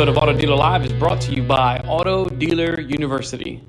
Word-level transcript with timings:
episode 0.00 0.16
of 0.16 0.22
Auto 0.22 0.32
Dealer 0.32 0.56
Live 0.56 0.86
is 0.86 0.94
brought 0.94 1.20
to 1.20 1.34
you 1.34 1.42
by 1.42 1.76
Auto 1.80 2.24
Dealer 2.26 2.80
University. 2.80 3.62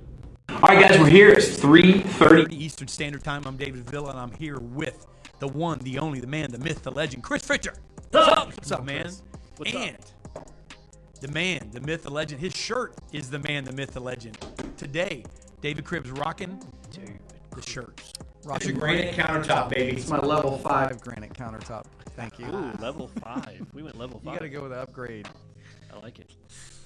All 0.48 0.60
right, 0.60 0.80
guys, 0.88 0.98
we're 0.98 1.10
here. 1.10 1.28
It's 1.28 1.60
3.30. 1.60 2.54
Eastern 2.54 2.88
Standard 2.88 3.22
Time. 3.22 3.44
I'm 3.46 3.58
David 3.58 3.84
Villa, 3.90 4.12
and 4.12 4.18
I'm 4.20 4.32
here 4.32 4.58
with 4.58 5.08
the 5.40 5.50
one, 5.50 5.80
the 5.80 6.00
only, 6.00 6.22
the 6.22 6.28
man, 6.28 6.50
the 6.50 6.58
myth, 6.58 6.84
the 6.84 6.92
legend, 6.92 7.22
Chris 7.22 7.44
Fritcher. 7.44 7.76
What's 8.12 8.30
up? 8.30 8.48
What's 8.48 8.72
up, 8.72 8.86
man? 8.86 9.12
What's 9.58 9.76
up? 9.76 9.82
and 9.82 9.98
the 11.20 11.28
man, 11.28 11.70
the 11.74 11.82
myth, 11.82 12.04
the 12.04 12.12
legend. 12.12 12.40
His 12.40 12.56
shirt 12.56 12.96
is 13.12 13.30
the 13.30 13.40
man, 13.40 13.66
the 13.66 13.74
myth, 13.74 13.92
the 13.92 14.00
legend. 14.00 14.38
Today, 14.78 15.26
David 15.60 15.84
Cribbs 15.84 16.18
rocking 16.18 16.64
the 16.94 17.62
shirts. 17.62 18.14
It's 18.52 18.68
a 18.68 18.72
granite 18.72 19.16
countertop, 19.16 19.68
baby. 19.68 19.98
It's 19.98 20.08
my 20.08 20.20
level 20.20 20.58
five 20.60 21.02
granite 21.02 21.34
countertop. 21.34 21.84
Thank 22.16 22.40
you. 22.40 22.46
Ooh, 22.46 22.72
level 22.80 23.10
five. 23.22 23.66
We 23.74 23.84
went 23.84 23.98
level 23.98 24.22
You 24.24 24.32
five. 24.32 24.40
got 24.40 24.46
to 24.46 24.50
go 24.50 24.62
with 24.62 24.72
the 24.72 24.78
upgrade. 24.78 25.28
I 25.94 26.00
like 26.00 26.20
it. 26.20 26.32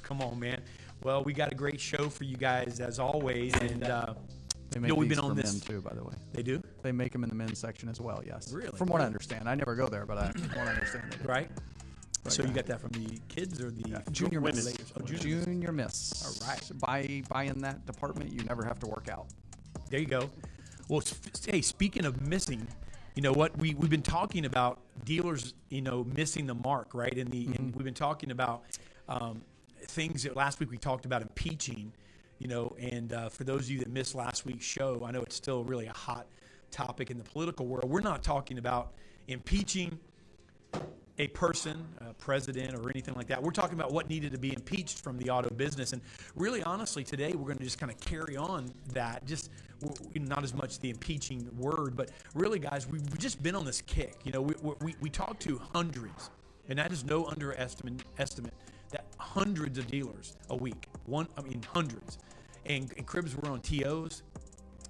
Come 0.03 0.21
on, 0.21 0.39
man. 0.39 0.61
Well, 1.03 1.23
we 1.23 1.33
got 1.33 1.51
a 1.51 1.55
great 1.55 1.79
show 1.79 2.09
for 2.09 2.23
you 2.23 2.37
guys 2.37 2.79
as 2.79 2.99
always, 2.99 3.53
and 3.55 3.83
uh, 3.83 4.13
They 4.71 4.77
you 4.77 4.81
make 4.81 4.89
know 4.89 4.95
we've 4.95 5.09
these 5.09 5.17
been 5.17 5.25
on 5.25 5.35
for 5.35 5.41
this. 5.41 5.59
too, 5.59 5.81
by 5.81 5.93
the 5.93 6.03
way. 6.03 6.13
They 6.33 6.41
do, 6.43 6.61
They 6.83 6.91
make 6.91 7.11
them 7.11 7.23
in 7.23 7.29
the 7.29 7.35
men's 7.35 7.59
section 7.59 7.89
as 7.89 7.99
well. 8.01 8.23
Yes. 8.25 8.51
Really? 8.51 8.77
From 8.77 8.87
what 8.87 9.01
I 9.01 9.05
understand, 9.05 9.47
I 9.47 9.55
never 9.55 9.75
go 9.75 9.87
there, 9.87 10.05
but 10.05 10.17
I, 10.17 10.31
from 10.31 10.49
what 10.59 10.67
I 10.67 10.71
understand, 10.73 11.11
they 11.11 11.17
do. 11.17 11.27
right? 11.27 11.49
So 12.27 12.41
yeah. 12.41 12.49
you 12.49 12.55
got 12.55 12.65
that 12.67 12.81
from 12.81 12.89
the 12.91 13.19
kids 13.27 13.61
or 13.61 13.69
the 13.69 14.01
Junior 14.11 14.41
women? 14.41 14.55
miss. 14.65 14.75
Oh, 14.99 15.03
junior. 15.05 15.43
Junior 15.45 15.71
miss. 15.71 16.23
All 16.25 16.47
right. 16.47 16.71
By 16.79 17.21
by 17.29 17.43
in 17.43 17.59
that 17.61 17.85
department, 17.85 18.31
you 18.31 18.39
never 18.45 18.63
have 18.65 18.79
to 18.79 18.87
work 18.87 19.09
out. 19.11 19.27
There 19.91 19.99
you 19.99 20.07
go. 20.07 20.31
Well, 20.87 21.01
s- 21.01 21.19
hey, 21.45 21.61
speaking 21.61 22.03
of 22.03 22.27
missing, 22.27 22.67
you 23.15 23.21
know 23.21 23.31
what 23.31 23.55
we 23.59 23.75
we've 23.75 23.91
been 23.91 24.01
talking 24.01 24.45
about 24.45 24.79
dealers, 25.03 25.53
you 25.69 25.83
know, 25.83 26.03
missing 26.15 26.47
the 26.47 26.55
mark, 26.55 26.95
right? 26.95 27.13
In 27.15 27.29
the 27.29 27.45
and 27.55 27.75
we've 27.75 27.85
been 27.85 27.93
talking 27.93 28.31
about 28.31 28.63
um, 29.07 29.41
things 29.87 30.23
that 30.23 30.35
last 30.35 30.59
week 30.59 30.71
we 30.71 30.77
talked 30.77 31.05
about 31.05 31.21
impeaching, 31.21 31.91
you 32.39 32.47
know. 32.47 32.75
And 32.79 33.13
uh, 33.13 33.29
for 33.29 33.43
those 33.43 33.61
of 33.61 33.69
you 33.71 33.79
that 33.79 33.89
missed 33.89 34.15
last 34.15 34.45
week's 34.45 34.65
show, 34.65 35.03
I 35.05 35.11
know 35.11 35.21
it's 35.21 35.35
still 35.35 35.63
really 35.63 35.87
a 35.87 35.93
hot 35.93 36.27
topic 36.71 37.09
in 37.11 37.17
the 37.17 37.23
political 37.23 37.65
world. 37.65 37.89
We're 37.89 38.01
not 38.01 38.23
talking 38.23 38.57
about 38.57 38.93
impeaching 39.27 39.99
a 41.17 41.27
person, 41.29 41.87
a 42.01 42.13
president, 42.13 42.75
or 42.75 42.89
anything 42.89 43.13
like 43.13 43.27
that. 43.27 43.41
We're 43.41 43.51
talking 43.51 43.75
about 43.75 43.93
what 43.93 44.09
needed 44.09 44.33
to 44.33 44.37
be 44.37 44.53
impeached 44.53 45.01
from 45.01 45.17
the 45.17 45.29
auto 45.29 45.49
business. 45.49 45.93
And 45.93 46.01
really, 46.35 46.61
honestly, 46.63 47.03
today 47.03 47.31
we're 47.31 47.45
going 47.45 47.57
to 47.57 47.63
just 47.63 47.79
kind 47.79 47.91
of 47.91 47.99
carry 48.01 48.35
on 48.35 48.69
that. 48.93 49.25
Just 49.25 49.49
not 50.15 50.43
as 50.43 50.53
much 50.53 50.79
the 50.79 50.89
impeaching 50.89 51.49
word, 51.57 51.95
but 51.95 52.11
really, 52.33 52.59
guys, 52.59 52.87
we've 52.87 53.17
just 53.17 53.41
been 53.41 53.55
on 53.55 53.65
this 53.65 53.81
kick. 53.81 54.15
You 54.25 54.33
know, 54.33 54.41
we, 54.41 54.55
we, 54.81 54.95
we 54.99 55.09
talked 55.09 55.41
to 55.43 55.61
hundreds, 55.73 56.29
and 56.67 56.77
that 56.79 56.91
is 56.91 57.05
no 57.05 57.25
underestimate 57.25 58.03
estimate 58.17 58.53
that 58.95 59.05
hundreds 59.19 59.77
of 59.77 59.87
dealers 59.87 60.37
a 60.49 60.55
week. 60.55 60.87
One, 61.05 61.27
I 61.37 61.41
mean, 61.41 61.61
hundreds. 61.73 62.17
And, 62.65 62.91
and 62.97 63.05
Cribbs, 63.05 63.35
we're 63.35 63.51
on 63.51 63.59
TOs. 63.61 64.23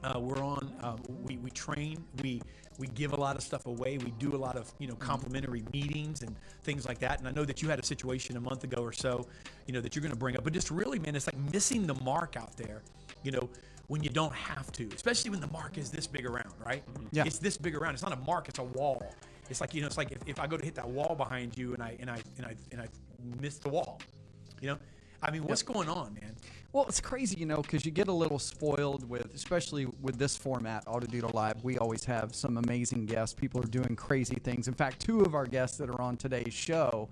Uh, 0.04 0.20
we're 0.20 0.44
on. 0.44 0.72
Um, 0.82 1.02
we, 1.24 1.38
we 1.38 1.50
train. 1.50 2.04
We 2.22 2.42
we 2.78 2.88
give 2.88 3.14
a 3.14 3.16
lot 3.16 3.36
of 3.36 3.42
stuff 3.42 3.66
away. 3.66 3.98
We 3.98 4.12
do 4.12 4.36
a 4.36 4.38
lot 4.38 4.56
of 4.56 4.72
you 4.80 4.88
know 4.88 4.96
complimentary 4.96 5.64
meetings 5.74 6.22
and 6.22 6.36
things 6.62 6.86
like 6.86 7.00
that. 7.00 7.20
And 7.20 7.28
I 7.28 7.32
know 7.32 7.46
that 7.46 7.62
you 7.62 7.70
had 7.70 7.80
a 7.80 7.86
situation 7.86 8.38
a 8.38 8.42
month 8.42 8.64
ago 8.64 8.82
or 8.82 8.92
so, 8.92 9.26
you 9.66 9.74
know, 9.74 9.82
that 9.82 9.96
you're 9.96 10.02
going 10.02 10.14
to 10.14 10.18
bring 10.18 10.38
up. 10.38 10.44
But 10.44 10.54
just 10.54 10.70
really, 10.70 11.00
man, 11.00 11.16
it's 11.16 11.26
like 11.26 11.38
missing 11.52 11.88
the 11.88 11.96
mark 11.96 12.36
out 12.38 12.56
there. 12.58 12.84
You 13.24 13.32
know, 13.32 13.50
when 13.88 14.04
you 14.04 14.10
don't 14.10 14.34
have 14.34 14.72
to, 14.74 14.88
especially 14.94 15.32
when 15.32 15.40
the 15.40 15.48
mark 15.48 15.78
is 15.78 15.90
this 15.90 16.06
big 16.06 16.26
around, 16.26 16.54
right? 16.64 16.84
Yeah. 17.12 17.24
It's 17.26 17.40
this 17.40 17.58
big 17.58 17.76
around. 17.76 17.94
It's 17.94 18.04
not 18.04 18.14
a 18.14 18.18
mark. 18.18 18.50
It's 18.50 18.60
a 18.60 18.64
wall. 18.64 19.16
It's 19.50 19.62
like 19.62 19.74
you 19.74 19.82
know. 19.82 19.88
It's 19.88 19.98
like 19.98 20.12
if, 20.12 20.20
if 20.28 20.40
I 20.40 20.48
go 20.48 20.58
to 20.58 20.64
hit 20.64 20.76
that 20.76 20.88
wall 20.88 21.16
behind 21.16 21.58
you 21.58 21.74
and 21.74 21.82
I 21.82 21.96
and 22.00 22.10
I 22.10 22.20
and 22.38 22.46
I 22.46 22.56
and 22.72 22.82
I 22.82 22.88
miss 23.42 23.58
the 23.58 23.70
wall. 23.70 24.02
You 24.62 24.70
know. 24.70 24.78
I 25.24 25.32
mean, 25.32 25.44
what's 25.44 25.64
going 25.64 25.90
on, 25.90 26.14
man? 26.14 26.36
Well, 26.72 26.86
it's 26.88 27.02
crazy, 27.02 27.40
you 27.40 27.46
know, 27.48 27.62
because 27.62 27.84
you 27.84 27.92
get 27.92 28.10
a 28.10 28.14
little 28.14 28.38
spoiled 28.38 29.10
with, 29.10 29.34
especially 29.34 29.88
with 30.02 30.20
this 30.20 30.38
format, 30.38 30.84
Auto 30.86 31.08
Dealer 31.08 31.30
Live. 31.30 31.64
We 31.64 31.78
always 31.80 32.04
have 32.06 32.36
some 32.36 32.58
amazing 32.58 33.06
guests. 33.06 33.34
People 33.34 33.64
are 33.64 33.68
doing 33.68 33.96
crazy 33.96 34.36
things. 34.36 34.68
In 34.68 34.74
fact, 34.74 35.00
two 35.00 35.22
of 35.22 35.34
our 35.34 35.46
guests 35.46 35.78
that 35.78 35.90
are 35.90 36.00
on 36.00 36.18
today's 36.18 36.54
show, 36.54 37.10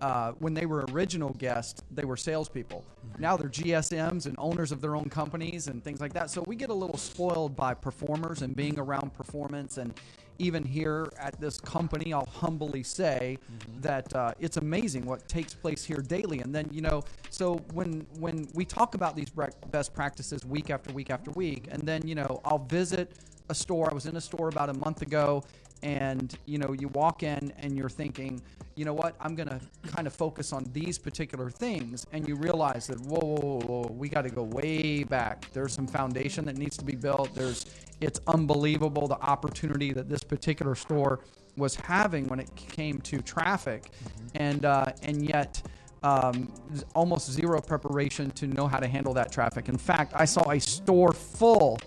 uh, 0.00 0.32
when 0.38 0.54
they 0.54 0.66
were 0.66 0.84
original 0.92 1.30
guests, 1.30 1.82
they 1.90 2.04
were 2.04 2.16
salespeople. 2.16 2.84
Now 3.18 3.36
they're 3.36 3.48
GSMs 3.48 4.26
and 4.26 4.36
owners 4.38 4.70
of 4.70 4.80
their 4.80 4.94
own 4.94 5.08
companies 5.08 5.66
and 5.66 5.82
things 5.82 6.00
like 6.00 6.12
that. 6.12 6.30
So 6.30 6.44
we 6.46 6.54
get 6.54 6.70
a 6.70 6.74
little 6.74 6.98
spoiled 6.98 7.56
by 7.56 7.74
performers 7.74 8.42
and 8.42 8.54
being 8.54 8.78
around 8.78 9.14
performance 9.14 9.78
and 9.78 9.94
even 10.38 10.64
here 10.64 11.10
at 11.18 11.38
this 11.40 11.60
company, 11.60 12.12
I'll 12.12 12.26
humbly 12.26 12.82
say 12.82 13.38
that 13.80 14.14
uh, 14.14 14.32
it's 14.38 14.56
amazing 14.56 15.04
what 15.04 15.26
takes 15.28 15.54
place 15.54 15.84
here 15.84 15.98
daily. 15.98 16.40
And 16.40 16.54
then 16.54 16.68
you 16.72 16.80
know, 16.80 17.02
so 17.30 17.56
when 17.72 18.06
when 18.18 18.48
we 18.54 18.64
talk 18.64 18.94
about 18.94 19.16
these 19.16 19.30
best 19.70 19.94
practices 19.94 20.44
week 20.44 20.70
after 20.70 20.92
week 20.92 21.10
after 21.10 21.30
week, 21.32 21.68
and 21.70 21.82
then 21.82 22.06
you 22.06 22.14
know, 22.14 22.40
I'll 22.44 22.64
visit 22.66 23.12
a 23.50 23.54
store. 23.54 23.90
I 23.90 23.94
was 23.94 24.06
in 24.06 24.16
a 24.16 24.20
store 24.20 24.48
about 24.48 24.68
a 24.68 24.74
month 24.74 25.02
ago, 25.02 25.42
and 25.82 26.36
you 26.46 26.58
know, 26.58 26.74
you 26.78 26.88
walk 26.88 27.22
in 27.22 27.52
and 27.58 27.76
you're 27.76 27.88
thinking, 27.88 28.42
you 28.74 28.84
know 28.84 28.94
what, 28.94 29.16
I'm 29.20 29.34
gonna 29.34 29.60
kind 29.86 30.06
of 30.06 30.12
focus 30.12 30.52
on 30.52 30.68
these 30.72 30.98
particular 30.98 31.50
things, 31.50 32.06
and 32.12 32.26
you 32.28 32.36
realize 32.36 32.86
that 32.86 33.00
whoa, 33.00 33.18
whoa, 33.18 33.40
whoa, 33.40 33.60
whoa 33.66 33.92
we 33.92 34.08
got 34.08 34.22
to 34.22 34.30
go 34.30 34.42
way 34.42 35.04
back. 35.04 35.50
There's 35.52 35.72
some 35.72 35.86
foundation 35.86 36.44
that 36.46 36.56
needs 36.56 36.76
to 36.76 36.84
be 36.84 36.94
built. 36.94 37.34
There's 37.34 37.66
it's 38.00 38.20
unbelievable 38.26 39.08
the 39.08 39.20
opportunity 39.20 39.92
that 39.92 40.08
this 40.08 40.22
particular 40.22 40.74
store 40.74 41.20
was 41.56 41.74
having 41.74 42.28
when 42.28 42.38
it 42.38 42.54
came 42.54 43.00
to 43.00 43.20
traffic, 43.20 43.90
and 44.34 44.64
uh, 44.64 44.92
and 45.02 45.28
yet 45.28 45.60
um, 46.02 46.52
almost 46.94 47.30
zero 47.30 47.60
preparation 47.60 48.30
to 48.32 48.46
know 48.46 48.66
how 48.66 48.78
to 48.78 48.86
handle 48.86 49.12
that 49.14 49.32
traffic. 49.32 49.68
In 49.68 49.76
fact, 49.76 50.12
I 50.14 50.24
saw 50.24 50.50
a 50.50 50.60
store 50.60 51.12
full 51.12 51.78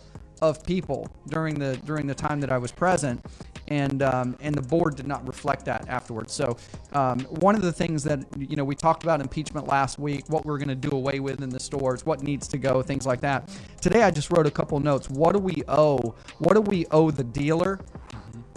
of 0.42 0.64
people 0.64 1.08
during 1.28 1.58
the 1.58 1.78
during 1.86 2.08
the 2.08 2.16
time 2.16 2.42
that 2.42 2.52
I 2.52 2.58
was 2.58 2.72
present, 2.72 3.24
and 3.72 4.04
um, 4.04 4.36
and 4.42 4.54
the 4.54 4.62
board 4.62 4.98
did 4.98 5.08
not 5.08 5.26
reflect 5.26 5.64
that 5.66 5.88
afterwards. 5.88 6.34
So 6.34 6.58
um, 6.92 7.22
one 7.22 7.56
of 7.56 7.62
the 7.62 7.72
things 7.72 8.04
that 8.04 8.20
you 8.38 8.58
know 8.58 8.66
we 8.66 8.76
talked 8.76 9.04
about 9.04 9.22
impeachment 9.22 9.66
last 9.66 9.98
week, 9.98 10.26
what 10.28 10.46
we're 10.46 10.58
going 10.58 10.68
to 10.68 10.76
do 10.76 10.92
away 10.92 11.22
with 11.22 11.42
in 11.42 11.50
the 11.50 11.60
stores, 11.60 12.06
what 12.06 12.22
needs 12.22 12.50
to 12.50 12.58
go, 12.58 12.82
things 12.82 13.06
like 13.06 13.22
that. 13.22 13.50
Today 13.80 14.04
I 14.04 14.12
just 14.12 14.30
wrote 14.30 14.46
a 14.46 14.52
couple 14.52 14.78
notes. 14.82 15.10
What 15.10 15.32
do 15.34 15.40
we 15.40 15.64
owe? 15.70 16.16
What 16.40 16.56
do 16.56 16.62
we 16.62 16.86
owe 16.92 17.12
the 17.12 17.24
dealer? 17.24 17.80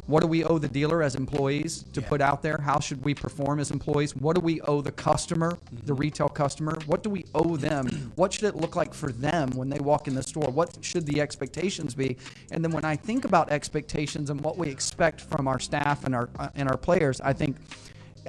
What 0.07 0.21
do 0.21 0.27
we 0.27 0.45
owe 0.45 0.59
the 0.59 0.69
dealer 0.69 1.03
as 1.03 1.15
employees 1.15 1.85
to 1.95 2.03
put 2.03 2.21
out 2.21 2.43
there? 2.43 2.59
How 2.59 2.79
should 2.79 3.03
we 3.05 3.15
perform 3.15 3.59
as 3.59 3.71
employees? 3.71 4.15
What 4.15 4.35
do 4.35 4.41
we 4.43 4.61
owe 4.63 4.83
the 4.83 4.93
customer, 4.93 5.57
the 5.85 5.95
retail 5.95 6.29
customer? 6.29 6.77
What 6.87 7.03
do 7.03 7.09
we 7.09 7.25
owe 7.35 7.57
them? 7.57 8.13
What 8.17 8.33
should 8.33 8.45
it 8.45 8.57
look 8.57 8.77
like 8.77 8.95
for 8.95 9.11
them 9.11 9.51
when 9.51 9.69
they 9.69 9.81
walk 9.81 10.07
in 10.09 10.15
the 10.15 10.23
store? 10.23 10.51
What 10.51 10.79
should 10.83 11.05
the 11.07 11.21
expectations 11.21 11.95
be? 11.95 12.17
And 12.53 12.65
then 12.65 12.71
when 12.71 12.85
I 12.85 12.97
think 12.97 13.25
about 13.25 13.51
expectations 13.51 14.31
and 14.31 14.41
what 14.41 14.57
we 14.57 14.69
expect 14.69 15.21
from 15.23 15.49
our 15.49 15.59
staff 15.59 16.05
and 16.05 16.15
our 16.15 16.29
uh, 16.39 16.49
and 16.55 16.69
our 16.69 16.77
players, 16.77 17.21
I 17.21 17.33
think 17.33 17.57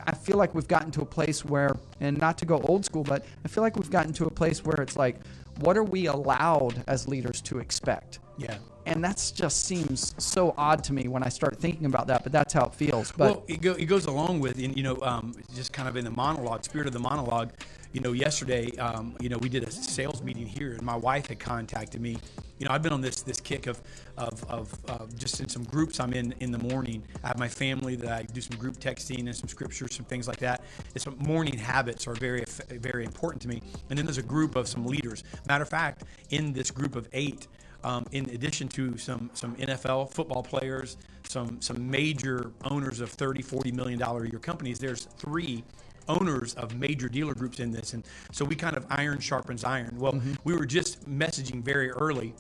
I 0.08 0.14
feel 0.14 0.38
like 0.38 0.56
we've 0.56 0.68
gotten 0.68 0.92
to 0.92 1.02
a 1.02 1.06
place 1.06 1.46
where, 1.46 1.76
and 2.00 2.18
not 2.18 2.38
to 2.40 2.46
go 2.46 2.60
old 2.62 2.86
school, 2.86 3.04
but 3.04 3.26
I 3.44 3.48
feel 3.48 3.64
like 3.64 3.76
we've 3.76 3.92
gotten 3.92 4.14
to 4.14 4.26
a 4.26 4.32
place 4.32 4.64
where 4.64 4.82
it's 4.82 4.98
like, 4.98 5.18
what 5.60 5.78
are 5.78 5.84
we 5.84 6.08
allowed 6.08 6.84
as 6.88 7.08
leaders 7.08 7.42
to 7.44 7.60
expect? 7.60 8.20
Yeah. 8.38 8.58
And 8.86 9.04
that 9.04 9.32
just 9.36 9.66
seems 9.66 10.14
so 10.18 10.54
odd 10.58 10.84
to 10.86 10.94
me 10.94 11.08
when 11.08 11.24
I 11.24 11.30
start 11.30 11.58
thinking 11.58 11.86
about 11.86 12.08
that. 12.08 12.24
But 12.24 12.32
that's 12.32 12.54
how 12.54 12.66
it 12.66 12.74
feels. 12.74 13.12
But 13.12 13.20
well, 13.20 13.44
it, 13.48 13.62
go, 13.62 13.74
it 13.74 13.86
goes 13.86 14.06
along 14.06 14.40
with, 14.40 14.60
you 14.60 14.84
know, 14.84 14.98
um, 15.02 15.34
just 15.56 15.74
kind 15.74 15.90
of 15.90 15.96
in 15.96 16.06
the 16.06 16.12
monologue, 16.12 16.64
spirit 16.64 16.88
of 16.88 16.94
the 16.94 17.00
monologue. 17.00 17.52
You 17.94 18.02
know, 18.02 18.12
yesterday, 18.12 18.76
um, 18.78 19.16
you 19.22 19.30
know, 19.30 19.38
we 19.38 19.48
did 19.48 19.64
a 19.64 19.72
sales 19.72 20.22
meeting 20.22 20.46
here, 20.46 20.74
and 20.74 20.84
my 20.84 20.98
wife 20.98 21.28
had 21.28 21.40
contacted 21.40 22.02
me. 22.02 22.18
You 22.60 22.66
know, 22.66 22.74
I've 22.74 22.82
been 22.84 22.92
on 22.92 23.00
this 23.00 23.22
this 23.22 23.40
kick 23.40 23.68
of 23.68 23.82
of, 24.18 24.44
of 24.90 25.18
just 25.18 25.40
in 25.40 25.48
some 25.48 25.64
groups 25.64 26.02
I'm 26.02 26.12
in 26.12 26.34
in 26.42 26.52
the 26.52 26.58
morning. 26.58 27.04
I 27.24 27.28
have 27.28 27.40
my 27.40 27.48
family 27.48 27.96
that 27.96 28.12
I 28.12 28.24
do 28.24 28.42
some 28.42 28.58
group 28.58 28.80
texting 28.80 29.20
and 29.20 29.36
some 29.36 29.48
scriptures, 29.48 29.96
some 29.96 30.06
things 30.06 30.28
like 30.28 30.40
that. 30.40 30.64
It's 30.94 31.08
morning 31.20 31.58
habits 31.58 32.06
are 32.06 32.16
very 32.16 32.44
very 32.70 33.06
important 33.06 33.42
to 33.44 33.48
me. 33.48 33.62
And 33.90 33.98
then 33.98 34.06
there's 34.06 34.18
a 34.18 34.24
group 34.24 34.58
of 34.58 34.68
some 34.68 34.86
leaders. 34.86 35.24
Matter 35.48 35.64
of 35.64 35.70
fact, 35.70 36.04
in 36.32 36.52
this 36.52 36.72
group 36.72 36.98
of 36.98 37.08
eight, 37.14 37.48
um, 37.86 38.04
in 38.12 38.28
addition 38.32 38.68
to 38.70 38.98
some 38.98 39.30
some 39.34 39.56
NFL 39.58 40.12
football 40.12 40.42
players, 40.42 40.98
some 41.30 41.62
some 41.62 41.90
major 41.90 42.52
owners 42.64 43.00
of 43.00 43.12
30, 43.12 43.44
40 43.44 43.72
million 43.72 44.00
dollar 44.00 44.24
a 44.24 44.30
year 44.30 44.40
companies, 44.40 44.80
there's 44.80 45.06
three 45.18 45.64
owners 46.08 46.56
of 46.56 46.76
major 46.76 47.08
dealer 47.08 47.36
groups 47.36 47.60
in 47.60 47.72
this, 47.72 47.94
and 47.94 48.04
so 48.32 48.44
we 48.44 48.56
kind 48.56 48.76
of 48.76 48.86
iron 48.90 49.20
sharpens 49.20 49.64
iron. 49.64 49.96
Well, 49.98 50.20
we 50.44 50.56
were 50.56 50.66
just 50.66 51.08
messaging 51.08 51.64
very 51.64 51.92
early. 51.92 52.34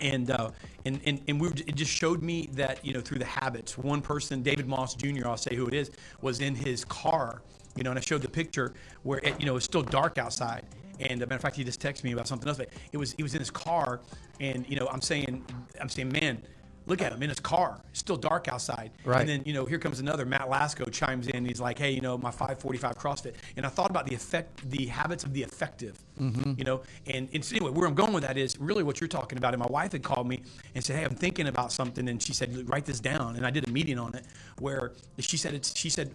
And, 0.00 0.32
uh, 0.32 0.50
and 0.84 1.00
and 1.04 1.20
and 1.28 1.40
we 1.40 1.48
were, 1.48 1.54
it 1.54 1.76
just 1.76 1.92
showed 1.92 2.22
me 2.22 2.48
that 2.54 2.84
you 2.84 2.92
know 2.92 3.00
through 3.00 3.20
the 3.20 3.24
habits. 3.24 3.78
One 3.78 4.02
person, 4.02 4.42
David 4.42 4.66
Moss 4.66 4.96
Jr., 4.96 5.28
I'll 5.28 5.36
say 5.36 5.54
who 5.54 5.68
it 5.68 5.74
is, 5.74 5.92
was 6.22 6.40
in 6.40 6.56
his 6.56 6.84
car, 6.86 7.42
you 7.76 7.84
know, 7.84 7.90
and 7.90 7.98
I 7.98 8.02
showed 8.02 8.22
the 8.22 8.28
picture 8.28 8.72
where 9.04 9.20
it, 9.22 9.38
you 9.38 9.46
know 9.46 9.54
it's 9.54 9.66
still 9.66 9.82
dark 9.82 10.18
outside, 10.18 10.64
and 11.00 11.22
uh, 11.22 11.26
matter 11.26 11.36
of 11.36 11.42
fact, 11.42 11.56
he 11.56 11.64
just 11.64 11.80
texted 11.80 12.04
me 12.04 12.12
about 12.12 12.28
something 12.28 12.48
else. 12.48 12.58
But 12.58 12.70
it 12.92 12.96
was 12.96 13.12
he 13.12 13.22
was 13.22 13.34
in 13.34 13.40
his 13.40 13.50
car, 13.50 14.00
and 14.40 14.68
you 14.68 14.76
know, 14.76 14.88
I'm 14.88 15.00
saying, 15.00 15.44
I'm 15.80 15.88
saying, 15.88 16.12
man, 16.12 16.42
Look 16.86 17.00
at 17.00 17.12
him 17.12 17.22
in 17.22 17.28
his 17.28 17.40
car. 17.40 17.80
It's 17.90 18.00
still 18.00 18.16
dark 18.16 18.48
outside. 18.48 18.90
Right. 19.04 19.20
And 19.20 19.28
then, 19.28 19.42
you 19.44 19.52
know, 19.52 19.64
here 19.64 19.78
comes 19.78 20.00
another. 20.00 20.26
Matt 20.26 20.48
Lasco 20.48 20.90
chimes 20.90 21.28
in. 21.28 21.44
He's 21.44 21.60
like, 21.60 21.78
hey, 21.78 21.92
you 21.92 22.00
know, 22.00 22.18
my 22.18 22.30
545 22.30 22.96
CrossFit. 22.96 23.34
And 23.56 23.64
I 23.64 23.68
thought 23.68 23.90
about 23.90 24.06
the 24.06 24.14
effect, 24.14 24.68
the 24.68 24.86
habits 24.86 25.24
of 25.24 25.32
the 25.32 25.42
effective, 25.42 25.98
Mm-hmm. 26.20 26.52
you 26.58 26.64
know. 26.64 26.82
And, 27.06 27.28
and 27.32 27.44
so 27.44 27.56
anyway, 27.56 27.70
where 27.70 27.88
I'm 27.88 27.94
going 27.94 28.12
with 28.12 28.22
that 28.24 28.36
is 28.36 28.58
really 28.58 28.82
what 28.82 29.00
you're 29.00 29.08
talking 29.08 29.38
about. 29.38 29.54
And 29.54 29.60
my 29.60 29.68
wife 29.68 29.92
had 29.92 30.02
called 30.02 30.28
me 30.28 30.42
and 30.74 30.84
said, 30.84 30.96
hey, 30.96 31.04
I'm 31.04 31.14
thinking 31.14 31.48
about 31.48 31.72
something. 31.72 32.08
And 32.08 32.22
she 32.22 32.34
said, 32.34 32.68
write 32.68 32.84
this 32.84 33.00
down. 33.00 33.36
And 33.36 33.46
I 33.46 33.50
did 33.50 33.66
a 33.66 33.70
meeting 33.70 33.98
on 33.98 34.14
it 34.14 34.24
where 34.58 34.92
she 35.18 35.36
said, 35.36 35.54
it's, 35.54 35.76
she 35.76 35.88
said, 35.88 36.12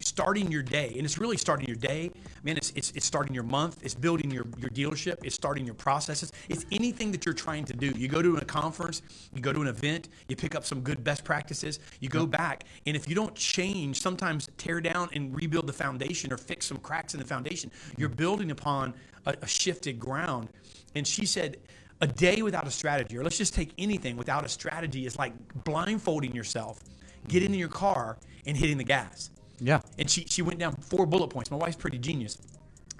starting 0.00 0.50
your 0.50 0.62
day, 0.62 0.92
and 0.96 1.04
it's 1.04 1.18
really 1.18 1.36
starting 1.36 1.66
your 1.66 1.76
day, 1.76 2.10
man, 2.42 2.56
it's, 2.56 2.72
it's, 2.76 2.90
it's 2.92 3.06
starting 3.06 3.34
your 3.34 3.44
month, 3.44 3.78
it's 3.82 3.94
building 3.94 4.30
your, 4.30 4.46
your 4.58 4.70
dealership, 4.70 5.16
it's 5.24 5.34
starting 5.34 5.64
your 5.64 5.74
processes, 5.74 6.32
it's 6.48 6.66
anything 6.72 7.10
that 7.12 7.24
you're 7.24 7.34
trying 7.34 7.64
to 7.64 7.72
do. 7.72 7.88
You 7.96 8.08
go 8.08 8.20
to 8.20 8.36
a 8.36 8.44
conference, 8.44 9.02
you 9.34 9.40
go 9.40 9.52
to 9.52 9.62
an 9.62 9.68
event, 9.68 10.08
you 10.28 10.36
pick 10.36 10.54
up 10.54 10.64
some 10.64 10.80
good 10.80 11.02
best 11.02 11.24
practices, 11.24 11.80
you 12.00 12.08
go 12.08 12.26
back, 12.26 12.64
and 12.86 12.96
if 12.96 13.08
you 13.08 13.14
don't 13.14 13.34
change, 13.34 14.00
sometimes 14.00 14.48
tear 14.58 14.80
down 14.80 15.08
and 15.14 15.34
rebuild 15.34 15.66
the 15.66 15.72
foundation 15.72 16.32
or 16.32 16.36
fix 16.36 16.66
some 16.66 16.78
cracks 16.78 17.14
in 17.14 17.20
the 17.20 17.26
foundation, 17.26 17.70
you're 17.96 18.08
building 18.08 18.50
upon 18.50 18.94
a, 19.26 19.34
a 19.42 19.46
shifted 19.46 19.98
ground. 19.98 20.48
And 20.94 21.06
she 21.06 21.26
said, 21.26 21.58
a 22.00 22.06
day 22.06 22.42
without 22.42 22.66
a 22.66 22.70
strategy, 22.70 23.18
or 23.18 23.24
let's 23.24 23.38
just 23.38 23.54
take 23.54 23.72
anything 23.78 24.16
without 24.16 24.44
a 24.44 24.48
strategy, 24.48 25.06
is 25.06 25.18
like 25.18 25.32
blindfolding 25.64 26.34
yourself, 26.34 26.80
getting 27.26 27.52
in 27.52 27.58
your 27.58 27.68
car, 27.68 28.18
and 28.46 28.56
hitting 28.56 28.78
the 28.78 28.84
gas. 28.84 29.30
Yeah. 29.60 29.80
And 29.98 30.08
she, 30.08 30.24
she 30.26 30.42
went 30.42 30.58
down 30.58 30.74
four 30.76 31.06
bullet 31.06 31.28
points. 31.28 31.50
My 31.50 31.56
wife's 31.56 31.76
pretty 31.76 31.98
genius. 31.98 32.38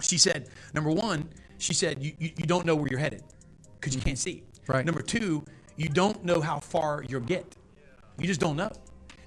She 0.01 0.17
said, 0.17 0.49
number 0.73 0.91
one, 0.91 1.29
she 1.57 1.73
said, 1.73 2.03
you, 2.03 2.13
you, 2.19 2.31
you 2.37 2.45
don't 2.45 2.65
know 2.65 2.75
where 2.75 2.87
you're 2.89 2.99
headed 2.99 3.23
because 3.79 3.93
you 3.93 4.01
mm-hmm. 4.01 4.09
can't 4.09 4.19
see. 4.19 4.43
Right. 4.67 4.85
Number 4.85 5.01
two, 5.01 5.43
you 5.77 5.89
don't 5.89 6.23
know 6.23 6.41
how 6.41 6.59
far 6.59 7.03
you'll 7.07 7.21
get. 7.21 7.55
You 8.17 8.27
just 8.27 8.39
don't 8.39 8.55
know. 8.55 8.71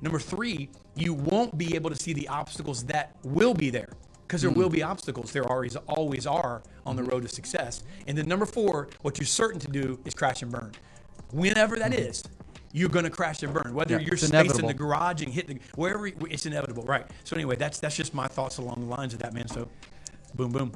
Number 0.03 0.19
three, 0.19 0.69
you 0.95 1.15
won't 1.15 1.57
be 1.57 1.75
able 1.75 1.91
to 1.91 1.97
see 1.97 2.13
the 2.13 2.29
obstacles 2.29 2.85
that 2.85 3.17
will 3.25 3.55
be 3.55 3.71
there 3.71 3.89
because 4.33 4.41
there 4.41 4.51
will 4.51 4.71
mm. 4.71 4.73
be 4.73 4.83
obstacles. 4.83 5.31
There 5.31 5.45
always 5.45 5.77
always 5.87 6.27
are 6.27 6.63
on 6.87 6.97
the 6.97 7.03
road 7.03 7.21
to 7.21 7.29
success. 7.29 7.85
And 8.07 8.17
then 8.17 8.27
number 8.27 8.47
four, 8.47 8.89
what 9.03 9.19
you're 9.19 9.27
certain 9.27 9.61
to 9.61 9.69
do 9.69 10.01
is 10.07 10.15
crash 10.15 10.41
and 10.41 10.51
burn. 10.51 10.73
Whenever 11.33 11.77
that 11.77 11.91
mm-hmm. 11.91 12.09
is, 12.09 12.25
you're 12.73 12.89
going 12.89 13.05
to 13.05 13.11
crash 13.11 13.43
and 13.43 13.53
burn. 13.53 13.75
Whether 13.75 13.99
Yeah, 13.99 14.07
you're 14.07 14.17
spacing 14.17 14.67
the 14.67 14.73
garage 14.73 15.21
and 15.21 15.31
hit 15.31 15.49
the 15.49 15.59
wherever 15.75 16.07
it's 16.07 16.47
inevitable, 16.47 16.85
right? 16.85 17.05
So 17.25 17.37
anyway, 17.37 17.57
that's 17.57 17.79
that's 17.79 17.95
just 17.95 18.15
my 18.15 18.27
thoughts 18.27 18.57
along 18.57 18.89
the 18.89 18.97
lines 18.97 19.13
of 19.13 19.19
that, 19.19 19.35
man. 19.35 19.49
So, 19.49 19.69
boom, 20.35 20.51
boom. 20.51 20.73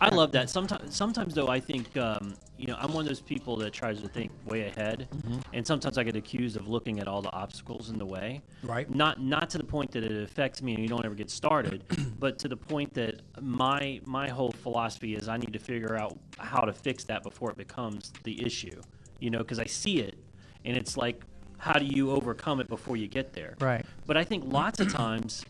I 0.00 0.08
love 0.14 0.32
that. 0.32 0.50
Sometimes, 0.50 0.94
sometimes 0.94 1.34
though, 1.34 1.48
I 1.48 1.60
think 1.60 1.96
um, 1.96 2.34
you 2.56 2.66
know 2.66 2.76
I'm 2.78 2.92
one 2.92 3.02
of 3.04 3.08
those 3.08 3.20
people 3.20 3.56
that 3.58 3.72
tries 3.72 4.00
to 4.00 4.08
think 4.08 4.30
way 4.46 4.66
ahead, 4.68 5.08
Mm-hmm. 5.14 5.38
and 5.52 5.66
sometimes 5.66 5.98
I 5.98 6.04
get 6.04 6.16
accused 6.16 6.56
of 6.56 6.68
looking 6.68 7.00
at 7.00 7.08
all 7.08 7.22
the 7.22 7.30
obstacles 7.32 7.90
in 7.90 7.98
the 7.98 8.06
way. 8.06 8.42
Right. 8.62 8.88
Not 8.92 9.20
not 9.20 9.50
to 9.50 9.58
the 9.58 9.64
point 9.64 9.90
that 9.92 10.04
it 10.04 10.22
affects 10.22 10.62
me 10.62 10.74
and 10.74 10.82
you 10.82 10.88
don't 10.88 11.04
ever 11.04 11.14
get 11.14 11.30
started, 11.30 11.84
but 12.18 12.38
to 12.40 12.48
the 12.48 12.56
point 12.56 12.94
that 12.94 13.20
my 13.40 14.00
my 14.04 14.28
whole 14.28 14.52
philosophy 14.52 15.14
is 15.14 15.28
I 15.28 15.36
need 15.36 15.52
to 15.52 15.58
figure 15.58 15.96
out 15.96 16.18
how 16.38 16.62
to 16.62 16.72
fix 16.72 17.04
that 17.04 17.22
before 17.22 17.50
it 17.50 17.56
becomes 17.56 18.12
the 18.24 18.44
issue. 18.44 18.80
You 19.20 19.30
know, 19.30 19.38
because 19.38 19.58
I 19.58 19.66
see 19.66 20.00
it, 20.00 20.16
and 20.64 20.76
it's 20.76 20.96
like, 20.96 21.22
how 21.58 21.78
do 21.78 21.84
you 21.86 22.10
overcome 22.10 22.60
it 22.60 22.68
before 22.68 22.96
you 22.96 23.06
get 23.08 23.32
there? 23.32 23.54
Right. 23.60 23.84
But 24.06 24.16
I 24.16 24.24
think 24.24 24.44
lots 24.52 24.80
of 24.80 24.92
times 24.92 25.44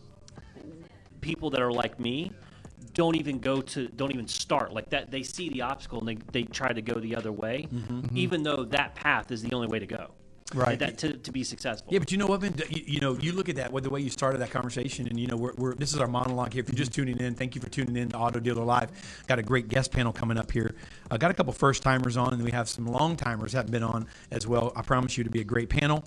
people 1.21 1.51
that 1.51 1.61
are 1.63 1.73
like 1.73 1.99
me 1.99 2.31
don't 2.93 3.17
even 3.17 3.39
go 3.39 3.61
to 3.61 3.89
don't 3.89 4.13
even 4.13 4.29
start 4.29 4.73
like 4.73 4.91
that 4.91 5.11
they 5.11 5.23
see 5.23 5.49
the 5.49 5.63
obstacle 5.63 5.99
and 6.01 6.09
they, 6.09 6.19
they 6.33 6.43
try 6.43 6.73
to 6.73 6.83
go 6.83 6.95
the 7.01 7.17
other 7.17 7.33
way 7.33 7.67
mm-hmm. 7.73 8.01
Mm-hmm. 8.01 8.17
even 8.17 8.43
though 8.43 8.65
that 8.65 8.95
path 8.95 9.31
is 9.31 9.43
the 9.43 9.55
only 9.55 9.69
way 9.69 9.79
to 9.79 9.87
go 9.87 10.11
Right. 10.55 10.79
that 10.79 10.99
to, 10.99 11.15
to 11.15 11.33
be 11.33 11.43
successful 11.43 11.93
Yeah, 11.93 11.99
but 11.99 12.13
you 12.13 12.19
know 12.19 12.27
what, 12.27 12.43
man? 12.43 12.55
You, 12.69 12.83
you 12.87 13.01
know, 13.01 13.15
you 13.15 13.33
look 13.33 13.49
at 13.49 13.57
that, 13.57 13.73
with 13.73 13.83
the 13.83 13.91
way 13.91 14.01
you 14.01 14.11
started 14.11 14.39
that 14.39 14.51
conversation, 14.51 15.09
and 15.09 15.19
you 15.19 15.27
know, 15.27 15.37
we're, 15.37 15.55
we're 15.55 15.75
this 15.75 15.93
is 15.95 15.99
our 15.99 16.07
monologue 16.07 16.53
here. 16.53 16.63
If 16.63 16.69
you're 16.69 16.77
just 16.77 16.93
tuning 16.93 17.19
in, 17.19 17.35
thank 17.35 17.55
you 17.55 17.61
for 17.63 17.71
tuning 17.71 17.97
in 17.97 18.11
to 18.11 18.19
Auto 18.19 18.41
Dealer 18.41 18.63
Live. 18.63 18.91
Got 19.27 19.39
a 19.39 19.43
great 19.43 19.69
guest 19.69 19.91
panel 19.91 20.13
coming 20.13 20.37
up 20.37 20.53
here. 20.53 20.75
I 21.11 21.17
got 21.17 21.31
a 21.31 21.35
couple 21.35 21.53
first 21.55 21.83
timers 21.83 22.19
on, 22.19 22.35
and 22.35 22.43
we 22.43 22.51
have 22.51 22.69
some 22.69 22.87
long 22.87 23.17
timers 23.17 23.53
that 23.53 23.65
have 23.65 23.71
been 23.71 23.83
on 23.83 24.07
as 24.31 24.47
well. 24.47 24.73
I 24.77 24.83
promise 24.83 25.17
you 25.17 25.25
to 25.25 25.31
be 25.31 25.41
a 25.41 25.45
great 25.45 25.71
panel. 25.71 26.05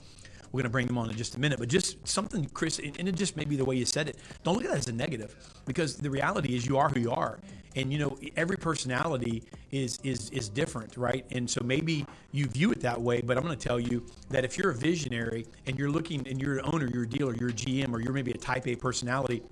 We're 0.51 0.59
going 0.59 0.63
to 0.63 0.69
bring 0.69 0.87
them 0.87 0.97
on 0.97 1.09
in 1.09 1.17
just 1.17 1.35
a 1.35 1.39
minute, 1.39 1.59
but 1.59 1.67
just 1.67 2.07
something, 2.07 2.45
Chris, 2.53 2.79
and 2.79 3.07
it 3.07 3.15
just 3.15 3.35
maybe 3.35 3.55
the 3.55 3.65
way 3.65 3.75
you 3.75 3.85
said 3.85 4.07
it. 4.09 4.17
Don't 4.43 4.55
look 4.55 4.63
at 4.63 4.71
that 4.71 4.77
as 4.77 4.87
a 4.87 4.93
negative, 4.93 5.35
because 5.65 5.97
the 5.97 6.09
reality 6.09 6.55
is 6.55 6.65
you 6.65 6.77
are 6.77 6.89
who 6.89 6.99
you 6.99 7.11
are, 7.11 7.39
and 7.75 7.91
you 7.91 7.99
know 7.99 8.17
every 8.35 8.57
personality 8.57 9.43
is 9.71 9.99
is 10.03 10.29
is 10.31 10.49
different, 10.49 10.97
right? 10.97 11.25
And 11.31 11.49
so 11.49 11.61
maybe 11.63 12.05
you 12.31 12.47
view 12.47 12.71
it 12.71 12.81
that 12.81 12.99
way, 12.99 13.21
but 13.21 13.37
I'm 13.37 13.43
going 13.43 13.57
to 13.57 13.67
tell 13.67 13.79
you 13.79 14.05
that 14.29 14.45
if 14.45 14.57
you're 14.57 14.71
a 14.71 14.75
visionary 14.75 15.45
and 15.65 15.77
you're 15.77 15.91
looking 15.91 16.27
and 16.27 16.41
you're 16.41 16.57
an 16.57 16.65
owner, 16.73 16.89
you're 16.93 17.03
a 17.03 17.09
dealer, 17.09 17.35
you're 17.35 17.49
a 17.49 17.53
GM, 17.53 17.93
or 17.93 18.01
you're 18.01 18.13
maybe 18.13 18.31
a 18.31 18.37
Type 18.37 18.67
A 18.67 18.75
personality 18.75 19.43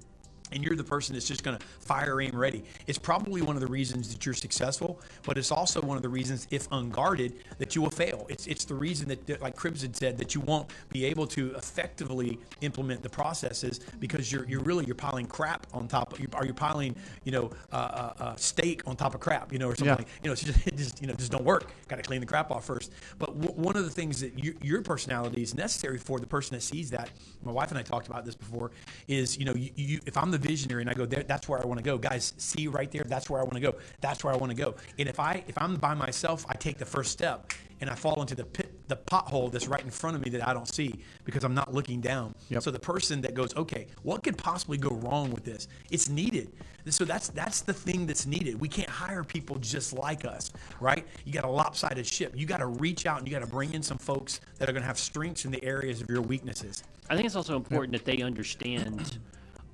and 0.52 0.64
you're 0.64 0.76
the 0.76 0.84
person 0.84 1.14
that's 1.14 1.28
just 1.28 1.44
going 1.44 1.58
to 1.58 1.66
fire 1.80 2.22
aim 2.22 2.36
ready. 2.36 2.64
It's 2.88 2.98
probably 2.98 3.42
one 3.42 3.56
of 3.56 3.62
the 3.62 3.68
reasons 3.68 4.14
that 4.14 4.26
you're 4.26 4.36
successful, 4.36 5.00
but 5.24 5.38
it's 5.38 5.52
also 5.52 5.82
one 5.82 5.98
of 5.98 6.04
the 6.04 6.10
reasons, 6.10 6.48
if 6.52 6.68
unguarded, 6.72 7.34
that 7.58 7.76
you 7.76 7.82
will 7.82 7.90
fail. 7.90 8.26
It's 8.30 8.48
it's 8.48 8.66
the 8.66 8.76
reason 8.76 9.08
that, 9.10 9.42
like 9.42 9.56
Cribbs 9.56 9.82
had 9.82 9.96
said, 9.96 10.18
that 10.18 10.36
you 10.36 10.42
won't 10.42 10.70
be 10.90 11.06
able 11.06 11.28
to 11.28 11.54
effectively 11.56 12.40
implement 12.62 13.02
the 13.04 13.10
processes 13.10 13.80
because 14.00 14.32
you're 14.32 14.46
you're 14.48 14.62
really 14.62 14.86
you're 14.86 14.96
piling 14.96 15.26
crap 15.26 15.68
on 15.74 15.88
top 15.88 16.14
of, 16.14 16.20
you 16.20 16.28
are 16.34 16.46
you 16.46 16.54
piling 16.54 16.96
you 17.24 17.32
know 17.32 17.52
uh, 17.72 17.76
uh, 17.76 18.14
uh, 18.24 18.36
steak 18.36 18.82
on 18.88 18.96
top 18.96 19.14
of 19.16 19.20
crap, 19.22 19.52
you 19.52 19.60
know, 19.60 19.68
or 19.70 19.76
something 19.76 19.88
Yeah. 19.88 19.96
like 19.96 20.08
you 20.24 20.30
know, 20.30 20.34
it's 20.34 20.44
just, 20.44 20.68
it 20.68 20.76
just 20.78 21.02
you 21.02 21.08
know 21.08 21.14
just 21.16 21.32
don't 21.32 21.44
work. 21.46 21.72
Got 21.88 21.98
to 21.98 22.04
clean 22.04 22.20
the 22.22 22.28
crap 22.28 22.52
off 22.52 22.66
first. 22.66 22.92
But 23.18 23.40
w- 23.42 23.62
one 23.62 23.76
of 23.76 23.84
the 23.84 23.90
things 23.92 24.22
that 24.22 24.38
you, 24.44 24.56
your 24.62 24.82
personality 24.82 25.42
is 25.42 25.54
necessary 25.56 25.98
for 25.98 26.20
the 26.20 26.28
person 26.28 26.56
that 26.56 26.62
sees 26.62 26.90
that. 26.92 27.10
My 27.44 27.52
wife 27.52 27.70
and 27.70 27.78
I 27.80 27.84
talked 27.84 28.08
about 28.08 28.26
this 28.26 28.36
before. 28.36 28.72
Is 29.08 29.38
you 29.38 29.46
know 29.46 29.54
you, 29.56 29.72
you 29.76 30.00
if 30.06 30.18
I'm 30.18 30.32
the 30.32 30.35
visionary 30.38 30.82
and 30.82 30.90
I 30.90 30.94
go 30.94 31.06
there, 31.06 31.24
that's 31.24 31.48
where 31.48 31.62
I 31.62 31.66
want 31.66 31.80
to 31.80 31.84
go. 31.84 31.98
Guys, 31.98 32.34
see 32.38 32.68
right 32.68 32.92
there, 32.92 33.04
that's 33.06 33.30
where 33.30 33.40
I 33.42 33.44
want 33.44 33.56
to 33.56 33.60
go. 33.60 33.76
That's 34.02 34.24
where 34.24 34.34
I 34.34 34.38
want 34.38 34.52
to 34.52 34.58
go. 34.58 34.76
And 35.00 35.08
if 35.08 35.20
I 35.20 35.44
if 35.48 35.58
I'm 35.58 35.76
by 35.76 35.94
myself, 35.94 36.46
I 36.50 36.54
take 36.54 36.78
the 36.78 36.86
first 36.86 37.12
step 37.12 37.52
and 37.82 37.90
I 37.90 37.96
fall 37.96 38.22
into 38.22 38.36
the 38.36 38.46
pit, 38.46 38.72
the 38.88 38.96
pothole 38.96 39.52
that's 39.52 39.68
right 39.68 39.84
in 39.84 39.90
front 39.90 40.16
of 40.16 40.24
me 40.24 40.30
that 40.32 40.48
I 40.48 40.54
don't 40.54 40.68
see 40.68 41.02
because 41.26 41.44
I'm 41.44 41.54
not 41.54 41.74
looking 41.74 42.00
down. 42.00 42.34
Yep. 42.50 42.64
So 42.64 42.72
the 42.72 42.80
person 42.80 43.20
that 43.22 43.34
goes, 43.34 43.54
okay, 43.56 43.88
what 44.04 44.24
could 44.24 44.38
possibly 44.38 44.78
go 44.78 44.92
wrong 44.92 45.32
with 45.32 45.44
this? 45.44 45.68
It's 45.92 46.08
needed. 46.08 46.52
So 46.88 47.04
that's 47.04 47.30
that's 47.30 47.62
the 47.62 47.74
thing 47.74 48.06
that's 48.06 48.26
needed. 48.26 48.60
We 48.60 48.70
can't 48.70 48.90
hire 48.90 49.24
people 49.24 49.58
just 49.58 49.92
like 49.92 50.24
us, 50.24 50.52
right? 50.80 51.06
You 51.26 51.34
got 51.34 51.44
a 51.44 51.50
lopsided 51.50 52.06
ship. 52.06 52.34
You 52.36 52.46
got 52.46 52.60
to 52.60 52.68
reach 52.68 53.06
out 53.06 53.20
and 53.20 53.28
you 53.28 53.34
got 53.34 53.44
to 53.44 53.48
bring 53.52 53.74
in 53.74 53.82
some 53.82 53.98
folks 53.98 54.40
that 54.60 54.70
are 54.70 54.72
going 54.72 54.84
to 54.84 54.88
have 54.88 55.00
strengths 55.00 55.46
in 55.46 55.52
the 55.52 55.64
areas 55.64 56.02
of 56.02 56.10
your 56.10 56.22
weaknesses. 56.22 56.84
i 57.10 57.16
think 57.16 57.26
it's 57.26 57.36
also 57.36 57.56
important 57.56 57.92
that 57.92 58.06
they 58.06 58.22
understand 58.22 59.20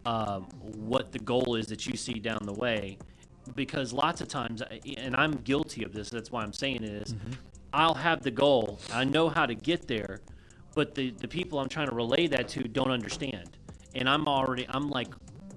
um, 0.05 0.43
what 0.62 1.12
the 1.12 1.20
goal 1.20 1.55
is 1.55 1.67
that 1.67 1.86
you 1.86 1.96
see 1.96 2.13
down 2.13 2.39
the 2.43 2.53
way. 2.53 2.98
Because 3.55 3.91
lots 3.91 4.22
of 4.22 4.27
times 4.27 4.62
and 4.98 5.15
i'm 5.15 5.31
guilty 5.38 5.84
of 5.84 5.93
this 5.93 6.12
that's 6.12 6.31
why 6.31 6.43
i'm 6.43 6.53
saying 6.53 6.84
it 6.84 6.91
is, 6.91 7.13
mm-hmm. 7.15 7.31
i'll 7.74 7.96
have 7.96 8.22
the 8.22 8.29
goal 8.29 8.79
i 8.93 9.03
know 9.03 9.29
how 9.29 9.48
to 9.48 9.55
get 9.55 9.88
there 9.88 10.22
but 10.75 10.93
the, 10.93 11.10
the 11.10 11.27
people 11.27 11.58
i'm 11.58 11.67
trying 11.67 11.89
to 11.89 11.96
relay 11.96 12.27
that 12.27 12.48
to 12.50 12.67
don't 12.67 12.91
understand. 12.91 13.58
And 13.96 14.08
i'm 14.08 14.27
already 14.27 14.67
i'm 14.70 14.91
like 14.91 15.08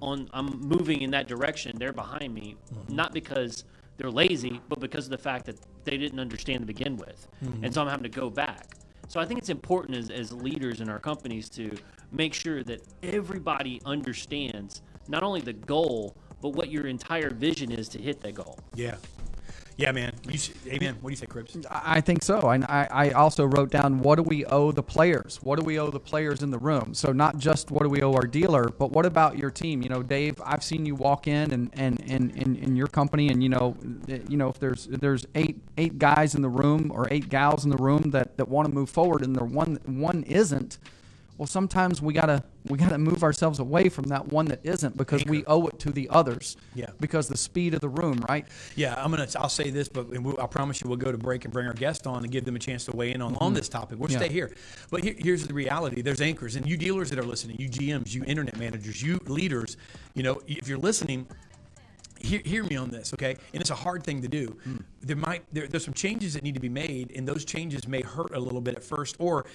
on 0.01 0.27
i'm 0.33 0.59
moving 0.61 1.01
in 1.01 1.11
that 1.11 1.27
direction 1.27 1.77
they're 1.77 1.93
behind 1.93 2.33
me 2.33 2.55
mm-hmm. 2.73 2.95
not 2.95 3.13
because 3.13 3.65
they're 3.97 4.11
lazy 4.11 4.59
but 4.67 4.79
because 4.79 5.05
of 5.05 5.11
the 5.11 5.17
fact 5.19 5.45
that 5.45 5.57
they 5.83 5.95
didn't 5.95 6.19
understand 6.19 6.61
to 6.61 6.65
begin 6.65 6.97
with. 6.97 7.27
Mm-hmm. 7.43 7.65
And 7.65 7.73
so 7.73 7.83
i'm 7.83 7.87
having 7.87 8.03
to 8.03 8.09
go 8.09 8.31
back. 8.31 8.65
So 9.07 9.19
I 9.19 9.25
think 9.25 9.37
it's 9.37 9.49
important 9.49 9.97
as, 9.97 10.09
as 10.09 10.33
leaders 10.33 10.81
in 10.81 10.89
our 10.89 10.99
companies 10.99 11.49
to 11.49 11.71
make 12.11 12.33
sure 12.33 12.63
that 12.63 12.81
everybody 13.03 13.81
understands 13.85 14.81
not 15.07 15.23
only 15.23 15.41
the 15.41 15.53
goal, 15.53 16.15
but 16.41 16.49
what 16.49 16.69
your 16.69 16.87
entire 16.87 17.29
vision 17.29 17.71
is 17.71 17.87
to 17.89 17.99
hit 17.99 18.21
that 18.21 18.35
goal. 18.35 18.59
Yeah. 18.75 18.95
Yeah, 19.77 19.91
man. 19.91 20.13
You, 20.25 20.35
s- 20.35 20.51
amen. 20.67 20.95
What 21.01 21.09
do 21.09 21.11
you 21.11 21.17
say, 21.17 21.25
Cribbs? 21.25 21.65
I 21.69 21.97
I 21.97 22.01
think 22.01 22.23
so. 22.23 22.49
And 22.51 22.63
I, 22.63 22.87
I 22.89 23.09
also 23.11 23.43
wrote 23.45 23.71
down 23.71 23.99
what 23.99 24.15
do 24.15 24.23
we 24.23 24.45
owe 24.45 24.71
the 24.71 24.81
players? 24.83 25.39
What 25.43 25.59
do 25.59 25.65
we 25.65 25.79
owe 25.79 25.89
the 25.91 25.99
players 25.99 26.43
in 26.43 26.49
the 26.49 26.57
room? 26.57 26.93
So 26.93 27.11
not 27.11 27.39
just 27.39 27.71
what 27.71 27.83
do 27.83 27.89
we 27.89 28.01
owe 28.01 28.13
our 28.13 28.25
dealer, 28.25 28.69
but 28.69 28.91
what 28.91 29.05
about 29.05 29.37
your 29.37 29.51
team? 29.51 29.81
You 29.81 29.89
know, 29.89 30.01
Dave, 30.01 30.41
I've 30.45 30.63
seen 30.63 30.85
you 30.85 30.95
walk 30.95 31.27
in 31.27 31.51
and 31.51 31.69
and 31.73 31.99
in 32.01 32.29
in, 32.31 32.55
in 32.55 32.75
your 32.77 32.87
company, 32.87 33.27
and 33.29 33.43
you 33.43 33.49
know, 33.49 33.75
you 34.29 34.37
know, 34.37 34.47
if 34.47 34.59
there's 34.59 34.87
if 34.87 35.01
there's 35.01 35.25
eight 35.35 35.57
eight 35.77 35.99
guys 35.99 36.35
in 36.35 36.41
the 36.41 36.49
room 36.49 36.89
or 36.93 37.07
eight 37.11 37.27
gals 37.27 37.65
in 37.65 37.69
the 37.69 37.77
room 37.77 38.11
that 38.11 38.37
that 38.37 38.47
want 38.47 38.69
to 38.69 38.73
move 38.73 38.89
forward, 38.89 39.23
and 39.23 39.35
there 39.35 39.43
one 39.45 39.77
one 39.85 40.23
isn't. 40.23 40.77
Well, 41.37 41.47
sometimes 41.47 42.01
we 42.01 42.13
gotta 42.13 42.43
we 42.67 42.77
gotta 42.77 42.97
move 42.97 43.23
ourselves 43.23 43.59
away 43.59 43.89
from 43.89 44.05
that 44.05 44.31
one 44.31 44.45
that 44.45 44.61
isn't 44.63 44.95
because 44.95 45.25
we 45.25 45.43
owe 45.45 45.67
it 45.67 45.79
to 45.79 45.91
the 45.91 46.07
others. 46.09 46.55
Yeah. 46.73 46.91
Because 46.99 47.27
the 47.27 47.37
speed 47.37 47.73
of 47.73 47.81
the 47.81 47.89
room, 47.89 48.23
right? 48.29 48.47
Yeah, 48.75 48.95
I'm 48.97 49.11
gonna. 49.11 49.27
I'll 49.37 49.49
say 49.49 49.69
this, 49.69 49.89
but 49.89 50.07
we'll, 50.09 50.39
I 50.39 50.47
promise 50.47 50.81
you, 50.81 50.87
we'll 50.87 50.97
go 50.97 51.11
to 51.11 51.17
break 51.17 51.43
and 51.43 51.53
bring 51.53 51.67
our 51.67 51.73
guest 51.73 52.07
on 52.07 52.23
and 52.23 52.31
give 52.31 52.45
them 52.45 52.55
a 52.55 52.59
chance 52.59 52.85
to 52.85 52.95
weigh 52.95 53.13
in 53.13 53.21
on, 53.21 53.35
on 53.35 53.47
mm-hmm. 53.49 53.55
this 53.55 53.67
topic. 53.67 53.99
We'll 53.99 54.11
Yeah. 54.11 54.19
stay 54.19 54.29
here, 54.29 54.51
but 54.89 55.03
here, 55.03 55.15
here's 55.17 55.45
the 55.45 55.53
reality: 55.53 56.01
there's 56.01 56.21
anchors, 56.21 56.55
and 56.55 56.65
you 56.65 56.77
dealers 56.77 57.09
that 57.09 57.19
are 57.19 57.23
listening, 57.23 57.57
you 57.59 57.67
GMs, 57.69 58.13
you 58.13 58.23
internet 58.25 58.57
managers, 58.57 59.01
you 59.01 59.19
leaders. 59.25 59.75
You 60.13 60.23
know, 60.23 60.41
if 60.47 60.69
you're 60.69 60.77
listening, 60.77 61.27
hear, 62.25 62.41
hear 62.43 62.63
me 62.63 62.75
on 62.75 62.89
this, 62.89 63.13
okay? 63.13 63.35
And 63.53 63.61
it's 63.61 63.69
a 63.69 63.75
hard 63.75 64.03
thing 64.03 64.21
to 64.21 64.27
do. 64.27 64.47
Hmm. 64.63 64.77
there 65.01 65.15
might 65.15 65.43
there, 65.53 65.67
there's 65.67 65.85
some 65.85 65.93
changes 65.93 66.33
that 66.33 66.43
need 66.43 66.55
to 66.55 66.59
be 66.59 66.69
made, 66.69 67.11
and 67.15 67.27
those 67.27 67.45
changes 67.45 67.87
may 67.87 68.01
hurt 68.01 68.33
a 68.35 68.39
little 68.39 68.61
bit 68.61 68.75
at 68.75 68.83
first, 68.83 69.15
or 69.19 69.45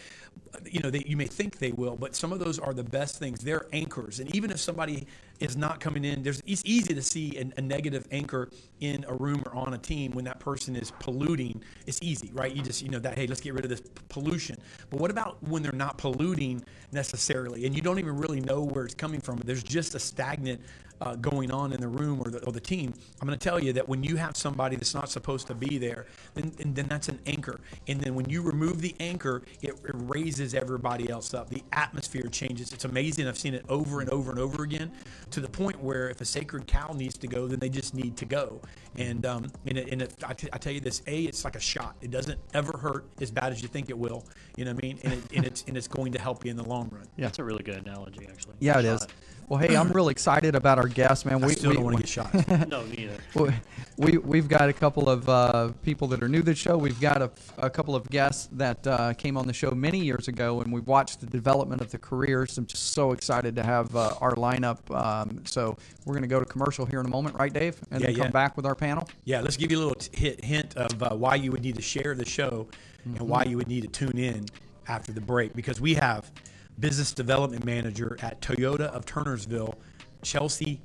you 0.65 0.81
know 0.81 0.91
they, 0.91 1.03
you 1.07 1.17
may 1.17 1.27
think 1.27 1.59
they 1.59 1.73
will, 1.73 1.97
but 1.97 2.15
some 2.15 2.33
of 2.33 2.39
those 2.39 2.59
are 2.59 2.73
the 2.73 2.85
best 2.85 3.19
things. 3.19 3.41
They're 3.41 3.67
anchors, 3.73 4.21
and 4.21 4.35
even 4.35 4.51
if 4.51 4.61
somebody 4.61 5.07
is 5.41 5.57
not 5.57 5.81
coming 5.81 6.05
in, 6.05 6.23
there's 6.23 6.43
it's 6.47 6.63
easy 6.65 6.95
to 6.95 7.03
see 7.03 7.37
an, 7.39 7.53
a 7.57 7.61
negative 7.61 8.07
anchor 8.11 8.49
in 8.81 9.05
a 9.09 9.15
room 9.15 9.43
or 9.47 9.55
on 9.55 9.75
a 9.75 9.79
team 9.79 10.13
when 10.13 10.25
that 10.25 10.39
person 10.41 10.77
is 10.77 10.93
polluting. 11.01 11.63
It's 11.87 11.99
easy, 12.03 12.31
right? 12.33 12.55
You 12.55 12.63
just 12.63 12.83
you 12.83 12.89
know 12.89 13.01
that 13.01 13.19
hey, 13.19 13.27
let's 13.27 13.41
get 13.41 13.55
rid 13.55 13.65
of 13.65 13.71
this 13.71 13.83
pollution. 14.09 14.57
But 14.91 15.01
what 15.01 15.11
about 15.11 15.43
when 15.43 15.63
they're 15.63 15.73
not 15.73 15.99
polluting 15.99 16.65
necessarily, 16.93 17.67
and 17.67 17.75
you 17.75 17.83
don't 17.83 17.99
even 17.99 18.17
really 18.17 18.41
know 18.41 18.63
where 18.63 18.85
it's 18.85 18.95
coming 18.95 19.21
from? 19.21 19.39
There's 19.39 19.63
just 19.63 19.95
a 19.95 19.99
stagnant 19.99 20.61
uh, 21.01 21.17
going 21.17 21.51
on 21.51 21.73
in 21.73 21.81
the 21.81 21.89
room 21.89 22.21
or 22.21 22.31
the, 22.31 22.45
or 22.45 22.53
the 22.53 22.61
team, 22.61 22.95
I'm 23.21 23.27
going 23.27 23.39
to 23.39 23.43
tell 23.43 23.63
you 23.63 23.73
that 23.75 23.89
when 23.89 24.03
you 24.03 24.17
have 24.17 24.37
somebody 24.37 24.77
that's 24.77 24.95
not 24.95 25.09
supposed 25.09 25.47
to 25.49 25.55
be 25.55 25.79
there, 25.79 26.07
then, 26.35 26.53
then 26.59 26.87
that's 26.87 27.09
an 27.09 27.19
anchor. 27.27 27.61
And 27.89 28.01
then 28.01 28.15
when 28.15 28.29
you 28.29 28.43
remove 28.43 28.81
the 28.81 28.95
anchor, 29.01 29.43
it, 29.63 29.71
it 29.71 29.93
raises 29.95 30.55
everybody 30.55 31.09
else 31.11 31.35
up. 31.35 31.49
The 31.49 31.63
atmosphere 31.73 32.29
changes. 32.29 32.73
It's 32.73 32.85
amazing. 32.85 33.29
I've 33.29 33.39
seen 33.39 33.55
it 33.55 33.65
over 33.69 34.01
and 34.01 34.11
over 34.11 34.31
and 34.31 34.39
over 34.39 34.63
again 34.63 34.91
to 35.31 35.41
the 35.41 35.49
point 35.49 35.81
where 35.83 36.11
if 36.11 36.21
a 36.21 36.25
sacred 36.25 36.67
cow 36.67 36.93
needs 36.95 37.17
to 37.19 37.27
go, 37.27 37.47
then 37.47 37.59
they 37.59 37.69
just 37.69 37.95
need 37.95 38.17
to 38.17 38.25
go. 38.25 38.61
And, 38.97 39.25
um, 39.25 39.47
and, 39.67 39.79
it, 39.79 39.89
and 39.93 40.03
it, 40.03 40.15
I, 40.27 40.33
t- 40.33 40.49
I 40.53 40.59
tell 40.59 40.73
you 40.73 40.81
this, 40.81 41.03
A, 41.07 41.23
it's 41.23 41.45
like 41.45 41.57
a 41.57 41.61
shot. 41.61 41.97
It 42.01 42.11
doesn't 42.11 42.39
ever 42.55 42.77
hurt 42.77 43.07
as 43.21 43.31
bad 43.31 43.53
as 43.53 43.63
you 43.63 43.69
think 43.69 43.89
it 43.89 43.99
will. 43.99 44.25
You 44.57 44.65
know 44.65 44.73
what 44.73 44.85
I 44.85 44.87
mean? 44.87 44.99
And, 45.05 45.13
it, 45.13 45.25
and, 45.35 45.45
it's, 45.47 45.65
and 45.69 45.77
it's 45.77 45.89
going 45.89 46.13
to 46.13 46.21
help 46.21 46.45
you 46.45 46.51
in 46.51 46.57
the 46.57 46.65
long 46.65 46.89
run. 46.93 47.07
Yeah. 47.17 47.27
That's 47.27 47.39
a 47.39 47.45
really 47.45 47.63
good 47.63 47.77
analogy, 47.77 48.27
actually. 48.29 48.57
Yeah, 48.61 48.79
it 48.79 48.85
is. 48.85 49.07
Shot. 49.51 49.61
Well, 49.61 49.69
hey, 49.69 49.77
I'm 49.77 49.91
really 49.93 50.13
excited 50.13 50.55
about 50.55 50.79
our 50.79 50.87
guest, 50.87 51.27
man. 51.27 51.43
I 51.43 51.47
We, 51.49 51.53
still 51.55 51.71
we, 51.71 51.75
don't 51.77 51.85
want 51.85 51.97
to 51.97 52.03
get 52.03 52.09
shot. 52.09 52.69
No, 52.69 52.85
neither. 52.85 53.17
we, 53.35 53.51
we, 53.97 54.19
we've 54.19 54.49
got 54.49 54.69
a 54.69 54.73
couple 54.73 55.09
of 55.09 55.29
uh, 55.29 55.73
people 55.83 56.07
that 56.09 56.23
are 56.23 56.29
new 56.29 56.39
to 56.39 56.45
the 56.45 56.55
show. 56.55 56.79
We've 56.79 57.01
got 57.01 57.21
a, 57.21 57.31
a 57.59 57.69
couple 57.69 57.97
of 57.97 58.09
guests 58.11 58.49
that 58.53 58.87
uh, 58.87 59.13
came 59.15 59.37
on 59.37 59.47
the 59.49 59.53
show 59.53 59.73
many 59.73 59.99
years 59.99 60.29
ago, 60.29 60.61
and 60.61 60.73
we've 60.73 60.87
watched 60.87 61.21
the 61.21 61.27
development 61.27 61.81
of 61.81 61.91
the 61.91 61.99
careers. 61.99 62.57
I'm 62.59 62.67
just 62.67 62.93
so 62.93 63.11
excited 63.13 63.57
to 63.57 63.65
have 63.65 63.95
uh, 63.97 64.15
our 64.21 64.35
lineup. 64.37 64.79
Um, 64.95 65.43
so 65.45 65.77
we're 66.05 66.15
going 66.15 66.23
to 66.23 66.29
go 66.29 66.39
to 66.39 66.47
commercial 66.47 66.87
here 66.87 67.01
in 67.01 67.07
a 67.07 67.11
moment, 67.11 67.37
right, 67.37 67.53
Dave? 67.53 67.77
And 67.91 68.03
then 68.03 68.11
Yeah, 68.13 68.17
come 68.19 68.27
yeah. 68.27 68.31
back 68.31 68.57
with 68.57 68.67
our 68.67 68.77
panel. 68.77 69.09
Yeah, 69.25 69.41
let's 69.41 69.57
give 69.57 69.73
you 69.73 69.79
a 69.79 69.83
little 69.83 69.95
t- 69.97 70.17
hit, 70.17 70.45
hint 70.45 70.77
of 70.77 71.03
uh, 71.03 71.11
why 71.17 71.35
you 71.35 71.51
would 71.51 71.63
need 71.63 71.75
to 71.77 71.83
share 71.83 72.15
the 72.15 72.25
show 72.27 72.69
and 73.05 73.21
why 73.21 73.45
you 73.45 73.57
would 73.57 73.69
need 73.69 73.83
to 73.83 73.89
tune 73.89 74.19
in 74.19 74.47
after 74.87 75.13
the 75.13 75.21
break 75.21 75.55
because 75.55 75.81
we 75.81 75.95
have 75.95 76.31
business 76.79 77.13
development 77.13 77.65
manager 77.65 78.17
at 78.23 78.41
Toyota 78.41 78.89
of 78.89 79.05
Turnersville, 79.05 79.75
Chelsea 80.23 80.81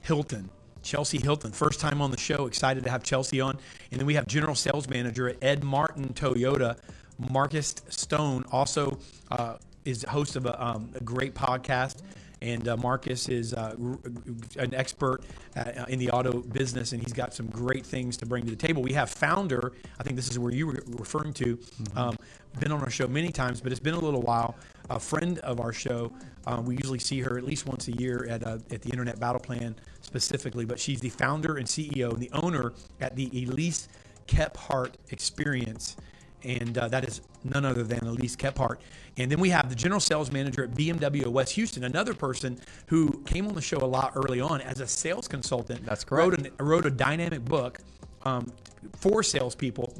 Hilton. 0.00 0.50
Chelsea 0.82 1.18
Hilton, 1.18 1.52
first 1.52 1.80
time 1.80 2.00
on 2.00 2.10
the 2.10 2.18
show. 2.18 2.46
Excited 2.46 2.84
to 2.84 2.90
have 2.90 3.02
Chelsea 3.02 3.40
on. 3.40 3.58
And 3.90 4.00
then 4.00 4.06
we 4.06 4.14
have 4.14 4.26
general 4.26 4.54
sales 4.54 4.88
manager 4.88 5.28
at 5.28 5.36
Ed 5.42 5.64
Martin 5.64 6.08
Toyota, 6.14 6.78
Marcus 7.30 7.74
Stone, 7.88 8.44
also 8.52 8.98
uh, 9.30 9.56
is 9.84 10.04
host 10.04 10.36
of 10.36 10.46
a, 10.46 10.64
um, 10.64 10.90
a 10.94 11.00
great 11.02 11.34
podcast. 11.34 12.02
And 12.40 12.68
uh, 12.68 12.76
Marcus 12.76 13.28
is 13.28 13.52
uh, 13.52 13.74
an 14.58 14.72
expert 14.72 15.22
uh, 15.56 15.84
in 15.88 15.98
the 15.98 16.10
auto 16.10 16.40
business, 16.40 16.92
and 16.92 17.02
he's 17.02 17.12
got 17.12 17.34
some 17.34 17.46
great 17.48 17.84
things 17.84 18.16
to 18.18 18.26
bring 18.26 18.44
to 18.44 18.50
the 18.50 18.56
table. 18.56 18.80
We 18.80 18.92
have 18.92 19.10
founder, 19.10 19.72
I 19.98 20.04
think 20.04 20.14
this 20.14 20.30
is 20.30 20.38
where 20.38 20.52
you 20.52 20.68
were 20.68 20.82
referring 20.86 21.32
to, 21.34 21.58
um, 21.96 22.16
been 22.60 22.72
on 22.72 22.80
our 22.80 22.90
show 22.90 23.06
many 23.06 23.30
times, 23.30 23.60
but 23.60 23.72
it's 23.72 23.80
been 23.80 23.94
a 23.94 24.00
little 24.00 24.22
while. 24.22 24.56
A 24.90 24.98
friend 24.98 25.38
of 25.40 25.60
our 25.60 25.72
show, 25.72 26.12
um, 26.46 26.64
we 26.64 26.76
usually 26.76 26.98
see 26.98 27.20
her 27.20 27.38
at 27.38 27.44
least 27.44 27.66
once 27.66 27.88
a 27.88 27.92
year 27.92 28.26
at, 28.28 28.46
uh, 28.46 28.58
at 28.70 28.82
the 28.82 28.90
Internet 28.90 29.20
Battle 29.20 29.40
Plan 29.40 29.74
specifically, 30.00 30.64
but 30.64 30.80
she's 30.80 31.00
the 31.00 31.10
founder 31.10 31.56
and 31.56 31.66
CEO 31.66 32.12
and 32.12 32.20
the 32.20 32.30
owner 32.32 32.72
at 33.00 33.14
the 33.16 33.30
Elise 33.44 33.88
Kephart 34.26 34.94
Experience 35.10 35.96
and 36.44 36.78
uh, 36.78 36.88
that 36.88 37.04
is 37.04 37.20
none 37.44 37.64
other 37.64 37.82
than 37.82 38.06
Elise 38.06 38.36
Kephart. 38.36 38.76
And 39.16 39.30
then 39.30 39.40
we 39.40 39.50
have 39.50 39.68
the 39.68 39.74
general 39.74 40.00
sales 40.00 40.30
manager 40.30 40.64
at 40.64 40.70
BMW 40.72 41.26
of 41.26 41.32
West 41.32 41.52
Houston, 41.52 41.84
another 41.84 42.14
person 42.14 42.58
who 42.86 43.22
came 43.24 43.46
on 43.46 43.54
the 43.54 43.60
show 43.60 43.78
a 43.78 43.86
lot 43.86 44.12
early 44.14 44.40
on 44.40 44.60
as 44.60 44.80
a 44.80 44.86
sales 44.86 45.26
consultant. 45.26 45.84
That's 45.84 46.04
correct. 46.04 46.30
Wrote, 46.30 46.46
an, 46.46 46.52
wrote 46.58 46.86
a 46.86 46.90
dynamic 46.90 47.44
book 47.44 47.80
um, 48.22 48.52
for 48.96 49.22
salespeople, 49.22 49.94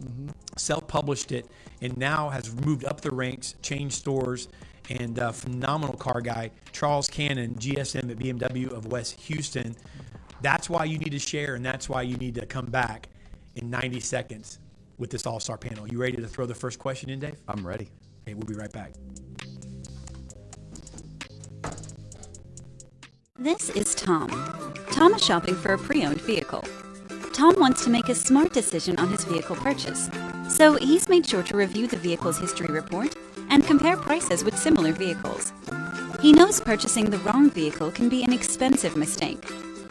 self-published 0.57 1.33
it, 1.33 1.47
and 1.81 1.97
now 1.97 2.29
has 2.29 2.55
moved 2.55 2.85
up 2.85 3.01
the 3.01 3.11
ranks, 3.11 3.55
changed 3.63 3.97
stores, 3.97 4.49
and 4.91 5.19
uh, 5.19 5.33
phenomenal 5.33 5.97
car 5.97 6.21
guy, 6.21 6.51
Charles 6.73 7.09
Cannon, 7.09 7.55
GSM 7.55 8.11
at 8.11 8.19
BMW 8.19 8.71
of 8.71 8.87
West 8.87 9.15
Houston. 9.21 9.77
That's 10.41 10.71
why 10.71 10.85
you 10.85 10.99
need 10.99 11.11
to 11.11 11.19
share, 11.19 11.55
and 11.55 11.65
that's 11.65 11.89
why 11.89 12.03
you 12.03 12.17
need 12.17 12.35
to 12.37 12.47
come 12.47 12.67
back 12.67 13.09
in 13.57 13.71
90 13.71 14.01
seconds 14.01 14.61
with 14.97 15.11
this 15.11 15.27
all-star 15.27 15.59
panel. 15.59 15.87
You 15.87 15.99
ready 15.99 16.17
to 16.17 16.27
throw 16.27 16.47
the 16.47 16.55
first 16.55 16.79
question 16.79 17.11
in, 17.11 17.21
Dave? 17.21 17.37
I'm 17.49 17.67
ready. 17.67 17.91
Okay, 18.23 18.35
we'll 18.35 18.47
be 18.47 18.55
right 18.55 18.73
back. 18.73 18.93
This 23.39 23.71
is 23.71 23.95
Tom. 23.95 24.29
Tom 24.91 25.15
is 25.15 25.25
shopping 25.25 25.55
for 25.55 25.73
a 25.75 25.79
pre 25.79 26.05
owned 26.05 26.21
vehicle. 26.21 26.65
Tom 27.39 27.55
wants 27.61 27.85
to 27.85 27.91
make 27.91 28.09
a 28.09 28.17
smart 28.17 28.53
decision 28.53 28.99
on 28.99 29.11
his 29.11 29.23
vehicle 29.23 29.55
purchase. 29.55 30.11
So 30.49 30.75
he's 30.75 31.09
made 31.09 31.25
sure 31.25 31.45
to 31.45 31.57
review 31.57 31.87
the 31.87 31.97
vehicle's 31.97 32.37
history 32.37 32.67
report 32.67 33.15
and 33.49 33.65
compare 33.65 33.97
prices 33.97 34.43
with 34.43 34.59
similar 34.59 34.91
vehicles. 34.91 35.53
He 36.21 36.33
knows 36.33 36.59
purchasing 36.59 37.09
the 37.09 37.19
wrong 37.19 37.49
vehicle 37.49 37.93
can 37.93 38.09
be 38.09 38.25
an 38.25 38.33
expensive 38.33 38.97
mistake. 38.97 39.41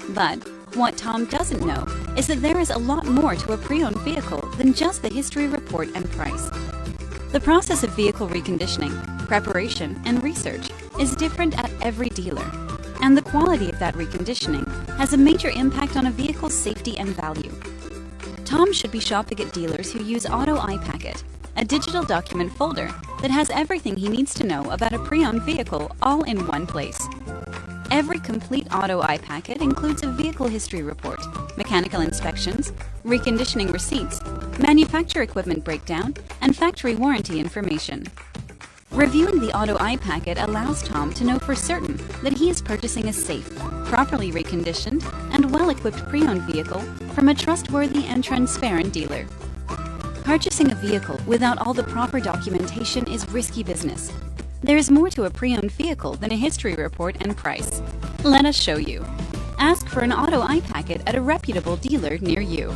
But 0.10 0.40
what 0.76 0.98
Tom 0.98 1.24
doesn't 1.28 1.66
know 1.66 1.88
is 2.18 2.28
that 2.28 2.42
there 2.42 2.60
is 2.60 2.70
a 2.70 2.78
lot 2.78 3.06
more 3.06 3.36
to 3.36 3.54
a 3.54 3.58
pre 3.58 3.82
owned 3.82 4.02
vehicle 4.02 4.42
than 4.58 4.74
just 4.74 5.02
the 5.02 5.08
history 5.10 5.48
report 5.48 5.88
and 5.96 6.12
price. 6.12 6.50
The 7.32 7.40
process 7.42 7.82
of 7.82 7.92
vehicle 7.92 8.28
reconditioning, 8.28 9.26
preparation, 9.26 10.02
and 10.04 10.22
research 10.22 10.70
is 11.00 11.16
different 11.16 11.58
at 11.58 11.72
every 11.82 12.10
dealer, 12.10 12.52
and 13.02 13.18
the 13.18 13.22
quality 13.22 13.70
of 13.70 13.80
that 13.80 13.96
reconditioning 13.96 14.66
has 14.98 15.14
a 15.14 15.18
major 15.18 15.50
impact 15.50 15.96
on 15.96 16.08
a 16.08 16.12
vehicle's 16.12 16.54
safety 16.54 16.98
and 16.98 17.10
value. 17.10 17.52
Tom 18.46 18.72
should 18.72 18.92
be 18.92 19.00
shopping 19.00 19.40
at 19.40 19.54
dealers 19.54 19.92
who 19.92 20.04
use 20.04 20.26
Auto 20.26 20.58
iPacket, 20.58 21.24
a 21.56 21.66
digital 21.66 22.04
document 22.04 22.52
folder 22.54 22.90
that 23.22 23.32
has 23.32 23.50
everything 23.50 23.96
he 23.96 24.08
needs 24.08 24.34
to 24.36 24.46
know 24.46 24.70
about 24.72 24.94
a 24.94 25.00
pre 25.00 25.26
owned 25.26 25.44
vehicle 25.44 25.92
all 26.02 26.24
in 26.24 26.46
one 26.48 26.66
place. 26.66 27.08
Every 27.90 28.20
complete 28.20 28.68
Auto 28.74 29.02
iPacket 29.02 29.62
includes 29.62 30.04
a 30.04 30.12
vehicle 30.12 30.48
history 30.48 30.84
report, 30.84 31.20
mechanical 31.58 32.02
inspections, 32.02 32.72
reconditioning 33.06 33.72
receipts, 33.72 34.22
manufacturer 34.60 35.24
equipment 35.24 35.64
breakdown, 35.64 36.14
and 36.42 36.56
factory 36.56 36.96
warranty 36.96 37.40
information. 37.40 38.06
Reviewing 38.98 39.40
the 39.40 39.56
Auto 39.56 39.78
iPacket 39.78 40.42
allows 40.44 40.82
Tom 40.82 41.14
to 41.14 41.24
know 41.24 41.38
for 41.38 41.54
certain 41.54 41.98
that 42.24 42.34
he 42.34 42.50
is 42.50 42.64
purchasing 42.64 43.10
a 43.10 43.14
safe, 43.14 43.48
properly 43.86 44.32
reconditioned, 44.32 45.04
and 45.32 45.52
well 45.52 45.70
equipped 45.70 46.04
pre 46.08 46.24
owned 46.26 46.42
vehicle 46.42 46.80
from 47.14 47.30
a 47.30 47.36
trustworthy 47.36 48.06
and 48.06 48.24
transparent 48.24 48.92
dealer. 48.92 49.28
Purchasing 50.24 50.72
a 50.72 50.76
vehicle 50.76 51.20
without 51.28 51.60
all 51.60 51.76
the 51.76 51.84
proper 51.84 52.20
documentation 52.20 53.06
is 53.06 53.30
risky 53.30 53.62
business. 53.62 54.12
There 54.64 54.78
is 54.78 54.90
more 54.90 55.12
to 55.12 55.26
a 55.26 55.30
pre 55.30 55.56
owned 55.56 55.72
vehicle 55.74 56.16
than 56.16 56.32
a 56.32 56.36
history 56.36 56.74
report 56.74 57.18
and 57.20 57.38
price. 57.38 57.84
Let 58.24 58.46
us 58.46 58.60
show 58.60 58.78
you. 58.78 59.06
Ask 59.60 59.88
for 59.90 60.00
an 60.00 60.12
Auto 60.12 60.42
iPacket 60.42 61.04
at 61.06 61.14
a 61.14 61.22
reputable 61.22 61.76
dealer 61.76 62.18
near 62.18 62.42
you. 62.42 62.76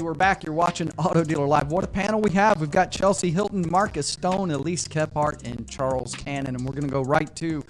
Hey, 0.00 0.04
we're 0.04 0.14
back. 0.14 0.44
You're 0.44 0.54
watching 0.54 0.90
Auto 0.96 1.22
Dealer 1.22 1.46
Live. 1.46 1.70
What 1.70 1.84
a 1.84 1.86
panel 1.86 2.22
we 2.22 2.30
have. 2.30 2.58
We've 2.58 2.70
got 2.70 2.90
Chelsea 2.90 3.30
Hilton, 3.30 3.70
Marcus 3.70 4.06
Stone, 4.06 4.50
Elise 4.50 4.88
Kephart, 4.88 5.44
and 5.44 5.68
Charles 5.68 6.14
Cannon. 6.14 6.56
And 6.56 6.64
we're 6.64 6.72
going 6.72 6.86
to 6.86 6.90
go 6.90 7.02
right 7.02 7.36
to 7.36 7.62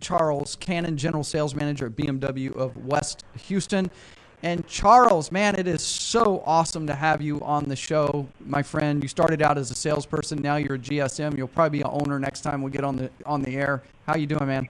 Charles 0.00 0.56
Cannon, 0.56 0.96
General 0.96 1.22
Sales 1.22 1.54
Manager 1.54 1.88
at 1.88 1.92
BMW 1.92 2.56
of 2.56 2.74
West 2.86 3.26
Houston. 3.48 3.90
And 4.42 4.66
Charles, 4.66 5.30
man, 5.30 5.56
it 5.56 5.68
is 5.68 5.82
so 5.82 6.42
awesome 6.46 6.86
to 6.86 6.94
have 6.94 7.20
you 7.20 7.38
on 7.42 7.64
the 7.64 7.76
show, 7.76 8.26
my 8.40 8.62
friend. 8.62 9.02
You 9.02 9.08
started 9.10 9.42
out 9.42 9.58
as 9.58 9.70
a 9.70 9.74
salesperson, 9.74 10.40
now 10.40 10.56
you're 10.56 10.76
a 10.76 10.78
GSM. 10.78 11.36
You'll 11.36 11.48
probably 11.48 11.80
be 11.80 11.82
an 11.82 11.90
owner 11.92 12.18
next 12.18 12.40
time 12.40 12.62
we 12.62 12.70
get 12.70 12.84
on 12.84 12.96
the 12.96 13.10
on 13.26 13.42
the 13.42 13.54
air. 13.56 13.82
How 14.06 14.16
you 14.16 14.26
doing, 14.26 14.46
man? 14.46 14.66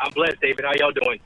I'm 0.00 0.10
blessed, 0.12 0.40
David. 0.40 0.64
How 0.64 0.72
y'all 0.74 0.90
doing? 0.90 1.20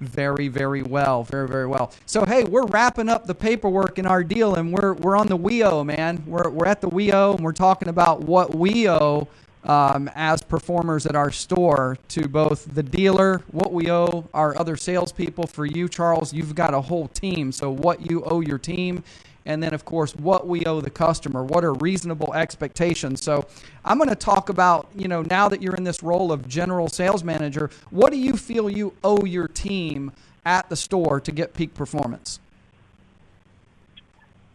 Very, 0.00 0.48
very 0.48 0.82
well. 0.82 1.22
Very, 1.22 1.48
very 1.48 1.66
well. 1.66 1.92
So, 2.06 2.24
hey, 2.24 2.44
we're 2.44 2.66
wrapping 2.66 3.08
up 3.08 3.26
the 3.26 3.34
paperwork 3.34 3.98
in 3.98 4.06
our 4.06 4.24
deal, 4.24 4.56
and 4.56 4.72
we're 4.72 4.94
we're 4.94 5.16
on 5.16 5.28
the 5.28 5.36
WEO, 5.36 5.84
man. 5.84 6.22
We're 6.26 6.50
we're 6.50 6.66
at 6.66 6.80
the 6.80 6.88
WEO, 6.88 7.34
and 7.34 7.44
we're 7.44 7.52
talking 7.52 7.88
about 7.88 8.22
what 8.22 8.54
we 8.54 8.88
owe 8.88 9.28
um, 9.62 10.10
as 10.14 10.42
performers 10.42 11.06
at 11.06 11.14
our 11.14 11.30
store 11.30 11.96
to 12.08 12.28
both 12.28 12.74
the 12.74 12.82
dealer, 12.82 13.42
what 13.52 13.72
we 13.72 13.90
owe 13.90 14.28
our 14.34 14.58
other 14.58 14.76
salespeople. 14.76 15.46
For 15.46 15.64
you, 15.64 15.88
Charles, 15.88 16.32
you've 16.32 16.54
got 16.54 16.74
a 16.74 16.80
whole 16.80 17.08
team. 17.08 17.52
So, 17.52 17.70
what 17.70 18.10
you 18.10 18.24
owe 18.24 18.40
your 18.40 18.58
team, 18.58 19.04
and 19.46 19.62
then 19.62 19.74
of 19.74 19.84
course 19.84 20.14
what 20.16 20.46
we 20.46 20.64
owe 20.64 20.80
the 20.80 20.90
customer. 20.90 21.44
What 21.44 21.64
are 21.64 21.74
reasonable 21.74 22.34
expectations? 22.34 23.22
So 23.22 23.46
I'm 23.84 23.98
going 23.98 24.10
to 24.10 24.16
talk 24.16 24.48
about 24.48 24.88
you 24.94 25.08
know 25.08 25.22
now 25.22 25.48
that 25.48 25.62
you're 25.62 25.76
in 25.76 25.84
this 25.84 26.02
role 26.02 26.32
of 26.32 26.48
general 26.48 26.88
sales 26.88 27.24
manager, 27.24 27.70
what 27.90 28.12
do 28.12 28.18
you 28.18 28.34
feel 28.34 28.70
you 28.70 28.94
owe 29.02 29.24
your 29.24 29.48
team 29.48 30.12
at 30.44 30.68
the 30.68 30.76
store 30.76 31.20
to 31.20 31.32
get 31.32 31.54
peak 31.54 31.74
performance? 31.74 32.38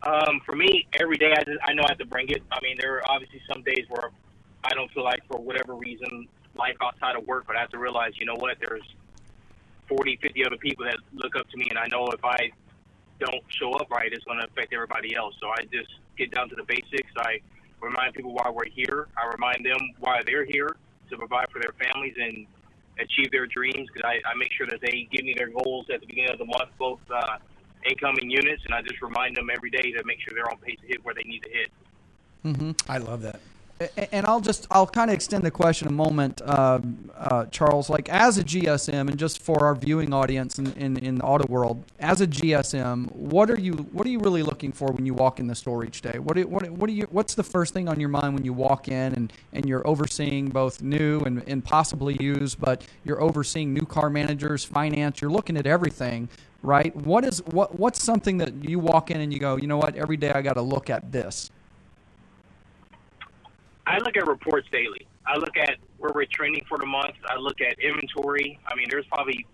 Um, 0.03 0.39
for 0.46 0.55
me, 0.55 0.88
every 1.00 1.17
day 1.17 1.34
I, 1.34 1.43
just, 1.43 1.60
I 1.63 1.74
know 1.74 1.84
I 1.84 1.89
have 1.89 1.98
to 1.98 2.05
bring 2.05 2.29
it. 2.29 2.41
I 2.51 2.60
mean, 2.62 2.77
there 2.79 2.96
are 2.98 3.12
obviously 3.12 3.41
some 3.51 3.63
days 3.63 3.86
where 3.89 4.12
I 4.63 4.74
don't 4.74 4.89
feel 4.91 5.03
like, 5.03 5.22
for 5.29 5.39
whatever 5.39 5.75
reason, 5.75 6.27
life 6.55 6.77
outside 6.81 7.15
of 7.15 7.27
work, 7.27 7.46
but 7.48 7.58
I 7.58 7.60
have 7.60 7.69
to 7.72 7.79
realize, 7.79 8.13
you 8.17 8.25
know 8.25 8.36
what, 8.36 8.58
there's 8.60 8.84
40, 9.88 10.17
50 10.22 10.46
other 10.46 10.58
people 10.58 10.86
that 10.86 10.98
look 11.13 11.36
up 11.36 11.50
to 11.50 11.58
me, 11.58 11.67
and 11.69 11.77
I 11.77 11.88
know 11.88 12.08
if 12.12 12.24
I 12.24 12.51
don't 13.20 13.44
show 13.50 13.72
up 13.74 13.90
right, 13.92 14.12
it's 14.12 14.24
going 14.26 14.40
to 14.40 14.46
affect 14.46 14.74
everybody 14.74 15.16
else. 15.16 15.36
So 15.42 15.50
I 15.50 15.64
just 15.72 15.90
get 16.18 16.32
down 16.32 16.50
to 16.50 16.56
the 16.56 16.64
basics. 16.64 17.12
I 17.18 17.40
remind 17.82 18.14
people 18.14 18.34
why 18.34 18.50
we're 18.50 18.66
here. 18.70 19.08
I 19.18 19.28
remind 19.32 19.66
them 19.66 19.80
why 20.00 20.22
they're 20.26 20.46
here 20.46 20.76
to 21.10 21.18
provide 21.18 21.48
for 21.52 21.60
their 21.60 21.74
families 21.74 22.16
and 22.20 22.46
achieve 23.00 23.32
their 23.32 23.48
dreams 23.48 23.88
because 23.94 24.04
I, 24.06 24.20
I 24.30 24.36
make 24.38 24.52
sure 24.52 24.68
that 24.68 24.82
they 24.82 25.08
give 25.12 25.24
me 25.24 25.34
their 25.38 25.50
goals 25.50 25.86
at 25.94 26.02
the 26.02 26.08
beginning 26.08 26.32
of 26.32 26.40
the 26.40 26.46
month, 26.46 26.70
both 26.78 27.00
uh, 27.14 27.38
incoming 27.90 28.30
units, 28.30 28.64
and 28.66 28.74
I 28.76 28.82
just 28.82 29.02
remind 29.02 29.38
them 29.38 29.50
every 29.54 29.70
day 29.70 29.92
to 29.92 30.04
make 30.06 30.20
sure 30.20 30.34
they're 30.36 30.50
on 30.50 30.58
pace 30.58 30.78
to 30.82 30.88
hit 30.88 31.04
where 31.06 31.16
they 31.16 31.24
need 31.24 31.44
to 31.44 31.50
hit. 31.50 31.70
Mhm. 32.46 32.82
I 32.90 32.98
love 32.98 33.22
that. 33.22 33.40
And 34.12 34.25
I'll 34.25 34.41
just 34.41 34.67
I'll 34.71 34.88
kind 34.88 35.09
of 35.09 35.15
extend 35.15 35.43
the 35.43 35.51
question 35.51 35.88
a 35.88 35.91
moment, 35.91 36.41
um, 36.41 37.09
uh, 37.15 37.45
Charles. 37.45 37.89
Like 37.89 38.09
as 38.09 38.38
a 38.38 38.43
GSM, 38.43 39.09
and 39.09 39.17
just 39.17 39.41
for 39.41 39.63
our 39.63 39.74
viewing 39.74 40.13
audience 40.13 40.59
in, 40.59 40.74
in, 40.74 40.98
in 40.98 41.15
the 41.15 41.24
auto 41.24 41.48
world, 41.48 41.86
as 42.00 42.19
a 42.19 42.27
GSM, 42.27 43.09
what 43.13 43.50
are 43.50 43.59
you 43.59 43.74
what 43.93 44.05
are 44.05 44.09
you 44.09 44.19
really 44.19 44.43
looking 44.43 44.74
for 44.74 44.91
when 44.91 45.05
you 45.05 45.13
walk 45.13 45.39
in 45.39 45.48
the 45.48 45.55
store 45.55 45.86
each 45.86 46.01
day? 46.01 46.19
What 46.19 46.36
do, 46.36 46.45
what 46.45 46.69
what 46.71 46.88
do 46.88 46.93
you 46.93 47.07
what's 47.12 47.36
the 47.36 47.43
first 47.43 47.74
thing 47.74 47.88
on 47.88 48.01
your 48.01 48.09
mind 48.09 48.33
when 48.33 48.43
you 48.43 48.51
walk 48.51 48.89
in 48.89 49.13
and, 49.13 49.33
and 49.53 49.65
you're 49.65 49.88
overseeing 49.88 50.50
both 50.50 50.81
new 50.81 51.21
and, 51.21 51.41
and 51.48 51.63
possibly 51.63 52.17
used, 52.19 52.59
but 52.59 52.83
you're 53.05 53.21
overseeing 53.21 53.74
new 53.74 53.86
car 53.86 54.09
managers, 54.09 54.65
finance. 54.65 55.21
You're 55.21 55.31
looking 55.31 55.55
at 55.55 55.65
everything, 55.65 56.27
right? 56.63 56.93
What 56.93 57.24
is 57.24 57.39
what 57.45 57.79
what's 57.79 58.03
something 58.03 58.39
that 58.39 58.62
you 58.62 58.77
walk 58.79 59.09
in 59.09 59.21
and 59.21 59.31
you 59.33 59.39
go, 59.39 59.55
you 59.55 59.67
know 59.67 59.77
what? 59.77 59.95
Every 59.95 60.17
day 60.17 60.31
I 60.31 60.41
got 60.41 60.53
to 60.53 60.62
look 60.62 60.89
at 60.89 61.13
this. 61.13 61.50
I 63.89 63.98
look 63.98 64.15
at 64.15 64.27
reports 64.27 64.67
daily. 64.72 65.08
I 65.25 65.36
look 65.38 65.58
at 65.58 65.77
where 65.98 66.12
we're 66.13 66.25
trending 66.31 66.63
for 66.69 66.77
the 66.77 66.86
month. 66.86 67.15
I 67.27 67.38
look 67.38 67.60
at 67.60 67.79
inventory. 67.79 68.60
I 68.67 68.75
mean, 68.75 68.86
there's 68.88 69.08
probably 69.08 69.48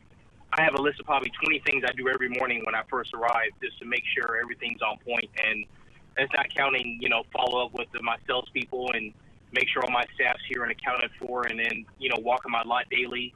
I 0.51 0.62
have 0.62 0.75
a 0.75 0.82
list 0.82 1.00
of 1.00 1.06
probably 1.06 1.32
20 1.42 1.60
things 1.65 1.84
I 1.88 1.94
do 1.94 2.10
every 2.10 2.30
morning 2.30 2.62
when 2.65 2.75
I 2.75 2.82
first 2.89 3.13
arrive, 3.13 3.51
just 3.63 3.80
to 3.80 3.86
make 3.86 4.04
sure 4.13 4.38
everything's 4.42 4.82
on 4.82 4.98
point. 5.00 5.30
And 5.42 5.65
that's 6.18 6.32
not 6.34 6.54
counting, 6.54 7.00
you 7.01 7.08
know, 7.08 7.24
follow 7.32 7.65
up 7.65 7.74
with 7.74 7.88
the, 7.94 8.01
my 8.04 8.18
salespeople 8.27 8.92
and 8.94 9.13
make 9.54 9.70
sure 9.70 9.84
all 9.84 9.92
my 9.92 10.04
staff's 10.15 10.42
here 10.50 10.63
and 10.63 10.72
accounted 10.72 11.12
for, 11.18 11.48
and 11.48 11.58
then 11.58 11.86
you 11.98 12.10
know, 12.10 12.18
walking 12.20 12.51
my 12.51 12.63
lot 12.63 12.86
daily 12.92 13.34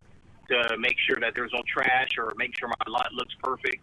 to 0.49 0.77
make 0.77 0.95
sure 1.07 1.17
that 1.21 1.31
there's 1.33 1.51
no 1.53 1.61
trash 1.71 2.09
or 2.17 2.33
make 2.35 2.57
sure 2.59 2.67
my 2.67 2.91
lot 2.91 3.13
looks 3.13 3.33
perfect. 3.41 3.81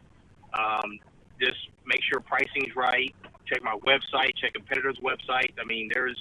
Um, 0.53 0.99
just 1.41 1.59
make 1.87 2.03
sure 2.03 2.21
pricing's 2.21 2.77
right. 2.77 3.15
Check 3.47 3.63
my 3.63 3.77
website. 3.87 4.37
Check 4.37 4.53
competitors' 4.53 4.99
website. 5.03 5.53
I 5.59 5.65
mean, 5.65 5.91
there's 5.93 6.19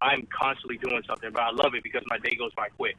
I'm 0.00 0.26
constantly 0.26 0.78
doing 0.78 1.02
something, 1.06 1.30
but 1.32 1.42
I 1.42 1.50
love 1.50 1.74
it 1.74 1.82
because 1.82 2.02
my 2.06 2.18
day 2.18 2.34
goes 2.34 2.52
by 2.54 2.68
quick. 2.68 2.96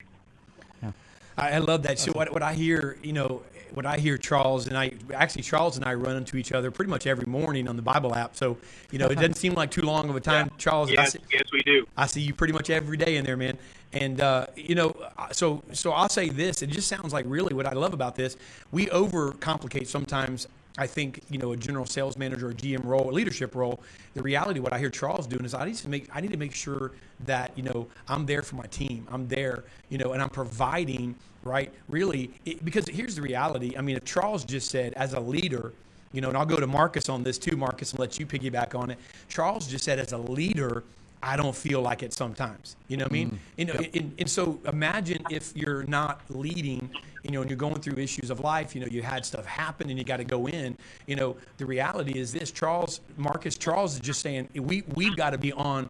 I, 1.37 1.51
I 1.51 1.57
love 1.59 1.83
that. 1.83 1.99
So 1.99 2.11
what, 2.11 2.33
what 2.33 2.43
I 2.43 2.53
hear, 2.53 2.97
you 3.01 3.13
know, 3.13 3.41
what 3.73 3.85
I 3.85 3.97
hear 3.97 4.17
Charles 4.17 4.67
and 4.67 4.77
I 4.77 4.91
actually 5.13 5.43
Charles 5.43 5.77
and 5.77 5.85
I 5.85 5.93
run 5.93 6.17
into 6.17 6.37
each 6.37 6.51
other 6.51 6.71
pretty 6.71 6.89
much 6.89 7.07
every 7.07 7.25
morning 7.25 7.67
on 7.67 7.75
the 7.75 7.81
Bible 7.81 8.13
app. 8.15 8.35
So 8.35 8.57
you 8.91 8.99
know, 8.99 9.07
it 9.07 9.15
doesn't 9.19 9.35
seem 9.35 9.53
like 9.53 9.71
too 9.71 9.83
long 9.83 10.09
of 10.09 10.15
a 10.15 10.19
time, 10.19 10.51
Charles. 10.57 10.89
I 10.89 10.93
Yes, 10.93 11.13
see- 11.13 11.19
yes, 11.31 11.43
we 11.53 11.61
do. 11.61 11.87
I 11.95 12.07
see 12.07 12.21
you 12.21 12.33
pretty 12.33 12.53
much 12.53 12.69
every 12.69 12.97
day 12.97 13.17
in 13.17 13.25
there, 13.25 13.37
man. 13.37 13.57
And 13.93 14.21
uh, 14.21 14.47
you 14.55 14.75
know, 14.75 14.95
so 15.31 15.63
so 15.71 15.91
I'll 15.91 16.09
say 16.09 16.29
this. 16.29 16.61
It 16.61 16.71
just 16.71 16.87
sounds 16.87 17.13
like 17.13 17.25
really 17.27 17.53
what 17.53 17.65
I 17.65 17.73
love 17.73 17.93
about 17.93 18.15
this. 18.15 18.37
We 18.71 18.87
overcomplicate 18.87 19.87
sometimes. 19.87 20.47
I 20.77 20.87
think 20.87 21.21
you 21.29 21.37
know 21.37 21.51
a 21.51 21.57
general 21.57 21.85
sales 21.85 22.17
manager, 22.17 22.49
or 22.49 22.53
GM 22.53 22.85
role, 22.85 23.09
a 23.09 23.11
leadership 23.11 23.55
role. 23.55 23.81
The 24.13 24.21
reality, 24.21 24.59
what 24.59 24.73
I 24.73 24.79
hear 24.79 24.89
Charles 24.89 25.27
doing 25.27 25.45
is 25.45 25.53
I 25.53 25.65
need 25.65 25.75
to 25.75 25.89
make 25.89 26.07
I 26.13 26.21
need 26.21 26.31
to 26.31 26.37
make 26.37 26.53
sure 26.53 26.91
that 27.25 27.51
you 27.55 27.63
know 27.63 27.87
I'm 28.07 28.25
there 28.25 28.41
for 28.41 28.55
my 28.55 28.65
team. 28.67 29.07
I'm 29.11 29.27
there, 29.27 29.65
you 29.89 29.97
know, 29.97 30.13
and 30.13 30.21
I'm 30.21 30.29
providing 30.29 31.15
right. 31.43 31.71
Really, 31.87 32.31
it, 32.45 32.63
because 32.63 32.87
here's 32.87 33.15
the 33.15 33.21
reality. 33.21 33.75
I 33.77 33.81
mean, 33.81 33.97
if 33.97 34.05
Charles 34.05 34.45
just 34.45 34.69
said 34.69 34.93
as 34.93 35.13
a 35.13 35.19
leader, 35.19 35.73
you 36.11 36.21
know, 36.21 36.29
and 36.29 36.37
I'll 36.37 36.45
go 36.45 36.57
to 36.57 36.67
Marcus 36.67 37.09
on 37.09 37.23
this 37.23 37.37
too, 37.37 37.55
Marcus, 37.55 37.91
and 37.91 37.99
let 37.99 38.19
you 38.19 38.25
piggyback 38.25 38.77
on 38.77 38.89
it. 38.91 38.97
Charles 39.27 39.67
just 39.67 39.83
said, 39.83 39.99
as 39.99 40.11
a 40.11 40.17
leader, 40.17 40.83
I 41.21 41.35
don't 41.35 41.55
feel 41.55 41.81
like 41.81 42.01
it 42.01 42.13
sometimes. 42.13 42.75
You 42.87 42.97
know 42.97 43.05
what 43.05 43.11
I 43.11 43.13
mean? 43.13 43.29
Mm. 43.31 43.37
You 43.57 43.65
know, 43.65 43.73
and, 43.93 44.15
and 44.19 44.29
so 44.29 44.59
imagine 44.65 45.23
if 45.29 45.55
you're 45.55 45.83
not 45.83 46.21
leading, 46.29 46.89
you 47.29 47.37
know, 47.37 47.41
and 47.41 47.49
you're 47.49 47.57
going 47.57 47.79
through 47.79 48.01
issues 48.01 48.31
of 48.31 48.39
life. 48.39 48.73
You 48.73 48.81
know, 48.81 48.87
you 48.87 49.03
had 49.03 49.23
stuff 49.23 49.45
happen, 49.45 49.89
and 49.89 49.99
you 49.99 50.03
got 50.03 50.17
to 50.17 50.23
go 50.23 50.47
in. 50.47 50.75
You 51.05 51.15
know, 51.15 51.37
the 51.57 51.65
reality 51.65 52.17
is 52.19 52.33
this: 52.33 52.49
Charles, 52.49 53.01
Marcus, 53.17 53.55
Charles 53.55 53.93
is 53.93 53.99
just 53.99 54.21
saying 54.21 54.49
we 54.55 54.83
we've 54.95 55.15
got 55.15 55.29
to 55.31 55.37
be 55.37 55.51
on 55.53 55.89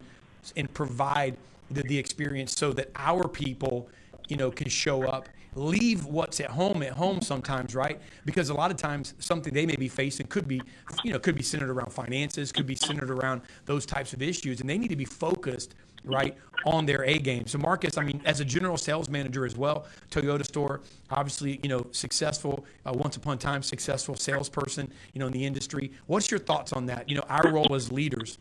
and 0.58 0.72
provide 0.74 1.38
the, 1.72 1.84
the 1.84 1.98
experience 1.98 2.56
so 2.58 2.74
that 2.74 2.90
our 2.96 3.28
people 3.28 3.90
you 4.30 4.38
know, 4.38 4.52
can 4.52 4.70
show 4.70 5.04
up, 5.04 5.28
leave 5.56 6.06
what's 6.06 6.40
at 6.40 6.52
home 6.52 6.84
at 6.84 6.92
home 6.92 7.22
sometimes, 7.22 7.74
right? 7.74 8.00
Because 8.24 8.50
a 8.50 8.54
lot 8.54 8.70
of 8.70 8.78
times 8.78 9.16
something 9.18 9.54
they 9.54 9.66
may 9.66 9.76
be 9.76 9.88
facing 9.88 10.28
could 10.28 10.48
be, 10.48 10.62
you 11.04 11.12
know, 11.12 11.20
could 11.20 11.36
be 11.36 11.42
centered 11.42 11.72
around 11.72 11.92
finances, 11.92 12.52
could 12.52 12.68
be 12.68 12.76
centered 12.76 13.10
around 13.10 13.42
those 13.66 13.86
types 13.86 14.14
of 14.14 14.22
issues, 14.22 14.62
and 14.62 14.70
they 14.70 14.78
need 14.78 14.90
to 14.90 14.96
be 14.96 15.06
focused, 15.06 15.74
right, 16.04 16.36
on 16.66 16.86
their 16.86 17.04
A 17.04 17.18
game. 17.18 17.48
So, 17.48 17.58
Marcus, 17.58 17.98
I 17.98 18.04
mean, 18.04 18.22
as 18.26 18.40
a 18.40 18.46
general 18.46 18.78
sales 18.78 19.10
manager 19.10 19.46
as 19.46 19.56
well, 19.56 19.86
Toyota 20.12 20.46
store, 20.46 20.82
obviously, 21.10 21.60
you 21.64 21.70
know, 21.70 21.88
successful, 21.92 22.66
uh, 22.86 22.94
once 22.94 23.18
upon 23.18 23.36
a 23.36 23.40
time, 23.40 23.64
successful 23.64 24.16
salesperson, 24.16 24.92
you 25.14 25.20
know, 25.20 25.28
in 25.28 25.34
the 25.34 25.46
industry. 25.46 25.92
What's 26.08 26.32
your 26.32 26.40
thoughts 26.40 26.74
on 26.74 26.86
that? 26.88 27.10
You 27.10 27.16
know, 27.16 27.26
our 27.30 27.52
role 27.52 27.74
as 27.76 27.92
leaders. 27.92 28.38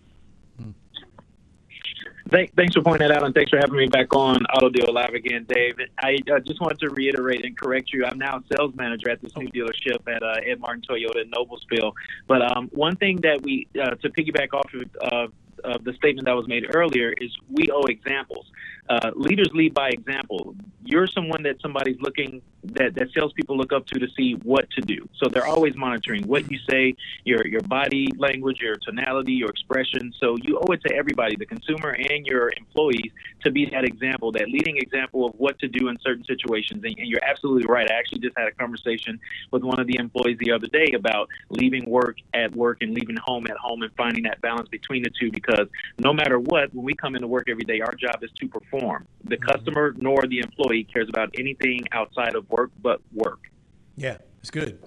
Thank, 2.30 2.54
thanks 2.56 2.74
for 2.74 2.82
pointing 2.82 3.08
that 3.08 3.16
out, 3.16 3.24
and 3.24 3.34
thanks 3.34 3.48
for 3.48 3.56
having 3.56 3.78
me 3.78 3.86
back 3.86 4.14
on 4.14 4.44
Auto 4.46 4.68
Deal 4.68 4.92
Live 4.92 5.14
again, 5.14 5.46
Dave. 5.48 5.76
I 5.98 6.18
uh, 6.30 6.40
just 6.40 6.60
wanted 6.60 6.78
to 6.80 6.90
reiterate 6.90 7.46
and 7.46 7.56
correct 7.56 7.90
you. 7.90 8.04
I'm 8.04 8.18
now 8.18 8.42
sales 8.52 8.74
manager 8.74 9.08
at 9.08 9.22
this 9.22 9.34
new 9.34 9.48
dealership 9.48 10.06
at 10.06 10.22
uh, 10.22 10.34
Ed 10.46 10.60
Martin 10.60 10.82
Toyota 10.86 11.22
in 11.22 11.30
Noblesville. 11.30 11.92
But 12.26 12.42
um, 12.54 12.68
one 12.74 12.96
thing 12.96 13.16
that 13.22 13.40
we, 13.42 13.66
uh, 13.80 13.94
to 13.94 14.10
piggyback 14.10 14.52
off 14.52 14.70
of 15.10 15.32
uh, 15.64 15.78
the 15.82 15.92
statement 15.94 16.26
that 16.26 16.36
was 16.36 16.48
made 16.48 16.66
earlier, 16.74 17.14
is 17.20 17.30
we 17.50 17.70
owe 17.70 17.84
examples. 17.84 18.46
Uh, 18.88 19.10
leaders 19.14 19.50
lead 19.52 19.74
by 19.74 19.88
example. 19.88 20.54
You're 20.90 21.06
someone 21.06 21.42
that 21.42 21.60
somebody's 21.60 22.00
looking 22.00 22.40
that 22.64 22.94
that 22.94 23.08
salespeople 23.12 23.56
look 23.56 23.74
up 23.74 23.86
to 23.86 23.98
to 23.98 24.08
see 24.16 24.32
what 24.42 24.70
to 24.70 24.80
do. 24.80 25.06
So 25.16 25.28
they're 25.28 25.46
always 25.46 25.76
monitoring 25.76 26.26
what 26.26 26.50
you 26.50 26.58
say, 26.68 26.96
your 27.24 27.46
your 27.46 27.60
body 27.60 28.08
language, 28.16 28.60
your 28.60 28.76
tonality, 28.76 29.34
your 29.34 29.50
expression. 29.50 30.14
So 30.18 30.36
you 30.42 30.58
owe 30.58 30.72
it 30.72 30.82
to 30.84 30.94
everybody, 30.94 31.36
the 31.36 31.44
consumer 31.44 31.90
and 31.90 32.26
your 32.26 32.50
employees, 32.56 33.12
to 33.42 33.50
be 33.50 33.66
that 33.66 33.84
example, 33.84 34.32
that 34.32 34.48
leading 34.48 34.78
example 34.78 35.26
of 35.26 35.34
what 35.36 35.58
to 35.58 35.68
do 35.68 35.88
in 35.88 35.98
certain 36.00 36.24
situations. 36.24 36.82
And, 36.82 36.94
and 36.98 37.06
you're 37.06 37.24
absolutely 37.24 37.66
right. 37.66 37.90
I 37.90 37.94
actually 37.94 38.20
just 38.20 38.36
had 38.38 38.48
a 38.48 38.52
conversation 38.52 39.20
with 39.50 39.62
one 39.62 39.78
of 39.78 39.86
the 39.86 39.96
employees 39.96 40.38
the 40.40 40.52
other 40.52 40.68
day 40.68 40.92
about 40.94 41.28
leaving 41.50 41.84
work 41.84 42.16
at 42.32 42.56
work 42.56 42.78
and 42.80 42.94
leaving 42.94 43.16
home 43.16 43.46
at 43.46 43.58
home 43.58 43.82
and 43.82 43.92
finding 43.94 44.22
that 44.24 44.40
balance 44.40 44.68
between 44.70 45.02
the 45.02 45.10
two. 45.20 45.30
Because 45.30 45.68
no 45.98 46.14
matter 46.14 46.38
what, 46.38 46.74
when 46.74 46.84
we 46.86 46.94
come 46.94 47.14
into 47.14 47.28
work 47.28 47.48
every 47.50 47.64
day, 47.64 47.80
our 47.82 47.92
job 47.92 48.22
is 48.22 48.30
to 48.40 48.48
perform. 48.48 49.06
The 49.24 49.36
customer 49.36 49.94
nor 49.98 50.22
the 50.22 50.38
employee 50.38 50.77
cares 50.84 51.08
about 51.08 51.30
anything 51.38 51.80
outside 51.92 52.34
of 52.34 52.48
work 52.50 52.70
but 52.82 53.00
work. 53.12 53.50
Yeah, 53.96 54.18
it's 54.40 54.50
good. 54.50 54.78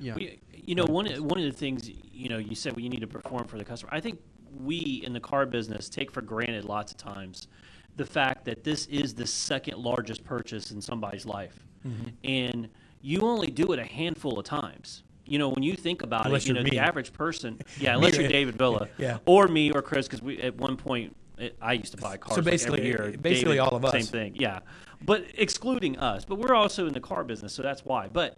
Yeah. 0.00 0.14
We, 0.14 0.40
you 0.52 0.74
know, 0.74 0.84
one 0.84 1.06
of- 1.06 1.22
one 1.24 1.38
of 1.38 1.44
the 1.44 1.52
things 1.52 1.88
you 2.12 2.28
know 2.28 2.38
you 2.38 2.54
said 2.54 2.72
well, 2.74 2.80
you 2.82 2.88
need 2.90 3.00
to 3.00 3.06
perform 3.06 3.46
for 3.46 3.58
the 3.58 3.64
customer. 3.64 3.90
I 3.92 4.00
think 4.00 4.18
we 4.60 5.02
in 5.04 5.12
the 5.12 5.20
car 5.20 5.46
business 5.46 5.88
take 5.88 6.10
for 6.10 6.20
granted 6.22 6.64
lots 6.64 6.90
of 6.92 6.98
times 6.98 7.48
the 7.96 8.04
fact 8.06 8.44
that 8.44 8.64
this 8.64 8.86
is 8.86 9.14
the 9.14 9.26
second 9.26 9.78
largest 9.78 10.24
purchase 10.24 10.70
in 10.70 10.80
somebody's 10.80 11.26
life, 11.26 11.58
Mm-hmm. 11.86 12.08
and 12.24 12.68
you 13.02 13.20
only 13.20 13.48
do 13.48 13.72
it 13.72 13.78
a 13.78 13.84
handful 13.84 14.38
of 14.38 14.44
times. 14.44 15.04
You 15.24 15.38
know, 15.38 15.50
when 15.50 15.62
you 15.62 15.74
think 15.74 16.02
about 16.02 16.26
Unless 16.26 16.44
it, 16.44 16.48
you 16.48 16.54
know, 16.54 16.62
me. 16.62 16.70
the 16.70 16.78
average 16.80 17.12
person, 17.12 17.60
yeah, 17.78 17.94
unless 17.94 18.16
you're 18.16 18.26
David 18.28 18.56
Villa, 18.56 18.88
Yeah. 18.98 19.18
or 19.26 19.46
me 19.46 19.70
or 19.70 19.80
Chris, 19.82 20.06
because 20.08 20.22
we 20.22 20.40
at 20.40 20.56
one 20.56 20.76
point 20.76 21.14
it, 21.38 21.56
I 21.62 21.74
used 21.74 21.92
to 21.92 21.98
buy 21.98 22.16
cars. 22.16 22.36
like, 22.38 22.44
basically- 22.46 22.78
every 22.78 22.88
year. 22.88 23.18
basically 23.20 23.54
David, 23.56 23.58
all 23.60 23.76
of 23.76 23.84
us. 23.84 23.92
Same 23.92 24.02
thing, 24.02 24.34
yeah. 24.36 24.58
But 25.04 25.26
excluding 25.34 25.98
us, 25.98 26.24
but 26.24 26.38
we're 26.38 26.54
also 26.54 26.86
in 26.86 26.92
the 26.92 27.00
car 27.00 27.24
business, 27.24 27.52
so 27.52 27.62
that's 27.62 27.84
why. 27.84 28.08
But 28.12 28.36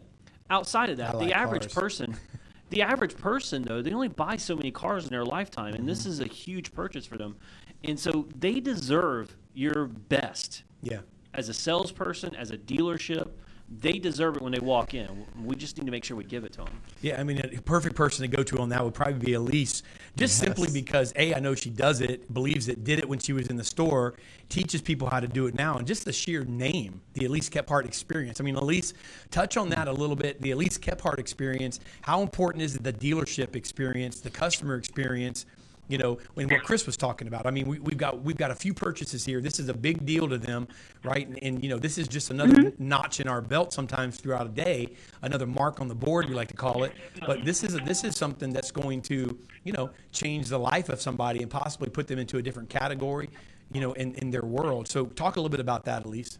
outside 0.50 0.90
of 0.90 0.98
that, 0.98 1.16
like 1.16 1.28
the 1.28 1.34
average 1.34 1.62
cars. 1.62 1.74
person, 1.74 2.16
the 2.70 2.82
average 2.82 3.16
person 3.16 3.62
though, 3.62 3.82
they 3.82 3.92
only 3.92 4.08
buy 4.08 4.36
so 4.36 4.54
many 4.56 4.70
cars 4.70 5.04
in 5.04 5.10
their 5.10 5.24
lifetime, 5.24 5.68
and 5.68 5.78
Mm-hmm. 5.78 5.86
this 5.86 6.06
is 6.06 6.20
a 6.20 6.26
huge 6.26 6.72
purchase 6.72 7.06
for 7.06 7.16
them, 7.16 7.36
and 7.84 7.98
so 7.98 8.26
they 8.38 8.60
deserve 8.60 9.36
your 9.54 9.86
best 9.86 10.64
Yeah. 10.82 11.00
as 11.34 11.48
a 11.48 11.54
salesperson, 11.54 12.34
as 12.36 12.50
a 12.50 12.58
dealership, 12.58 13.30
they 13.78 13.98
deserve 13.98 14.36
it 14.36 14.42
when 14.42 14.52
they 14.52 14.58
walk 14.58 14.94
in. 14.94 15.24
We 15.44 15.54
just 15.54 15.78
need 15.78 15.84
to 15.84 15.92
make 15.92 16.04
sure 16.04 16.16
we 16.16 16.24
give 16.24 16.44
it 16.44 16.52
to 16.54 16.64
them. 16.64 16.80
Yeah, 17.02 17.20
I 17.20 17.24
mean, 17.24 17.38
a 17.38 17.60
perfect 17.62 17.94
person 17.94 18.28
to 18.28 18.36
go 18.36 18.42
to 18.42 18.58
on 18.58 18.68
that 18.70 18.84
would 18.84 18.94
probably 18.94 19.24
be 19.24 19.34
Elise, 19.34 19.84
just 20.16 20.38
simply 20.38 20.68
because 20.72 21.12
a 21.16 21.34
I 21.34 21.38
know 21.38 21.54
she 21.54 21.70
does 21.70 22.00
it, 22.00 22.32
believes 22.34 22.68
it, 22.68 22.82
did 22.82 22.98
it 22.98 23.08
when 23.08 23.20
she 23.20 23.32
was 23.32 23.46
in 23.46 23.56
the 23.56 23.64
store, 23.64 24.14
teaches 24.48 24.82
people 24.82 25.08
how 25.08 25.20
to 25.20 25.28
do 25.28 25.46
it 25.46 25.54
now, 25.54 25.76
and 25.76 25.86
just 25.86 26.04
the 26.04 26.12
sheer 26.12 26.44
name, 26.44 27.00
the 27.14 27.26
Elise 27.26 27.48
Kephart 27.48 27.84
experience. 27.84 28.40
I 28.40 28.44
mean, 28.44 28.56
Elise, 28.56 28.92
touch 29.30 29.56
on 29.56 29.68
that 29.68 29.86
a 29.86 29.92
little 29.92 30.16
bit. 30.16 30.42
The 30.42 30.50
Elise 30.50 30.76
Kephart 30.76 31.18
experience. 31.18 31.78
How 32.02 32.22
important 32.22 32.64
is 32.64 32.76
the 32.76 32.92
dealership 32.92 33.54
experience, 33.54 34.20
the 34.20 34.30
customer 34.30 34.74
experience? 34.74 35.46
You 35.90 35.98
know, 35.98 36.18
when 36.34 36.48
what 36.48 36.62
Chris 36.62 36.86
was 36.86 36.96
talking 36.96 37.26
about. 37.26 37.46
I 37.46 37.50
mean, 37.50 37.66
we, 37.66 37.76
have 37.76 37.98
got 37.98 38.22
we've 38.22 38.36
got 38.36 38.50
a 38.50 38.54
few 38.54 38.72
purchases 38.72 39.24
here. 39.24 39.40
This 39.40 39.58
is 39.58 39.68
a 39.68 39.74
big 39.74 40.06
deal 40.06 40.28
to 40.28 40.38
them, 40.38 40.68
right? 41.02 41.26
And, 41.26 41.38
and 41.42 41.62
you 41.62 41.68
know, 41.68 41.78
this 41.78 41.98
is 41.98 42.06
just 42.08 42.30
another 42.30 42.54
mm-hmm. 42.54 42.88
notch 42.88 43.20
in 43.20 43.28
our 43.28 43.40
belt. 43.40 43.72
Sometimes 43.72 44.18
throughout 44.18 44.46
a 44.46 44.50
day, 44.50 44.88
another 45.22 45.46
mark 45.46 45.80
on 45.80 45.88
the 45.88 45.94
board, 45.94 46.28
we 46.28 46.34
like 46.34 46.48
to 46.48 46.56
call 46.56 46.84
it. 46.84 46.92
But 47.26 47.44
this 47.44 47.64
is 47.64 47.74
a, 47.74 47.78
this 47.78 48.04
is 48.04 48.16
something 48.16 48.52
that's 48.52 48.70
going 48.70 49.02
to 49.02 49.36
you 49.64 49.72
know 49.72 49.90
change 50.12 50.48
the 50.48 50.58
life 50.58 50.88
of 50.88 51.00
somebody 51.00 51.42
and 51.42 51.50
possibly 51.50 51.90
put 51.90 52.06
them 52.06 52.18
into 52.18 52.38
a 52.38 52.42
different 52.42 52.68
category, 52.68 53.28
you 53.72 53.80
know, 53.80 53.92
in, 53.94 54.14
in 54.14 54.30
their 54.30 54.44
world. 54.44 54.88
So 54.88 55.06
talk 55.06 55.36
a 55.36 55.40
little 55.40 55.50
bit 55.50 55.60
about 55.60 55.84
that, 55.86 56.04
Elise. 56.04 56.38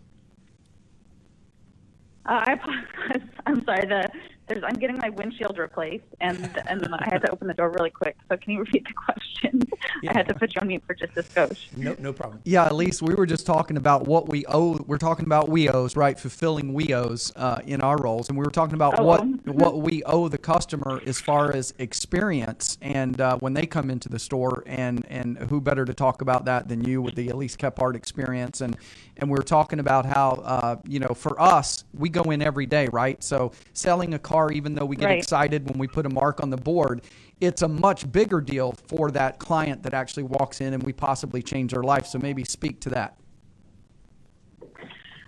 Uh, 2.27 2.45
I 2.47 2.53
apologize. 2.53 3.29
I'm 3.47 3.65
sorry. 3.65 3.87
The 3.87 4.09
there's 4.51 4.65
I'm 4.65 4.75
getting 4.75 4.99
my 4.99 5.11
windshield 5.11 5.59
replaced, 5.59 6.05
and 6.21 6.37
and 6.67 6.85
I 6.93 7.09
had 7.11 7.23
to 7.23 7.31
open 7.31 7.47
the 7.47 7.55
door 7.55 7.71
really 7.71 7.91
quick. 7.91 8.17
So 8.29 8.37
can 8.37 8.53
you 8.53 8.59
repeat 8.61 8.85
the 8.85 8.93
question? 8.93 9.63
Yeah. 10.03 10.11
I 10.11 10.19
had 10.19 10.29
to 10.29 10.35
put 10.35 10.55
you 10.55 10.61
on 10.61 10.69
mute 10.69 10.83
for 10.87 10.95
just 10.95 11.17
a 11.17 11.23
skosh. 11.23 11.75
No, 11.77 11.97
no 11.99 12.13
problem. 12.13 12.41
Yeah, 12.45 12.71
Elise, 12.71 13.01
we 13.01 13.15
were 13.15 13.27
just 13.27 13.47
talking 13.47 13.77
about 13.77 14.07
what 14.07 14.29
we 14.29 14.45
owe. 14.47 14.77
We're 14.87 14.99
talking 14.99 15.25
about 15.25 15.49
WEOs, 15.49 15.97
right? 15.97 16.19
Fulfilling 16.19 16.75
WEOs 16.75 17.33
uh, 17.37 17.61
in 17.67 17.81
our 17.81 17.97
roles, 17.97 18.29
and 18.29 18.37
we 18.37 18.45
were 18.45 18.51
talking 18.51 18.75
about 18.75 18.99
oh, 18.99 19.05
what 19.05 19.25
what 19.47 19.81
we 19.81 20.03
owe 20.05 20.29
the 20.29 20.39
customer 20.39 21.01
as 21.07 21.21
far 21.21 21.55
as 21.55 21.73
experience, 21.79 22.77
and 22.83 23.21
uh, 23.21 23.37
when 23.39 23.55
they 23.55 23.67
come 23.67 23.89
into 23.89 24.09
the 24.09 24.19
store, 24.19 24.65
and 24.67 25.07
and 25.09 25.39
who 25.39 25.61
better 25.61 25.85
to 25.85 25.95
talk 25.95 26.23
about 26.23 26.45
that 26.45 26.69
than 26.69 26.85
you 26.85 27.01
with 27.01 27.15
the 27.15 27.29
Elise 27.29 27.57
Kephart 27.57 27.95
experience, 27.95 28.61
and 28.61 28.77
and 29.21 29.31
we 29.31 29.37
were 29.37 29.43
talking 29.43 29.79
about 29.79 30.07
how 30.07 30.31
uh, 30.45 30.77
you 30.87 30.99
know 30.99 31.15
for 31.15 31.41
us 31.41 31.85
we 31.95 32.09
go 32.09 32.23
in 32.31 32.43
every 32.43 32.67
day, 32.67 32.89
right? 32.93 33.23
So 33.23 33.53
selling 33.73 34.15
a 34.15 34.19
car, 34.19 34.51
even 34.51 34.75
though 34.75 34.85
we 34.85 34.97
get 34.97 35.07
right. 35.07 35.19
excited 35.19 35.69
when 35.69 35.79
we 35.79 35.87
put 35.87 36.07
a 36.07 36.11
mark 36.11 36.43
on 36.43 36.51
the 36.51 36.57
board, 36.57 37.03
it's 37.41 37.63
a 37.63 37.69
much 37.69 38.11
bigger 38.11 38.41
deal 38.41 38.73
for 38.87 39.11
that 39.13 39.39
client 39.39 39.83
that 39.83 39.95
actually 39.95 40.25
walks 40.25 40.61
in 40.61 40.75
and 40.75 40.83
we 40.83 40.93
possibly 40.93 41.43
change 41.43 41.73
their 41.73 41.83
life. 41.83 42.07
So 42.07 42.19
maybe 42.19 42.45
speak 42.45 42.81
to 42.81 42.91
that. 42.91 43.17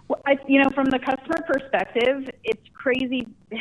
Well, 0.09 0.21
I, 0.27 0.37
you 0.47 0.63
know, 0.63 0.69
from 0.75 0.87
the 0.87 0.99
customer 0.99 1.43
perspective, 1.47 2.31
it's 2.45 2.67
crazy. 2.75 3.29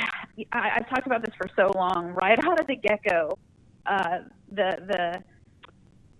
I, 0.51 0.71
I've 0.75 0.89
talked 0.89 1.05
about 1.05 1.23
this 1.25 1.35
for 1.35 1.49
so 1.55 1.71
long. 1.75 2.09
Right 2.09 2.39
out 2.43 2.59
of 2.59 2.67
the 2.67 2.75
get 2.75 3.01
go, 3.07 3.37
uh, 3.85 4.19
the 4.51 4.77
the 4.87 5.23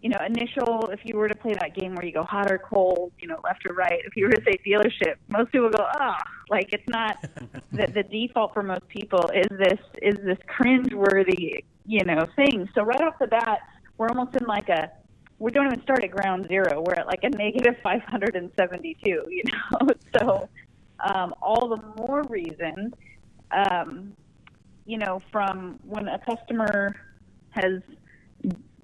you 0.02 0.10
know, 0.10 0.18
initial, 0.26 0.90
if 0.92 1.00
you 1.04 1.16
were 1.16 1.28
to 1.28 1.36
play 1.36 1.54
that 1.54 1.76
game 1.76 1.94
where 1.94 2.04
you 2.04 2.12
go 2.12 2.24
hot 2.24 2.52
or 2.52 2.58
cold, 2.58 3.12
you 3.20 3.28
know, 3.28 3.40
left 3.44 3.64
or 3.70 3.76
right, 3.76 4.02
if 4.04 4.16
you 4.16 4.26
were 4.26 4.32
to 4.32 4.42
say 4.44 4.58
dealership, 4.66 5.16
most 5.30 5.52
people 5.52 5.70
go, 5.70 5.86
ah, 6.00 6.18
oh, 6.20 6.32
like 6.50 6.74
it's 6.74 6.88
not, 6.90 7.22
the, 7.72 7.88
the 7.88 8.04
default 8.04 8.54
for 8.54 8.64
most 8.64 8.88
people 8.88 9.30
is 9.34 9.48
this, 9.52 9.80
is 10.02 10.16
this 10.26 10.40
cringe-worthy, 10.48 11.64
you 11.86 12.04
know, 12.04 12.26
thing. 12.36 12.68
So 12.74 12.82
right 12.82 13.02
off 13.02 13.20
the 13.20 13.28
bat, 13.28 13.60
we're 13.98 14.10
almost 14.10 14.36
in 14.36 14.48
like 14.48 14.70
a, 14.70 14.92
we 15.38 15.52
don't 15.52 15.68
even 15.68 15.82
start 15.84 16.04
at 16.04 16.12
ground 16.12 16.48
zero. 16.48 16.84
We're 16.86 16.96
at 16.96 17.06
like 17.06 17.24
a 17.24 17.30
negative 17.30 17.76
572, 17.84 19.10
you 19.30 19.44
know? 19.46 19.88
so 20.18 20.50
um, 21.00 21.36
all 21.42 21.70
the 21.70 21.82
more 22.02 22.24
reason, 22.24 22.94
um, 23.52 24.14
you 24.86 24.98
know, 24.98 25.22
from 25.32 25.80
when 25.84 26.08
a 26.08 26.20
customer 26.20 26.96
has 27.52 27.82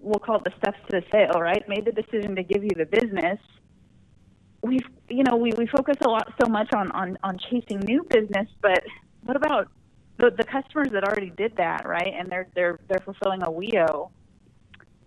we'll 0.07 0.19
call 0.19 0.37
it 0.37 0.43
the 0.45 0.53
steps 0.57 0.79
to 0.89 1.01
the 1.01 1.03
sale, 1.11 1.39
right? 1.39 1.67
Made 1.67 1.85
the 1.85 1.91
decision 1.91 2.35
to 2.35 2.43
give 2.43 2.63
you 2.63 2.71
the 2.75 2.85
business. 2.85 3.39
We've, 4.61 4.87
you 5.09 5.23
know, 5.23 5.35
we, 5.35 5.51
we 5.57 5.67
focus 5.67 5.97
a 6.01 6.09
lot 6.09 6.33
so 6.41 6.49
much 6.49 6.73
on, 6.73 6.91
on, 6.91 7.17
on 7.23 7.37
chasing 7.37 7.79
new 7.79 8.03
business, 8.09 8.47
but 8.61 8.83
what 9.23 9.37
about 9.37 9.69
the, 10.17 10.31
the 10.31 10.43
customers 10.43 10.89
that 10.91 11.03
already 11.03 11.29
did 11.29 11.55
that, 11.57 11.87
right? 11.87 12.13
And 12.17 12.29
they're, 12.29 12.47
they're, 12.55 12.79
they're 12.87 13.01
fulfilling 13.03 13.43
a 13.43 13.51
WEO. 13.51 14.09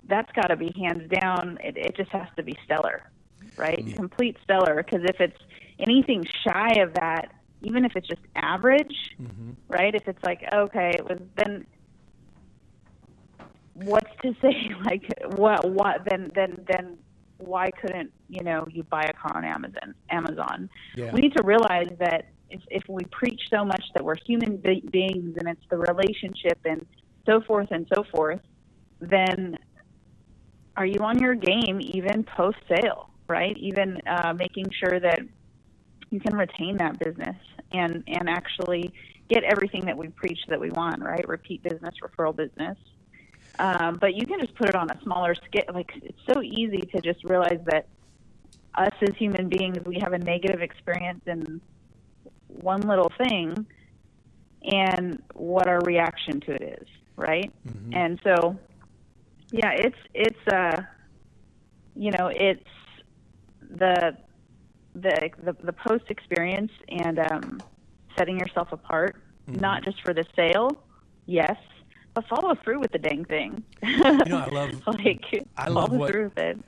That's 0.08 0.30
got 0.32 0.48
to 0.48 0.56
be 0.56 0.72
hands 0.76 1.10
down. 1.10 1.58
It, 1.62 1.76
it 1.76 1.96
just 1.96 2.10
has 2.10 2.28
to 2.36 2.42
be 2.42 2.56
stellar, 2.64 3.10
right? 3.56 3.82
Yeah. 3.84 3.96
Complete 3.96 4.36
stellar. 4.44 4.76
Because 4.76 5.04
if 5.04 5.20
it's 5.20 5.38
anything 5.78 6.24
shy 6.46 6.74
of 6.80 6.94
that, 6.94 7.32
even 7.62 7.84
if 7.84 7.96
it's 7.96 8.06
just 8.06 8.22
average, 8.36 8.94
mm-hmm. 9.20 9.50
right? 9.68 9.94
If 9.94 10.06
it's 10.08 10.22
like, 10.22 10.42
okay, 10.52 10.92
it 10.94 11.04
was, 11.04 11.18
then 11.36 11.66
what's 13.85 14.11
to 14.23 14.35
say 14.40 14.71
like 14.85 15.07
what 15.37 15.69
what 15.71 16.05
then 16.09 16.31
then 16.35 16.64
then 16.66 16.99
why 17.38 17.71
couldn't 17.71 18.12
you 18.29 18.43
know 18.43 18.66
you 18.71 18.83
buy 18.85 19.03
a 19.03 19.12
car 19.12 19.37
on 19.37 19.45
Amazon 19.45 19.95
Amazon? 20.11 20.69
Yeah. 20.95 21.12
we 21.12 21.21
need 21.21 21.35
to 21.37 21.43
realize 21.43 21.90
that 21.99 22.27
if, 22.51 22.61
if 22.69 22.83
we 22.88 23.05
preach 23.05 23.40
so 23.49 23.64
much 23.64 23.85
that 23.95 24.05
we're 24.05 24.16
human 24.27 24.57
be- 24.57 24.85
beings 24.90 25.37
and 25.38 25.49
it's 25.49 25.64
the 25.71 25.79
relationship 25.79 26.59
and 26.64 26.85
so 27.25 27.40
forth 27.40 27.69
and 27.71 27.87
so 27.95 28.05
forth 28.12 28.40
then 29.01 29.57
are 30.77 30.87
you 30.87 31.01
on 31.01 31.19
your 31.19 31.35
game 31.35 31.81
even 31.81 32.25
post 32.25 32.59
sale 32.69 33.11
right? 33.31 33.57
Even 33.59 33.97
uh, 34.07 34.35
making 34.37 34.66
sure 34.79 34.99
that 34.99 35.21
you 36.11 36.21
can 36.21 36.37
retain 36.37 36.77
that 36.79 36.99
business 36.99 37.37
and 37.73 38.03
and 38.09 38.29
actually 38.29 38.93
get 39.29 39.45
everything 39.45 39.85
that 39.85 39.97
we 39.97 40.09
preach 40.09 40.40
that 40.49 40.61
we 40.61 40.71
want 40.71 41.01
right? 41.01 41.27
Repeat 41.27 41.62
business 41.62 41.95
referral 42.03 42.37
business 42.37 42.77
um, 43.61 43.99
but 44.01 44.14
you 44.14 44.27
can 44.27 44.40
just 44.40 44.55
put 44.55 44.68
it 44.68 44.75
on 44.75 44.90
a 44.90 44.99
smaller 45.03 45.35
scale. 45.35 45.64
Like 45.75 45.92
it's 46.03 46.18
so 46.33 46.42
easy 46.42 46.81
to 46.81 47.01
just 47.01 47.23
realize 47.25 47.61
that 47.66 47.87
us 48.75 48.92
as 49.03 49.14
human 49.16 49.49
beings, 49.49 49.77
we 49.85 49.99
have 50.01 50.14
a 50.14 50.18
negative 50.18 50.62
experience 50.62 51.20
in 51.27 51.61
one 52.49 52.81
little 52.81 53.12
thing, 53.18 53.66
and 54.62 55.23
what 55.35 55.66
our 55.68 55.81
reaction 55.81 56.40
to 56.40 56.53
it 56.53 56.79
is, 56.81 56.88
right? 57.16 57.53
Mm-hmm. 57.68 57.94
And 57.94 58.20
so, 58.25 58.57
yeah, 59.53 59.73
it's 59.73 59.99
it's 60.14 60.49
uh, 60.49 60.81
you 61.94 62.12
know, 62.12 62.29
it's 62.29 62.64
the 63.77 64.16
the 64.94 65.31
the, 65.44 65.53
the 65.62 65.73
post 65.73 66.05
experience 66.09 66.73
and 66.88 67.18
um, 67.18 67.61
setting 68.16 68.38
yourself 68.38 68.73
apart, 68.73 69.16
mm-hmm. 69.49 69.61
not 69.61 69.85
just 69.85 70.01
for 70.03 70.14
the 70.14 70.25
sale, 70.35 70.70
yes, 71.27 71.57
but 72.20 72.40
follow 72.40 72.54
through 72.54 72.80
with 72.80 72.92
the 72.92 72.98
dang 72.98 73.24
thing. 73.24 73.62
You 73.83 73.98
know, 73.98 74.38
I 74.38 74.48
love 74.52 74.87
like 74.87 75.46
I 75.56 75.68
love 75.68 75.92
what 75.92 76.14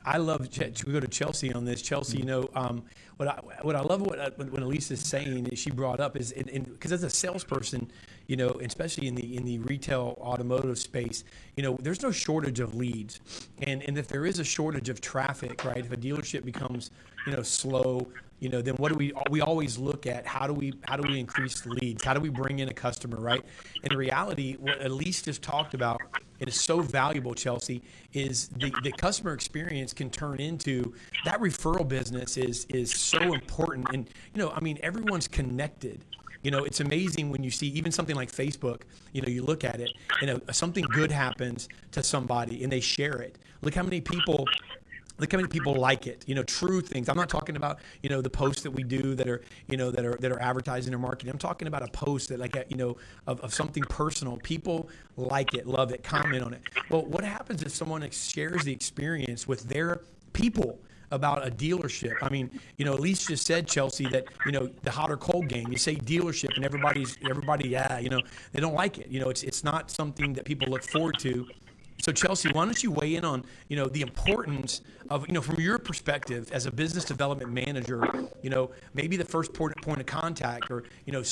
I 0.04 0.16
love. 0.16 0.48
We 0.86 0.92
go 0.92 1.00
to 1.00 1.08
Chelsea 1.08 1.52
on 1.52 1.64
this. 1.64 1.82
Chelsea, 1.82 2.18
you 2.18 2.24
know, 2.24 2.48
um, 2.54 2.84
what 3.16 3.28
I 3.28 3.40
what 3.62 3.76
I 3.76 3.80
love 3.80 4.02
what 4.02 4.38
what 4.38 4.62
Elise 4.62 4.90
is 4.90 5.00
saying 5.00 5.46
is 5.46 5.58
she 5.58 5.70
brought 5.70 6.00
up 6.00 6.16
is 6.16 6.32
because 6.32 6.92
as 6.92 7.02
a 7.02 7.10
salesperson, 7.10 7.90
you 8.26 8.36
know, 8.36 8.50
especially 8.62 9.08
in 9.08 9.14
the 9.14 9.36
in 9.36 9.44
the 9.44 9.58
retail 9.60 10.16
automotive 10.20 10.78
space, 10.78 11.24
you 11.56 11.62
know, 11.62 11.76
there's 11.80 12.02
no 12.02 12.10
shortage 12.10 12.60
of 12.60 12.74
leads, 12.74 13.20
and 13.62 13.82
and 13.82 13.98
if 13.98 14.08
there 14.08 14.26
is 14.26 14.38
a 14.38 14.44
shortage 14.44 14.88
of 14.88 15.00
traffic, 15.00 15.64
right? 15.64 15.78
If 15.78 15.92
a 15.92 15.96
dealership 15.96 16.44
becomes 16.44 16.90
you 17.26 17.32
know 17.32 17.42
slow 17.42 18.08
you 18.42 18.48
know, 18.48 18.60
then 18.60 18.74
what 18.74 18.90
do 18.90 18.98
we 18.98 19.12
we 19.30 19.40
always 19.40 19.78
look 19.78 20.04
at 20.04 20.26
how 20.26 20.48
do 20.48 20.52
we 20.52 20.74
how 20.88 20.96
do 20.96 21.08
we 21.08 21.20
increase 21.20 21.64
leads? 21.64 22.02
How 22.02 22.12
do 22.12 22.18
we 22.18 22.28
bring 22.28 22.58
in 22.58 22.68
a 22.68 22.74
customer, 22.74 23.20
right? 23.20 23.40
In 23.84 23.96
reality, 23.96 24.56
what 24.58 24.84
Elise 24.84 25.22
just 25.22 25.42
talked 25.42 25.74
about, 25.74 26.00
it 26.40 26.48
is 26.48 26.60
so 26.60 26.80
valuable, 26.80 27.34
Chelsea, 27.34 27.82
is 28.12 28.48
the, 28.48 28.74
the 28.82 28.90
customer 28.90 29.32
experience 29.32 29.92
can 29.92 30.10
turn 30.10 30.40
into 30.40 30.92
that 31.24 31.38
referral 31.40 31.86
business 31.86 32.36
is 32.36 32.66
is 32.68 32.90
so 32.92 33.32
important. 33.32 33.86
And 33.94 34.10
you 34.34 34.42
know, 34.42 34.50
I 34.50 34.58
mean, 34.58 34.76
everyone's 34.82 35.28
connected. 35.28 36.04
You 36.42 36.50
know, 36.50 36.64
it's 36.64 36.80
amazing 36.80 37.30
when 37.30 37.44
you 37.44 37.50
see 37.52 37.68
even 37.68 37.92
something 37.92 38.16
like 38.16 38.32
Facebook, 38.32 38.80
you 39.12 39.22
know, 39.22 39.28
you 39.28 39.44
look 39.44 39.62
at 39.62 39.80
it, 39.80 39.90
you 40.20 40.28
uh, 40.28 40.32
know, 40.32 40.40
something 40.50 40.84
good 40.90 41.12
happens 41.12 41.68
to 41.92 42.02
somebody 42.02 42.64
and 42.64 42.72
they 42.72 42.80
share 42.80 43.22
it. 43.22 43.38
Look 43.60 43.74
how 43.76 43.84
many 43.84 44.00
people 44.00 44.48
look 45.22 45.30
how 45.32 45.38
many 45.38 45.48
people 45.48 45.74
like 45.74 46.06
it 46.06 46.24
you 46.26 46.34
know 46.34 46.42
true 46.42 46.80
things 46.80 47.08
i'm 47.08 47.16
not 47.16 47.28
talking 47.28 47.56
about 47.56 47.78
you 48.02 48.10
know 48.10 48.20
the 48.20 48.28
posts 48.28 48.62
that 48.62 48.72
we 48.72 48.82
do 48.82 49.14
that 49.14 49.28
are 49.28 49.40
you 49.68 49.76
know 49.76 49.90
that 49.90 50.04
are 50.04 50.16
that 50.16 50.32
are 50.32 50.42
advertising 50.42 50.92
or 50.92 50.98
marketing 50.98 51.30
i'm 51.30 51.38
talking 51.38 51.68
about 51.68 51.82
a 51.82 51.90
post 51.92 52.28
that 52.28 52.40
like 52.40 52.56
you 52.68 52.76
know 52.76 52.96
of, 53.28 53.40
of 53.40 53.54
something 53.54 53.84
personal 53.84 54.36
people 54.38 54.88
like 55.16 55.54
it 55.54 55.66
love 55.66 55.92
it 55.92 56.02
comment 56.02 56.42
on 56.42 56.52
it 56.52 56.60
well 56.90 57.04
what 57.06 57.24
happens 57.24 57.62
if 57.62 57.70
someone 57.72 58.06
shares 58.10 58.64
the 58.64 58.72
experience 58.72 59.46
with 59.46 59.62
their 59.68 60.00
people 60.32 60.78
about 61.12 61.46
a 61.46 61.50
dealership. 61.50 62.16
I 62.22 62.30
mean, 62.30 62.50
you 62.78 62.86
know, 62.86 62.94
Elise 62.94 63.26
just 63.26 63.46
said 63.46 63.68
Chelsea 63.68 64.06
that 64.06 64.24
you 64.46 64.52
know 64.52 64.70
the 64.82 64.90
hot 64.90 65.10
or 65.10 65.18
cold 65.18 65.46
game. 65.46 65.68
You 65.70 65.76
say 65.76 65.94
dealership, 65.94 66.56
and 66.56 66.64
everybody's 66.64 67.18
everybody, 67.28 67.68
yeah, 67.68 67.98
you 67.98 68.08
know, 68.08 68.20
they 68.52 68.60
don't 68.60 68.74
like 68.74 68.98
it. 68.98 69.08
You 69.08 69.20
know, 69.20 69.28
it's 69.28 69.42
it's 69.42 69.62
not 69.62 69.90
something 69.90 70.32
that 70.32 70.44
people 70.46 70.68
look 70.68 70.82
forward 70.82 71.18
to 71.20 71.46
So 72.00 72.10
Chelsea, 72.10 72.50
why 72.50 72.64
don't 72.64 72.82
you 72.82 72.90
weigh 72.90 73.14
in 73.14 73.24
on 73.24 73.44
you 73.68 73.76
know 73.76 73.86
the 73.86 74.00
importance 74.00 74.80
of 75.08 75.26
you 75.28 75.34
know 75.34 75.40
from 75.40 75.60
your 75.60 75.78
perspective 75.78 76.50
as 76.52 76.66
a 76.66 76.72
business 76.72 77.04
development 77.04 77.52
manager, 77.52 78.02
you 78.42 78.50
know 78.50 78.72
maybe 78.94 79.16
the 79.16 79.24
first 79.24 79.52
point 79.52 79.76
point 79.82 80.00
of 80.00 80.06
contact 80.06 80.70
or 80.70 80.82
you 81.06 81.12
know 81.12 81.22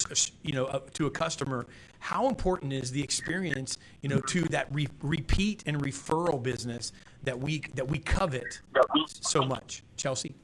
you 0.42 0.52
know 0.52 0.82
to 0.92 1.06
a 1.06 1.10
customer, 1.10 1.66
how 1.98 2.28
important 2.28 2.72
is 2.72 2.92
the 2.92 3.02
experience 3.02 3.78
you 4.02 4.08
know 4.08 4.20
to 4.20 4.42
that 4.42 4.72
re- 4.72 4.88
repeat 5.02 5.64
and 5.66 5.82
referral 5.82 6.40
business 6.40 6.92
that 7.24 7.38
we 7.38 7.62
that 7.74 7.88
we 7.88 7.98
covet 7.98 8.60
so 9.06 9.42
much, 9.42 9.82
Chelsea? 9.96 10.34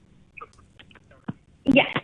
Yes. 1.65 1.97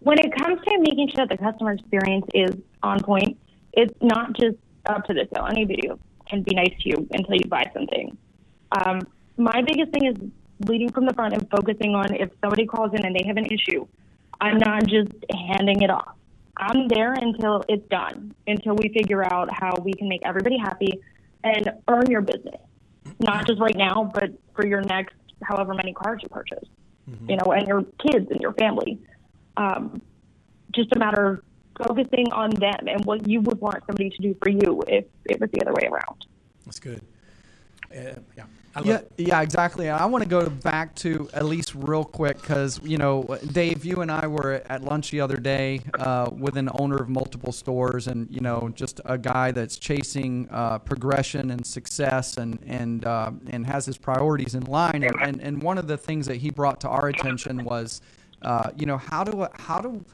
When 0.00 0.18
it 0.18 0.36
comes 0.36 0.60
to 0.66 0.78
making 0.80 1.10
sure 1.14 1.26
the 1.26 1.38
customer 1.38 1.72
experience 1.72 2.26
is 2.34 2.54
on 2.82 3.02
point, 3.02 3.38
it's 3.72 3.94
not 4.02 4.34
just 4.34 4.56
up 4.86 5.04
to 5.06 5.14
the 5.14 5.28
sale. 5.32 5.46
Any 5.48 5.64
video 5.64 5.98
can 6.34 6.42
be 6.42 6.54
nice 6.54 6.74
to 6.80 6.88
you 6.88 7.08
until 7.12 7.34
you 7.34 7.46
buy 7.48 7.70
something. 7.72 8.16
Um, 8.72 9.00
my 9.36 9.62
biggest 9.62 9.92
thing 9.92 10.06
is 10.06 10.16
leading 10.68 10.90
from 10.90 11.06
the 11.06 11.14
front 11.14 11.34
and 11.34 11.48
focusing 11.50 11.94
on 11.94 12.14
if 12.14 12.30
somebody 12.40 12.66
calls 12.66 12.92
in 12.94 13.04
and 13.04 13.14
they 13.14 13.26
have 13.26 13.36
an 13.36 13.46
issue, 13.46 13.86
I'm 14.40 14.58
not 14.58 14.86
just 14.86 15.12
handing 15.30 15.82
it 15.82 15.90
off. 15.90 16.14
I'm 16.56 16.88
there 16.88 17.12
until 17.12 17.64
it's 17.68 17.86
done, 17.88 18.34
until 18.46 18.74
we 18.76 18.88
figure 18.88 19.24
out 19.24 19.48
how 19.52 19.76
we 19.82 19.92
can 19.92 20.08
make 20.08 20.22
everybody 20.24 20.56
happy 20.58 21.00
and 21.42 21.70
earn 21.88 22.10
your 22.10 22.20
business. 22.20 22.60
Not 23.20 23.46
just 23.46 23.60
right 23.60 23.76
now, 23.76 24.10
but 24.14 24.30
for 24.54 24.66
your 24.66 24.80
next 24.80 25.14
however 25.42 25.74
many 25.74 25.92
cars 25.92 26.20
you 26.22 26.28
purchase, 26.28 26.68
you 27.28 27.36
know, 27.36 27.52
and 27.52 27.66
your 27.66 27.82
kids 27.82 28.30
and 28.30 28.40
your 28.40 28.52
family. 28.52 28.98
Um, 29.56 30.00
just 30.72 30.94
a 30.94 30.98
matter 30.98 31.26
of 31.26 31.42
focusing 31.78 32.32
on 32.32 32.50
them 32.50 32.88
and 32.88 33.04
what 33.04 33.26
you 33.28 33.40
would 33.42 33.60
want 33.60 33.82
somebody 33.86 34.10
to 34.10 34.22
do 34.22 34.36
for 34.42 34.50
you 34.50 34.82
if 34.88 35.04
it 35.26 35.40
was 35.40 35.50
the 35.52 35.60
other 35.62 35.72
way 35.72 35.88
around. 35.90 36.26
That's 36.64 36.80
good. 36.80 37.02
Uh, 37.94 38.20
yeah, 38.36 38.44
Yeah, 38.82 38.96
it. 38.96 39.12
yeah, 39.18 39.40
exactly. 39.40 39.88
I 39.88 40.04
want 40.06 40.24
to 40.24 40.28
go 40.28 40.48
back 40.48 40.94
to 40.96 41.28
Elise 41.34 41.76
real 41.76 42.04
quick 42.04 42.40
because 42.40 42.80
you 42.82 42.98
know, 42.98 43.22
Dave, 43.52 43.84
you 43.84 44.00
and 44.02 44.10
I 44.10 44.26
were 44.26 44.62
at 44.68 44.82
lunch 44.82 45.10
the 45.12 45.20
other 45.20 45.36
day 45.36 45.80
uh, 45.98 46.28
with 46.32 46.56
an 46.56 46.68
owner 46.80 46.96
of 46.96 47.08
multiple 47.08 47.52
stores, 47.52 48.08
and 48.08 48.28
you 48.30 48.40
know, 48.40 48.70
just 48.74 49.00
a 49.04 49.16
guy 49.16 49.52
that's 49.52 49.78
chasing 49.78 50.48
uh, 50.50 50.78
progression 50.80 51.50
and 51.52 51.64
success, 51.64 52.36
and 52.36 52.58
and 52.66 53.04
uh, 53.04 53.30
and 53.50 53.64
has 53.66 53.86
his 53.86 53.96
priorities 53.96 54.54
in 54.56 54.64
line. 54.64 55.04
And, 55.04 55.16
and 55.22 55.40
and 55.40 55.62
one 55.62 55.78
of 55.78 55.86
the 55.86 55.96
things 55.96 56.26
that 56.26 56.36
he 56.36 56.50
brought 56.50 56.80
to 56.80 56.88
our 56.88 57.08
attention 57.08 57.62
was, 57.64 58.00
uh, 58.42 58.70
you 58.76 58.86
know, 58.86 58.98
how 58.98 59.22
do 59.22 59.46
how 59.54 59.80
do 59.80 60.04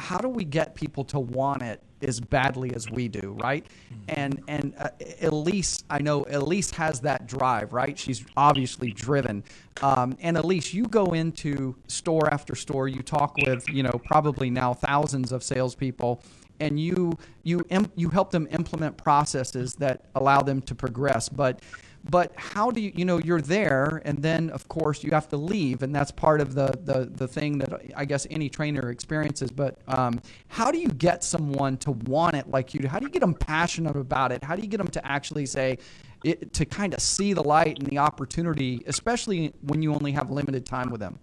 how 0.00 0.16
do 0.18 0.28
we 0.28 0.44
get 0.44 0.74
people 0.74 1.04
to 1.04 1.20
want 1.20 1.62
it 1.62 1.82
as 2.02 2.20
badly 2.20 2.74
as 2.74 2.90
we 2.90 3.06
do, 3.06 3.36
right? 3.42 3.66
And 4.08 4.42
and 4.48 4.74
uh, 4.78 4.88
Elise, 5.20 5.84
I 5.90 5.98
know 5.98 6.24
Elise 6.30 6.70
has 6.70 7.00
that 7.00 7.26
drive, 7.26 7.74
right? 7.74 7.98
She's 7.98 8.24
obviously 8.36 8.92
driven. 8.92 9.44
Um, 9.82 10.16
and 10.20 10.38
Elise, 10.38 10.72
you 10.72 10.84
go 10.86 11.12
into 11.12 11.76
store 11.86 12.32
after 12.32 12.54
store, 12.54 12.88
you 12.88 13.02
talk 13.02 13.36
with 13.46 13.68
you 13.68 13.82
know 13.82 14.00
probably 14.06 14.48
now 14.48 14.72
thousands 14.72 15.32
of 15.32 15.42
salespeople, 15.42 16.22
and 16.60 16.80
you 16.80 17.12
you 17.42 17.62
you 17.94 18.08
help 18.08 18.30
them 18.30 18.48
implement 18.52 18.96
processes 18.96 19.74
that 19.74 20.06
allow 20.14 20.40
them 20.40 20.62
to 20.62 20.74
progress, 20.74 21.28
but 21.28 21.60
but 22.08 22.32
how 22.36 22.70
do 22.70 22.80
you 22.80 22.92
you 22.94 23.04
know 23.04 23.18
you're 23.18 23.40
there 23.40 24.00
and 24.04 24.22
then 24.22 24.50
of 24.50 24.68
course 24.68 25.04
you 25.04 25.10
have 25.10 25.28
to 25.28 25.36
leave 25.36 25.82
and 25.82 25.94
that's 25.94 26.10
part 26.10 26.40
of 26.40 26.54
the 26.54 26.72
the, 26.84 27.10
the 27.12 27.28
thing 27.28 27.58
that 27.58 27.80
i 27.94 28.04
guess 28.04 28.26
any 28.30 28.48
trainer 28.48 28.90
experiences 28.90 29.50
but 29.50 29.78
um, 29.88 30.20
how 30.48 30.70
do 30.70 30.78
you 30.78 30.88
get 30.88 31.22
someone 31.22 31.76
to 31.78 31.92
want 31.92 32.36
it 32.36 32.48
like 32.48 32.74
you 32.74 32.80
do? 32.80 32.88
How 32.88 32.98
do 32.98 33.06
you 33.06 33.10
get 33.10 33.20
them 33.20 33.34
passionate 33.34 33.96
about 33.96 34.32
it? 34.32 34.42
How 34.42 34.56
do 34.56 34.62
you 34.62 34.68
get 34.68 34.78
them 34.78 34.88
to 34.88 35.06
actually 35.06 35.46
say 35.46 35.78
it, 36.24 36.52
to 36.54 36.64
kind 36.64 36.92
of 36.94 37.00
see 37.00 37.32
the 37.32 37.42
light 37.42 37.78
and 37.78 37.86
the 37.86 37.98
opportunity 37.98 38.82
especially 38.86 39.54
when 39.62 39.80
you 39.80 39.94
only 39.94 40.12
have 40.12 40.30
limited 40.30 40.66
time 40.66 40.90
with 40.90 41.00
them 41.00 41.18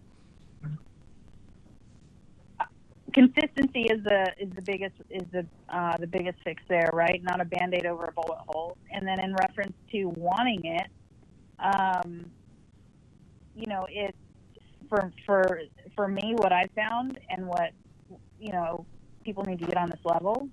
consistency 3.13 3.83
is 3.83 4.03
the 4.03 4.33
is 4.39 4.49
the 4.55 4.61
biggest 4.61 4.95
is 5.09 5.23
the 5.31 5.45
uh, 5.69 5.97
the 5.97 6.07
biggest 6.07 6.37
fix 6.43 6.61
there, 6.67 6.89
right? 6.93 7.21
Not 7.23 7.41
a 7.41 7.45
band 7.45 7.73
aid 7.73 7.85
over 7.85 8.05
a 8.05 8.11
bullet 8.11 8.39
hole. 8.47 8.77
And 8.91 9.07
then 9.07 9.19
in 9.19 9.33
reference 9.35 9.73
to 9.91 10.05
wanting 10.15 10.65
it, 10.65 10.87
um, 11.59 12.25
you 13.55 13.67
know, 13.67 13.87
it 13.89 14.15
for 14.89 15.11
for 15.25 15.61
for 15.95 16.07
me, 16.07 16.33
what 16.37 16.51
I 16.51 16.65
found 16.75 17.19
and 17.29 17.47
what 17.47 17.71
you 18.39 18.51
know 18.51 18.85
people 19.23 19.43
need 19.45 19.59
to 19.59 19.65
get 19.65 19.77
on 19.77 19.89
this 19.89 19.99
level 20.03 20.49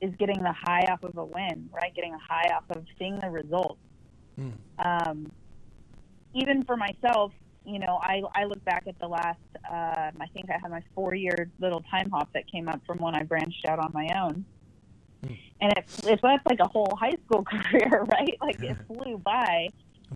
is 0.00 0.12
getting 0.18 0.42
the 0.42 0.52
high 0.52 0.86
off 0.90 1.02
of 1.04 1.16
a 1.16 1.24
win, 1.24 1.70
right? 1.72 1.94
Getting 1.94 2.14
a 2.14 2.18
high 2.18 2.52
off 2.54 2.64
of 2.70 2.84
seeing 2.98 3.18
the 3.20 3.30
results. 3.30 3.78
Um, 4.78 5.30
even 6.34 6.64
for 6.64 6.76
myself, 6.76 7.32
you 7.64 7.78
know, 7.78 7.98
I, 8.02 8.22
I 8.34 8.44
look 8.44 8.64
back 8.64 8.84
at 8.86 8.98
the 8.98 9.08
last, 9.08 9.38
uh, 9.70 10.10
I 10.20 10.26
think 10.32 10.50
I 10.50 10.58
had 10.60 10.70
my 10.70 10.82
four 10.94 11.14
year 11.14 11.50
little 11.60 11.82
time 11.90 12.10
hop 12.10 12.32
that 12.34 12.50
came 12.50 12.68
up 12.68 12.80
from 12.86 12.98
when 12.98 13.14
I 13.14 13.22
branched 13.22 13.66
out 13.66 13.78
on 13.78 13.90
my 13.92 14.08
own. 14.20 14.44
And 15.60 15.72
it, 15.72 15.84
it 16.04 16.20
that's 16.20 16.46
like 16.46 16.58
a 16.58 16.66
whole 16.66 16.96
high 16.98 17.16
school 17.24 17.44
career, 17.50 18.04
right? 18.10 18.36
Like 18.40 18.60
it 18.62 18.76
flew 18.88 19.18
by. 19.18 19.68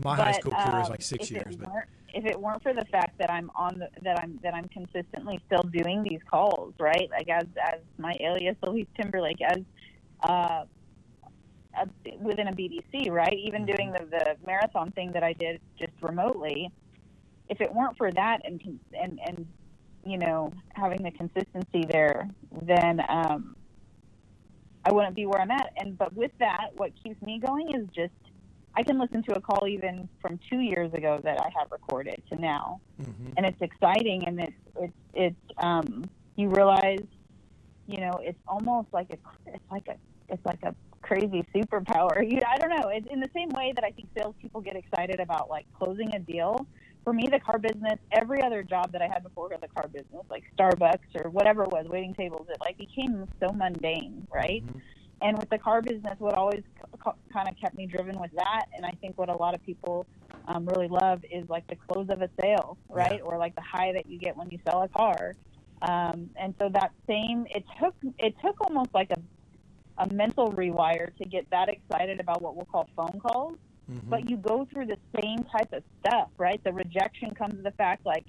My 0.02 0.16
high 0.16 0.32
school 0.32 0.52
career 0.52 0.80
is 0.80 0.86
um, 0.86 0.90
like 0.90 1.02
six 1.02 1.30
years, 1.30 1.56
but 1.56 1.70
if 2.12 2.24
it 2.24 2.40
weren't 2.40 2.62
for 2.62 2.72
the 2.72 2.84
fact 2.86 3.18
that 3.18 3.30
I'm 3.30 3.50
on 3.54 3.78
the, 3.78 3.88
that 4.02 4.18
I'm 4.18 4.38
that 4.42 4.54
I'm 4.54 4.68
consistently 4.68 5.40
still 5.46 5.62
doing 5.62 6.02
these 6.02 6.20
calls, 6.28 6.74
right? 6.80 7.08
Like 7.10 7.28
as 7.28 7.46
as 7.62 7.80
my 7.98 8.14
alias 8.20 8.56
Elise 8.62 8.86
Timberlake, 9.00 9.40
as 9.42 9.58
uh, 10.22 10.64
within 12.20 12.48
a 12.48 12.52
BDC, 12.52 13.10
right? 13.10 13.34
Even 13.34 13.66
doing 13.66 13.92
the 13.92 14.04
the 14.10 14.36
marathon 14.46 14.90
thing 14.92 15.12
that 15.12 15.22
I 15.22 15.34
did 15.34 15.60
just 15.78 15.92
remotely. 16.00 16.70
If 17.48 17.60
it 17.60 17.72
weren't 17.72 17.96
for 17.96 18.10
that 18.12 18.40
and 18.44 18.60
and 19.00 19.20
and 19.24 19.46
you 20.04 20.18
know 20.18 20.52
having 20.74 21.02
the 21.02 21.10
consistency 21.10 21.84
there, 21.88 22.28
then 22.62 23.02
um, 23.08 23.56
I 24.84 24.92
wouldn't 24.92 25.14
be 25.14 25.26
where 25.26 25.40
I'm 25.40 25.50
at. 25.50 25.72
And 25.76 25.98
but 25.98 26.14
with 26.14 26.32
that, 26.38 26.70
what 26.76 26.92
keeps 27.02 27.20
me 27.22 27.40
going 27.44 27.74
is 27.74 27.86
just 27.94 28.12
I 28.76 28.82
can 28.82 28.98
listen 28.98 29.22
to 29.24 29.36
a 29.36 29.40
call 29.40 29.66
even 29.66 30.08
from 30.20 30.38
two 30.50 30.60
years 30.60 30.92
ago 30.92 31.18
that 31.24 31.40
I 31.40 31.48
have 31.58 31.72
recorded 31.72 32.22
to 32.30 32.36
now, 32.36 32.80
and 33.36 33.46
it's 33.46 33.60
exciting 33.62 34.26
and 34.26 34.40
it's 34.40 34.52
it's 34.76 34.92
it's 35.14 35.54
um, 35.58 36.04
you 36.36 36.50
realize, 36.50 37.02
you 37.86 37.98
know, 37.98 38.20
it's 38.22 38.38
almost 38.46 38.88
like 38.92 39.10
a 39.10 39.16
it's 39.50 39.70
like 39.70 39.88
a 39.88 39.96
it's 40.28 40.44
like 40.44 40.62
a 40.62 40.74
crazy 41.02 41.44
superpower. 41.54 42.22
You 42.30 42.40
I 42.46 42.58
don't 42.58 42.70
know. 42.70 42.88
It's 42.88 43.06
in 43.10 43.20
the 43.20 43.30
same 43.34 43.48
way 43.50 43.72
that 43.74 43.84
I 43.84 43.90
think 43.90 44.08
salespeople 44.16 44.60
get 44.60 44.76
excited 44.76 45.20
about 45.20 45.48
like 45.48 45.66
closing 45.78 46.14
a 46.14 46.18
deal. 46.18 46.66
For 47.06 47.12
me, 47.12 47.28
the 47.30 47.38
car 47.38 47.60
business, 47.60 48.00
every 48.10 48.42
other 48.42 48.64
job 48.64 48.90
that 48.90 49.00
I 49.00 49.06
had 49.06 49.22
before 49.22 49.48
the 49.48 49.68
car 49.68 49.86
business, 49.86 50.24
like 50.28 50.42
Starbucks 50.58 51.22
or 51.24 51.30
whatever 51.30 51.62
it 51.62 51.70
was, 51.70 51.86
waiting 51.88 52.12
tables, 52.14 52.48
it 52.50 52.56
like 52.60 52.76
became 52.78 53.28
so 53.38 53.52
mundane, 53.52 54.26
right? 54.34 54.64
And 55.22 55.38
with 55.38 55.48
the 55.48 55.58
car 55.58 55.82
business, 55.82 56.18
what 56.18 56.34
always 56.34 56.64
kind 57.32 57.48
of 57.48 57.54
kept 57.60 57.76
me 57.76 57.86
driven 57.86 58.18
with 58.18 58.32
that, 58.32 58.64
and 58.76 58.84
I 58.84 58.90
think 59.00 59.16
what 59.18 59.28
a 59.28 59.36
lot 59.36 59.54
of 59.54 59.62
people 59.62 60.04
um, 60.48 60.66
really 60.66 60.88
love 60.88 61.24
is 61.30 61.48
like 61.48 61.64
the 61.68 61.76
close 61.76 62.08
of 62.10 62.22
a 62.22 62.30
sale, 62.40 62.76
right? 62.88 63.20
Or 63.22 63.38
like 63.38 63.54
the 63.54 63.62
high 63.62 63.92
that 63.92 64.08
you 64.08 64.18
get 64.18 64.36
when 64.36 64.50
you 64.50 64.58
sell 64.68 64.82
a 64.82 64.88
car. 64.88 65.34
Um, 65.82 66.28
and 66.34 66.56
so 66.60 66.68
that 66.72 66.90
same, 67.08 67.46
it 67.50 67.64
took 67.80 67.94
it 68.18 68.34
took 68.44 68.60
almost 68.62 68.90
like 68.92 69.12
a 69.12 69.20
a 69.98 70.12
mental 70.12 70.52
rewire 70.52 71.14
to 71.16 71.24
get 71.24 71.48
that 71.50 71.68
excited 71.68 72.18
about 72.18 72.42
what 72.42 72.56
we'll 72.56 72.66
call 72.66 72.88
phone 72.96 73.20
calls. 73.20 73.54
But 73.88 74.28
you 74.28 74.36
go 74.36 74.66
through 74.72 74.86
the 74.86 74.98
same 75.20 75.44
type 75.44 75.72
of 75.72 75.82
stuff, 76.00 76.28
right? 76.38 76.62
The 76.64 76.72
rejection 76.72 77.32
comes 77.34 77.54
to 77.54 77.62
the 77.62 77.70
fact 77.72 78.04
like 78.04 78.24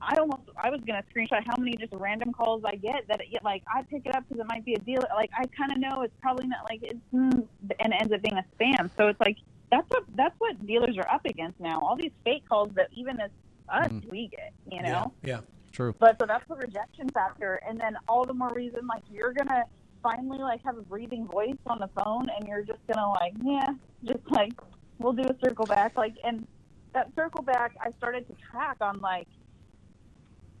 I 0.00 0.16
almost 0.18 0.42
I 0.56 0.70
was 0.70 0.80
gonna 0.86 1.04
screenshot 1.14 1.42
how 1.46 1.56
many 1.58 1.76
just 1.76 1.92
random 1.92 2.32
calls 2.32 2.62
I 2.64 2.76
get 2.76 3.06
that 3.08 3.20
it, 3.20 3.44
like 3.44 3.62
I 3.72 3.82
pick 3.82 4.02
it 4.04 4.14
up 4.14 4.24
because 4.28 4.40
it 4.40 4.46
might 4.48 4.64
be 4.64 4.74
a 4.74 4.78
deal. 4.78 5.02
Like 5.14 5.30
I 5.36 5.44
kind 5.46 5.72
of 5.72 5.78
know 5.78 6.02
it's 6.02 6.14
probably 6.20 6.46
not 6.46 6.64
like 6.68 6.80
it's 6.82 6.98
mm, 7.14 7.46
and 7.80 7.92
it 7.92 8.00
ends 8.00 8.12
up 8.12 8.22
being 8.22 8.38
a 8.38 8.44
spam. 8.56 8.90
So 8.96 9.08
it's 9.08 9.20
like 9.20 9.36
that's 9.70 9.88
what 9.88 10.04
that's 10.14 10.34
what 10.38 10.66
dealers 10.66 10.96
are 10.98 11.08
up 11.08 11.24
against 11.24 11.58
now. 11.60 11.80
All 11.80 11.96
these 11.96 12.12
fake 12.24 12.48
calls 12.48 12.70
that 12.74 12.88
even 12.92 13.20
as 13.20 13.30
us 13.68 13.90
we 14.10 14.28
get, 14.28 14.52
you 14.70 14.82
know. 14.82 15.12
yeah, 15.22 15.40
true 15.72 15.94
But 15.98 16.18
so 16.20 16.26
that's 16.26 16.46
the 16.48 16.56
rejection 16.56 17.08
factor, 17.08 17.60
and 17.66 17.80
then 17.80 17.96
all 18.08 18.24
the 18.24 18.34
more 18.34 18.52
reason 18.54 18.86
like 18.86 19.02
you're 19.10 19.32
gonna 19.32 19.64
finally 20.02 20.38
like 20.38 20.62
have 20.64 20.78
a 20.78 20.82
breathing 20.82 21.26
voice 21.26 21.56
on 21.66 21.78
the 21.78 21.88
phone, 22.02 22.28
and 22.28 22.48
you're 22.48 22.62
just 22.62 22.80
gonna 22.92 23.10
like 23.10 23.34
yeah, 23.44 23.68
just 24.04 24.24
like 24.30 24.52
we'll 24.98 25.12
do 25.12 25.22
a 25.22 25.36
circle 25.44 25.66
back, 25.66 25.96
like 25.96 26.14
and 26.24 26.46
that 26.94 27.10
circle 27.16 27.42
back 27.42 27.74
I 27.80 27.90
started 27.98 28.26
to 28.28 28.34
track 28.50 28.76
on 28.80 28.98
like 29.00 29.28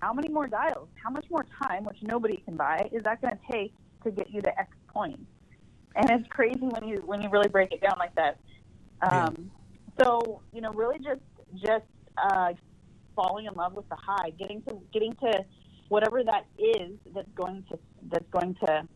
how 0.00 0.12
many 0.12 0.28
more 0.28 0.46
dials, 0.46 0.88
how 1.02 1.10
much 1.10 1.26
more 1.30 1.46
time, 1.62 1.84
which 1.84 1.98
nobody 2.02 2.36
can 2.38 2.56
buy, 2.56 2.88
is 2.92 3.02
that 3.04 3.20
gonna 3.22 3.38
take 3.50 3.72
to 4.04 4.10
get 4.10 4.30
you 4.30 4.40
to 4.42 4.58
X 4.58 4.70
point? 4.88 5.20
And 5.94 6.10
it's 6.10 6.28
crazy 6.28 6.58
when 6.60 6.88
you 6.88 7.02
when 7.04 7.20
you 7.22 7.28
really 7.28 7.48
break 7.48 7.72
it 7.72 7.80
down 7.80 7.96
like 7.98 8.14
that. 8.14 8.38
Um, 9.02 9.50
So 10.00 10.40
you 10.52 10.60
know, 10.60 10.72
really 10.72 10.98
just 10.98 11.20
just 11.54 11.84
uh, 12.16 12.52
falling 13.14 13.46
in 13.46 13.54
love 13.54 13.74
with 13.74 13.88
the 13.88 13.96
high, 13.96 14.30
getting 14.38 14.62
to 14.62 14.78
getting 14.92 15.12
to 15.16 15.44
whatever 15.88 16.24
that 16.24 16.46
is 16.58 16.92
that's 17.14 17.28
going 17.34 17.64
to 17.70 17.78
that's 18.10 18.24
going 18.30 18.54
to 18.66 18.88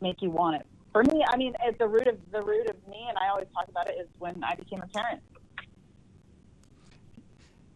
make 0.00 0.22
you 0.22 0.30
want 0.30 0.56
it 0.56 0.66
for 0.92 1.04
me, 1.04 1.24
I 1.28 1.36
mean, 1.36 1.54
at 1.64 1.78
the 1.78 1.86
root 1.86 2.08
of 2.08 2.18
the 2.32 2.42
root 2.42 2.68
of 2.68 2.76
me, 2.88 3.06
and 3.08 3.16
I 3.16 3.28
always 3.28 3.46
talk 3.54 3.68
about 3.68 3.88
it, 3.88 3.96
is 4.00 4.08
when 4.18 4.42
I 4.42 4.54
became 4.56 4.80
a 4.82 4.86
parent. 4.88 5.20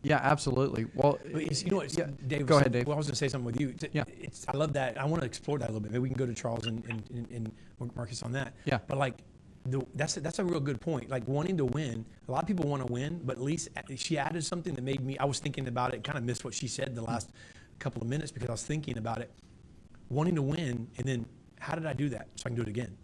Yeah, 0.03 0.19
absolutely. 0.23 0.87
Well, 0.95 1.19
it's- 1.25 1.63
you 1.63 1.71
know 1.71 1.79
what, 1.79 1.97
yeah, 1.97 2.09
Dave? 2.27 2.45
Go 2.45 2.59
ahead, 2.59 2.73
Dave. 2.73 2.87
Well, 2.87 2.95
I 2.95 2.99
was 2.99 3.07
going 3.07 3.13
to 3.13 3.19
say 3.19 3.29
something 3.29 3.47
with 3.47 3.59
you. 3.59 3.71
It's- 3.71 3.91
Yeah. 3.93 4.05
It's, 4.21 4.47
I 4.49 4.57
love 4.57 4.75
that. 4.75 5.01
I 5.01 5.05
want 5.07 5.23
to 5.23 5.27
explore 5.27 5.59
that 5.59 5.67
a 5.67 5.73
little 5.73 5.81
bit. 5.81 5.93
Maybe 5.93 6.01
we 6.03 6.09
can 6.11 6.19
go 6.19 6.27
to 6.27 6.35
Charles 6.35 6.67
and, 6.67 6.85
and, 6.91 7.03
and, 7.31 7.53
and 7.81 7.97
Marcus 7.97 8.23
on 8.23 8.33
that. 8.33 8.53
Yeah. 8.67 8.79
But 8.87 8.99
like, 8.99 9.23
the, 9.67 9.81
that's 9.95 10.19
a, 10.19 10.21
that's 10.21 10.41
a 10.41 10.45
real 10.45 10.61
good 10.61 10.79
point. 10.79 11.09
Like 11.09 11.27
wanting 11.27 11.57
to 11.57 11.65
win. 11.65 12.05
A 12.29 12.33
lot 12.33 12.43
of 12.43 12.47
people 12.47 12.69
want 12.69 12.87
to 12.87 12.93
win, 12.93 13.21
but 13.25 13.39
Elise 13.39 13.67
she 13.97 14.19
added 14.19 14.45
something 14.45 14.75
that 14.75 14.83
made 14.83 15.01
me. 15.03 15.17
I 15.17 15.25
was 15.25 15.39
thinking 15.39 15.69
about 15.69 15.95
it. 15.95 16.05
Kind 16.05 16.19
of 16.19 16.25
missed 16.25 16.45
what 16.45 16.53
she 16.53 16.69
said 16.69 16.95
the 16.95 17.01
last 17.03 17.31
couple 17.79 18.03
of 18.03 18.09
minutes 18.09 18.31
because 18.31 18.51
I 18.51 18.53
was 18.53 18.63
thinking 18.63 18.99
about 18.99 19.23
it. 19.23 19.31
Wanting 20.11 20.35
to 20.35 20.43
win, 20.43 20.87
and 20.99 21.07
then 21.09 21.25
how 21.64 21.74
did 21.74 21.87
I 21.87 21.94
do 21.94 22.09
that 22.11 22.29
so 22.37 22.42
I 22.46 22.48
can 22.50 22.57
do 22.57 22.62
it 22.62 22.68
again? 22.68 22.94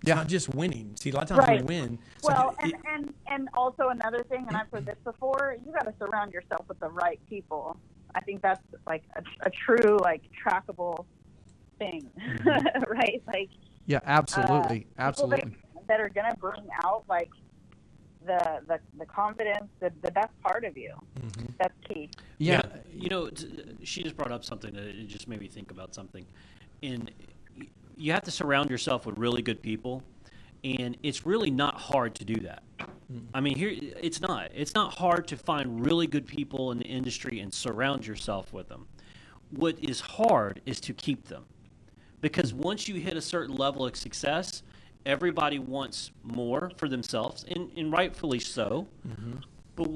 It's 0.00 0.08
Yeah. 0.08 0.14
not 0.16 0.26
just 0.28 0.48
winning. 0.54 0.96
See, 0.96 1.10
a 1.10 1.14
lot 1.14 1.22
of 1.24 1.28
times 1.36 1.46
Right. 1.46 1.60
we 1.60 1.80
win. 1.80 1.98
Well, 2.22 2.56
it- 2.62 2.74
and, 2.74 2.74
and 2.92 3.14
and 3.28 3.48
also 3.54 3.88
another 3.90 4.24
thing, 4.24 4.44
and 4.48 4.56
I've 4.56 4.68
heard 4.70 4.84
this 4.86 4.98
before, 5.04 5.56
you 5.64 5.72
got 5.72 5.84
to 5.84 5.94
surround 5.98 6.32
yourself 6.32 6.66
with 6.68 6.80
the 6.80 6.88
right 6.88 7.20
people. 7.28 7.76
I 8.14 8.20
think 8.20 8.42
that's 8.42 8.60
like 8.86 9.04
a, 9.14 9.22
a 9.46 9.50
true 9.50 9.96
like 9.98 10.22
trackable 10.44 11.04
thing, 11.78 12.10
right? 12.88 13.22
Like 13.26 13.50
yeah, 13.86 14.00
absolutely, 14.04 14.86
uh, 14.98 15.02
absolutely. 15.02 15.56
that, 15.74 15.86
that 15.86 16.00
are 16.00 16.08
gonna 16.08 16.34
bring 16.36 16.66
out 16.84 17.04
like 17.08 17.30
the 18.26 18.62
the, 18.66 18.80
the 18.98 19.06
confidence, 19.06 19.68
the, 19.80 19.92
the 20.02 20.10
best 20.10 20.32
part 20.42 20.64
of 20.64 20.76
you. 20.76 20.94
That's 21.58 21.74
key. 21.88 22.10
Yeah, 22.38 22.62
You 22.92 23.08
know, 23.10 23.28
t- 23.30 23.76
she 23.84 24.02
just 24.02 24.16
brought 24.16 24.32
up 24.32 24.44
something 24.44 24.72
that 24.74 24.82
it 24.84 25.06
just 25.06 25.28
made 25.28 25.40
me 25.40 25.46
think 25.48 25.70
about 25.70 25.94
something. 25.94 26.26
And 26.82 27.10
y- 27.18 27.26
you 28.00 28.12
have 28.12 28.22
to 28.22 28.30
surround 28.30 28.70
yourself 28.70 29.04
with 29.06 29.18
really 29.18 29.42
good 29.42 29.62
people, 29.62 30.02
and 30.64 30.96
it's 31.02 31.26
really 31.26 31.50
not 31.50 31.74
hard 31.74 32.14
to 32.16 32.24
do 32.24 32.40
that. 32.40 32.62
Mm-hmm. 32.78 33.18
I 33.34 33.40
mean, 33.40 33.56
here 33.56 33.72
it's 33.78 34.20
not. 34.20 34.50
It's 34.54 34.74
not 34.74 34.94
hard 34.94 35.28
to 35.28 35.36
find 35.36 35.84
really 35.84 36.06
good 36.06 36.26
people 36.26 36.72
in 36.72 36.78
the 36.78 36.86
industry 36.86 37.40
and 37.40 37.52
surround 37.52 38.06
yourself 38.06 38.52
with 38.52 38.68
them. 38.68 38.86
What 39.50 39.78
is 39.80 40.00
hard 40.00 40.62
is 40.64 40.80
to 40.80 40.94
keep 40.94 41.28
them, 41.28 41.44
because 42.20 42.54
once 42.54 42.88
you 42.88 42.94
hit 42.96 43.16
a 43.16 43.20
certain 43.20 43.56
level 43.56 43.84
of 43.86 43.96
success, 43.96 44.62
everybody 45.04 45.58
wants 45.58 46.10
more 46.22 46.70
for 46.76 46.88
themselves, 46.88 47.44
and, 47.50 47.70
and 47.76 47.92
rightfully 47.92 48.40
so. 48.40 48.88
Mm-hmm. 49.06 49.32
But 49.76 49.90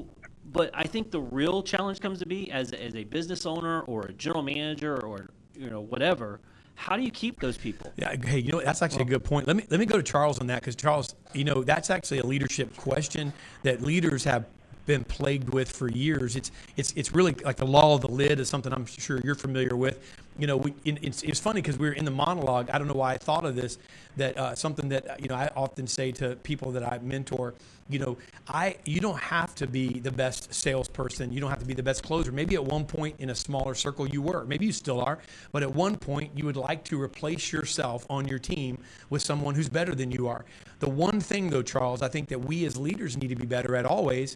but 0.51 0.69
I 0.73 0.83
think 0.83 1.09
the 1.09 1.21
real 1.21 1.63
challenge 1.63 1.99
comes 1.99 2.19
to 2.19 2.27
be 2.27 2.51
as 2.51 2.71
as 2.71 2.95
a 2.95 3.03
business 3.05 3.47
owner 3.47 3.81
or 3.81 4.03
a 4.03 4.13
general 4.13 4.43
manager 4.43 5.03
or 5.03 5.29
you 5.55 5.71
know 5.71 5.81
whatever. 5.81 6.39
How 6.75 6.95
do 6.97 7.03
you 7.03 7.11
keep 7.11 7.39
those 7.39 7.57
people? 7.57 7.91
Yeah, 7.95 8.15
hey, 8.23 8.39
you 8.39 8.51
know 8.51 8.61
that's 8.61 8.81
actually 8.81 9.03
a 9.03 9.05
good 9.05 9.23
point. 9.23 9.47
Let 9.47 9.55
me 9.55 9.65
let 9.69 9.79
me 9.79 9.85
go 9.85 9.97
to 9.97 10.03
Charles 10.03 10.39
on 10.39 10.47
that 10.47 10.61
because 10.61 10.75
Charles, 10.75 11.15
you 11.33 11.43
know, 11.43 11.63
that's 11.63 11.89
actually 11.89 12.19
a 12.19 12.25
leadership 12.25 12.75
question 12.77 13.33
that 13.63 13.81
leaders 13.81 14.23
have 14.25 14.45
been 14.85 15.03
plagued 15.03 15.49
with 15.49 15.71
for 15.71 15.89
years. 15.89 16.35
It's 16.35 16.51
it's 16.77 16.93
it's 16.95 17.13
really 17.13 17.33
like 17.43 17.57
the 17.57 17.65
law 17.65 17.95
of 17.95 18.01
the 18.01 18.07
lid 18.07 18.39
is 18.39 18.49
something 18.49 18.71
I'm 18.73 18.85
sure 18.85 19.19
you're 19.23 19.35
familiar 19.35 19.75
with. 19.75 19.99
You 20.37 20.47
know, 20.47 20.57
we 20.57 20.73
it's 20.83 21.23
it's 21.23 21.39
funny 21.39 21.61
because 21.61 21.77
we 21.77 21.87
were 21.87 21.93
in 21.93 22.05
the 22.05 22.11
monologue. 22.11 22.69
I 22.69 22.77
don't 22.77 22.87
know 22.87 22.93
why 22.93 23.13
I 23.13 23.17
thought 23.17 23.45
of 23.45 23.55
this. 23.55 23.77
That 24.17 24.37
uh, 24.37 24.55
something 24.55 24.89
that 24.89 25.21
you 25.21 25.27
know 25.27 25.35
I 25.35 25.49
often 25.55 25.87
say 25.87 26.11
to 26.13 26.35
people 26.37 26.71
that 26.71 26.83
I 26.83 26.99
mentor. 26.99 27.53
You 27.87 27.99
know, 27.99 28.17
I 28.47 28.77
you 28.85 28.99
don't 28.99 29.19
have 29.19 29.53
to 29.55 29.67
be 29.67 29.99
the 29.99 30.11
best 30.11 30.53
salesperson. 30.53 31.31
You 31.31 31.39
don't 31.39 31.51
have 31.51 31.59
to 31.59 31.65
be 31.65 31.75
the 31.75 31.83
best 31.83 32.03
closer. 32.03 32.31
Maybe 32.31 32.55
at 32.55 32.63
one 32.63 32.83
point 32.83 33.15
in 33.19 33.29
a 33.29 33.35
smaller 33.35 33.75
circle 33.75 34.07
you 34.07 34.21
were. 34.21 34.43
Maybe 34.45 34.65
you 34.65 34.71
still 34.71 34.99
are. 35.01 35.19
But 35.51 35.61
at 35.61 35.73
one 35.73 35.95
point 35.95 36.31
you 36.35 36.45
would 36.45 36.57
like 36.57 36.83
to 36.85 36.99
replace 36.99 37.53
yourself 37.53 38.05
on 38.09 38.27
your 38.27 38.39
team 38.39 38.79
with 39.11 39.21
someone 39.21 39.53
who's 39.53 39.69
better 39.69 39.93
than 39.93 40.11
you 40.11 40.27
are. 40.27 40.45
The 40.79 40.89
one 40.89 41.19
thing 41.19 41.51
though, 41.51 41.61
Charles, 41.61 42.01
I 42.01 42.07
think 42.07 42.27
that 42.29 42.39
we 42.39 42.65
as 42.65 42.75
leaders 42.75 43.17
need 43.17 43.29
to 43.29 43.35
be 43.35 43.45
better 43.45 43.75
at 43.75 43.85
always 43.85 44.35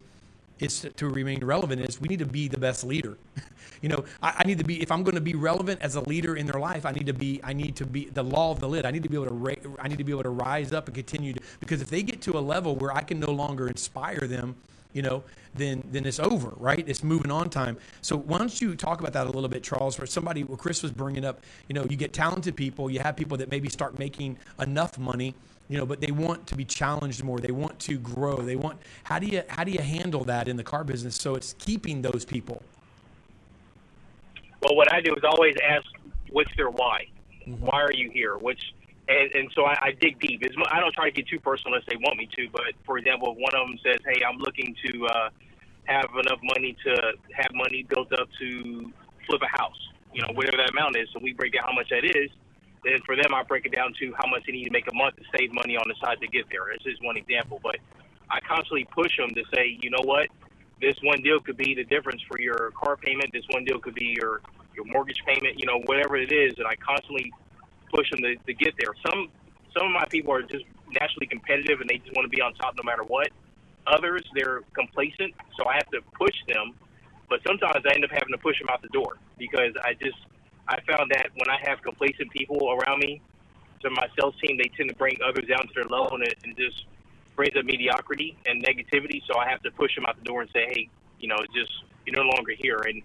is 0.60 0.82
to, 0.82 0.90
to 0.92 1.10
remain 1.10 1.44
relevant 1.44 1.82
is 1.82 2.00
we 2.00 2.08
need 2.08 2.20
to 2.20 2.26
be 2.26 2.48
the 2.48 2.60
best 2.60 2.84
leader. 2.84 3.18
you 3.82 3.90
know, 3.90 4.04
I, 4.22 4.36
I 4.40 4.44
need 4.44 4.58
to 4.58 4.64
be 4.64 4.82
if 4.82 4.92
I'm 4.92 5.04
going 5.04 5.16
to 5.16 5.22
be 5.22 5.36
relevant 5.36 5.82
as 5.82 5.96
a 5.96 6.02
leader 6.02 6.36
in 6.36 6.46
their 6.46 6.60
life, 6.60 6.86
I 6.86 6.92
need 6.92 7.06
to 7.08 7.14
be 7.14 7.40
I 7.44 7.54
need 7.54 7.76
to 7.78 7.86
be 7.86 8.06
the 8.06 8.24
law 8.24 8.52
of 8.52 8.60
the 8.60 8.68
lid. 8.68 8.86
I 8.86 8.92
need 8.92 9.04
to 9.04 9.10
be 9.10 9.16
able 9.16 9.28
to 9.28 9.34
ra- 9.34 9.76
I 9.80 9.88
need 9.88 9.98
to 9.98 10.04
be 10.04 10.12
able 10.12 10.24
to 10.24 10.30
rise 10.30 10.74
up 10.74 10.88
and 10.88 10.96
continue 10.96 11.34
to 11.34 11.42
because 11.60 11.82
if 11.82 11.90
they 11.90 12.04
get 12.04 12.22
to 12.24 12.38
a 12.38 12.42
level 12.42 12.76
where 12.76 12.96
I 12.96 13.02
can 13.02 13.20
no 13.20 13.32
longer 13.32 13.68
inspire 13.68 14.28
them, 14.28 14.56
you 14.94 15.02
know, 15.02 15.24
then 15.56 15.84
then 15.92 16.06
it's 16.06 16.20
over, 16.20 16.54
right? 16.58 16.84
It's 16.88 17.04
moving 17.04 17.32
on 17.32 17.50
time. 17.50 17.78
So 18.02 18.18
why 18.18 18.38
don't 18.38 18.62
you 18.62 18.76
talk 18.76 19.00
about 19.00 19.14
that 19.14 19.28
a 19.28 19.32
little 19.32 19.50
bit, 19.50 19.64
Charles? 19.64 19.96
For 19.96 20.06
somebody, 20.06 20.44
well, 20.44 20.58
Chris 20.58 20.84
was 20.84 20.92
bringing 20.92 21.26
up, 21.26 21.42
you 21.68 21.74
know, 21.74 21.86
you 21.90 21.98
get 21.98 22.14
talented 22.14 22.56
people, 22.56 22.90
you 22.90 23.00
have 23.00 23.16
people 23.16 23.38
that 23.38 23.52
maybe 23.52 23.70
start 23.70 24.00
making 24.00 24.38
enough 24.60 24.98
money 24.98 25.36
you 25.70 25.78
know 25.78 25.86
but 25.86 26.02
they 26.02 26.12
want 26.12 26.48
to 26.48 26.56
be 26.56 26.66
challenged 26.66 27.24
more 27.24 27.40
they 27.40 27.52
want 27.52 27.78
to 27.78 28.00
grow 28.00 28.38
they 28.38 28.56
want 28.56 28.80
how 29.04 29.20
do 29.20 29.28
you 29.28 29.44
how 29.50 29.64
do 29.64 29.72
you 29.72 29.80
handle 29.80 30.24
that 30.24 30.48
in 30.48 30.58
the 30.58 30.64
car 30.64 30.84
business 30.84 31.16
so 31.16 31.36
it's 31.36 31.54
keeping 31.60 32.02
those 32.02 32.26
people 32.26 32.64
Well, 34.64 34.76
what 34.76 34.92
I 34.94 35.02
do 35.02 35.14
is 35.16 35.24
always 35.24 35.56
ask, 35.64 35.86
what's 36.32 36.52
their 36.58 36.70
why? 36.70 37.08
Mm-hmm. 37.48 37.66
Why 37.66 37.82
are 37.82 37.94
you 37.94 38.10
here? 38.10 38.38
Which, 38.38 38.62
and, 39.10 39.34
and 39.34 39.52
so 39.56 39.66
I, 39.66 39.76
I 39.82 39.92
dig 40.00 40.20
deep. 40.20 40.44
It's, 40.44 40.56
I 40.72 40.80
don't 40.80 40.94
try 40.94 41.10
to 41.10 41.16
get 41.16 41.28
too 41.28 41.40
personal 41.40 41.74
unless 41.74 41.88
they 41.90 41.98
want 41.98 42.18
me 42.18 42.30
to. 42.38 42.48
But 42.54 42.78
for 42.86 42.98
example, 42.98 43.34
if 43.34 43.38
one 43.42 43.56
of 43.56 43.68
them 43.68 43.78
says, 43.84 44.00
"Hey, 44.06 44.22
I'm 44.24 44.38
looking 44.38 44.76
to 44.86 45.06
uh, 45.08 45.30
have 45.86 46.10
enough 46.14 46.40
money 46.44 46.78
to 46.86 47.14
have 47.34 47.52
money 47.54 47.84
built 47.90 48.14
up 48.14 48.30
to 48.40 48.94
flip 49.26 49.42
a 49.42 49.60
house," 49.60 49.82
you 50.14 50.22
know, 50.22 50.30
whatever 50.34 50.58
that 50.58 50.70
amount 50.70 50.96
is. 50.96 51.10
So 51.12 51.20
we 51.22 51.34
break 51.34 51.54
down 51.54 51.64
how 51.66 51.74
much 51.74 51.90
that 51.90 52.06
is. 52.06 52.30
Then 52.86 53.00
for 53.06 53.16
them, 53.16 53.34
I 53.34 53.44
break 53.44 53.66
it 53.66 53.74
down 53.74 53.94
to 54.00 54.14
how 54.16 54.30
much 54.30 54.44
they 54.46 54.54
need 54.54 54.66
to 54.66 54.72
make 54.72 54.88
a 54.90 54.96
month 54.96 55.18
to 55.18 55.24
save 55.36 55.52
money 55.52 55.76
on 55.76 55.84
the 55.90 55.96
side 56.00 56.22
to 56.22 56.28
get 56.28 56.46
there. 56.50 56.62
This 56.78 56.94
is 56.94 57.00
one 57.02 57.18
example, 57.18 57.60
but 57.62 57.76
I 58.30 58.40
constantly 58.40 58.86
push 58.86 59.18
them 59.18 59.34
to 59.36 59.44
say, 59.54 59.78
you 59.82 59.90
know 59.90 60.04
what, 60.04 60.30
this 60.80 60.96
one 61.04 61.22
deal 61.22 61.42
could 61.42 61.58
be 61.58 61.76
the 61.76 61.84
difference 61.84 62.22
for 62.30 62.40
your 62.40 62.72
car 62.72 62.96
payment. 62.96 63.34
This 63.34 63.44
one 63.50 63.66
deal 63.66 63.80
could 63.80 63.96
be 63.96 64.16
your 64.16 64.42
your 64.76 64.86
mortgage 64.86 65.22
payment. 65.26 65.60
You 65.60 65.66
know, 65.66 65.82
whatever 65.86 66.16
it 66.16 66.32
is, 66.32 66.54
and 66.58 66.68
I 66.68 66.76
constantly 66.76 67.34
push 67.94 68.10
them 68.12 68.22
to, 68.22 68.36
to 68.36 68.54
get 68.54 68.74
there. 68.80 68.94
Some 69.06 69.30
some 69.76 69.88
of 69.88 69.92
my 69.92 70.06
people 70.06 70.34
are 70.34 70.42
just 70.42 70.66
naturally 70.92 71.28
competitive 71.28 71.82
and 71.82 71.90
they 71.90 71.98
just 71.98 72.16
want 72.16 72.26
to 72.26 72.30
be 72.30 72.42
on 72.42 72.54
top 72.56 72.76
no 72.76 72.84
matter 72.84 73.04
what. 73.04 73.30
Others 73.88 74.24
they're 74.34 74.62
complacent, 74.74 75.34
so 75.58 75.68
I 75.68 75.76
have 75.76 75.90
to 75.92 76.02
push 76.18 76.36
them. 76.48 76.74
But 77.30 77.42
sometimes 77.46 77.86
I 77.86 77.94
end 77.94 78.04
up 78.04 78.12
having 78.12 78.32
to 78.32 78.38
push 78.38 78.58
them 78.60 78.70
out 78.70 78.82
the 78.82 78.90
door 78.90 79.18
because 79.38 79.74
I 79.84 79.94
just 79.94 80.18
I 80.68 80.80
found 80.88 81.12
that 81.12 81.30
when 81.36 81.50
I 81.50 81.58
have 81.68 81.82
complacent 81.82 82.32
people 82.32 82.72
around 82.72 83.00
me, 83.00 83.22
to 83.82 83.90
my 83.92 84.08
sales 84.20 84.36
team, 84.44 84.58
they 84.58 84.70
tend 84.76 84.90
to 84.90 84.96
bring 84.96 85.18
others 85.26 85.46
down 85.48 85.68
to 85.68 85.74
their 85.74 85.86
level 85.86 86.16
and 86.16 86.24
it 86.24 86.38
and 86.44 86.56
just 86.58 86.86
brings 87.36 87.56
up 87.58 87.66
mediocrity 87.66 88.38
and 88.46 88.64
negativity. 88.64 89.22
So 89.32 89.38
I 89.40 89.50
have 89.50 89.62
to 89.64 89.72
push 89.72 89.96
them 89.96 90.06
out 90.06 90.18
the 90.18 90.26
door 90.26 90.42
and 90.42 90.50
say, 90.52 90.66
hey, 90.72 90.90
you 91.20 91.28
know, 91.28 91.38
it's 91.40 91.54
just 91.54 91.72
you're 92.06 92.16
no 92.16 92.30
longer 92.30 92.54
here. 92.58 92.80
And 92.86 93.02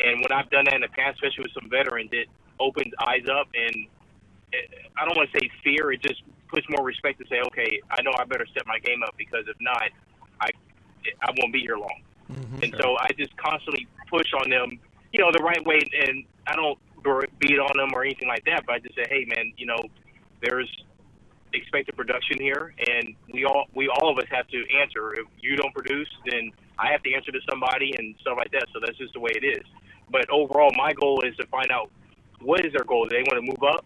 and 0.00 0.20
when 0.20 0.32
I've 0.32 0.50
done 0.50 0.64
that 0.66 0.74
in 0.74 0.80
the 0.80 0.88
past, 0.88 1.16
especially 1.16 1.44
with 1.44 1.52
some 1.52 1.70
veterans, 1.70 2.10
it 2.12 2.28
opens 2.60 2.92
eyes 3.00 3.24
up 3.30 3.48
and 3.54 3.86
I 4.96 5.04
don't 5.04 5.16
want 5.16 5.30
to 5.32 5.40
say 5.40 5.50
fear. 5.62 5.92
It 5.92 6.02
just 6.02 6.22
puts 6.48 6.66
more 6.70 6.84
respect 6.84 7.18
to 7.20 7.26
say, 7.28 7.40
okay, 7.46 7.80
I 7.90 8.02
know 8.02 8.12
I 8.18 8.24
better 8.24 8.46
step 8.46 8.64
my 8.66 8.78
game 8.78 9.02
up 9.02 9.14
because 9.16 9.44
if 9.48 9.56
not, 9.60 9.90
I 10.40 10.50
I 11.22 11.30
won't 11.38 11.52
be 11.52 11.60
here 11.60 11.76
long. 11.76 12.02
Mm-hmm. 12.32 12.62
And 12.62 12.76
so 12.80 12.96
I 12.98 13.10
just 13.18 13.36
constantly 13.36 13.86
push 14.08 14.32
on 14.40 14.50
them, 14.50 14.78
you 15.12 15.20
know, 15.20 15.30
the 15.32 15.42
right 15.42 15.64
way. 15.66 15.80
And 16.06 16.24
I 16.46 16.56
don't 16.56 16.78
beat 17.38 17.58
on 17.58 17.76
them 17.76 17.90
or 17.94 18.04
anything 18.04 18.28
like 18.28 18.44
that, 18.46 18.64
but 18.66 18.76
I 18.76 18.78
just 18.78 18.94
say, 18.94 19.04
hey, 19.08 19.26
man, 19.26 19.52
you 19.56 19.66
know, 19.66 19.82
there's 20.42 20.70
expected 21.52 21.96
production 21.96 22.38
here, 22.40 22.74
and 22.88 23.14
we 23.32 23.44
all 23.44 23.66
we 23.74 23.88
all 23.88 24.10
of 24.10 24.18
us 24.18 24.24
have 24.30 24.48
to 24.48 24.64
answer. 24.80 25.12
If 25.14 25.26
you 25.40 25.56
don't 25.56 25.72
produce, 25.74 26.08
then 26.26 26.50
I 26.78 26.90
have 26.90 27.02
to 27.04 27.14
answer 27.14 27.30
to 27.32 27.40
somebody 27.48 27.92
and 27.96 28.14
stuff 28.20 28.36
like 28.36 28.50
that. 28.52 28.66
So 28.72 28.80
that's 28.80 28.98
just 28.98 29.14
the 29.14 29.20
way 29.20 29.30
it 29.34 29.44
is. 29.44 29.64
But 30.10 30.28
overall, 30.30 30.72
my 30.76 30.92
goal 30.92 31.22
is 31.22 31.36
to 31.36 31.46
find 31.46 31.70
out 31.70 31.90
what 32.40 32.64
is 32.64 32.72
their 32.72 32.84
goal. 32.84 33.06
Do 33.06 33.16
they 33.16 33.22
want 33.22 33.36
to 33.36 33.42
move 33.42 33.62
up? 33.62 33.84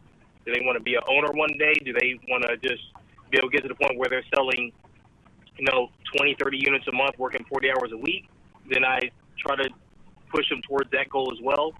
Do 0.48 0.54
they 0.54 0.64
want 0.64 0.78
to 0.78 0.82
be 0.82 0.94
an 0.94 1.02
owner 1.06 1.30
one 1.32 1.52
day? 1.58 1.74
Do 1.74 1.92
they 1.92 2.18
want 2.26 2.42
to 2.44 2.56
just 2.56 2.82
be 3.30 3.36
able 3.36 3.50
to 3.50 3.52
get 3.52 3.62
to 3.64 3.68
the 3.68 3.74
point 3.74 3.98
where 3.98 4.08
they're 4.08 4.24
selling, 4.34 4.72
you 5.58 5.64
know, 5.66 5.90
20, 6.16 6.36
30 6.40 6.56
units 6.56 6.86
a 6.88 6.92
month, 6.92 7.18
working 7.18 7.44
40 7.50 7.70
hours 7.70 7.92
a 7.92 7.98
week? 7.98 8.30
Then 8.70 8.82
I 8.82 8.98
try 9.38 9.56
to 9.56 9.68
push 10.32 10.48
them 10.48 10.62
towards 10.66 10.90
that 10.92 11.10
goal 11.10 11.30
as 11.30 11.38
well. 11.42 11.74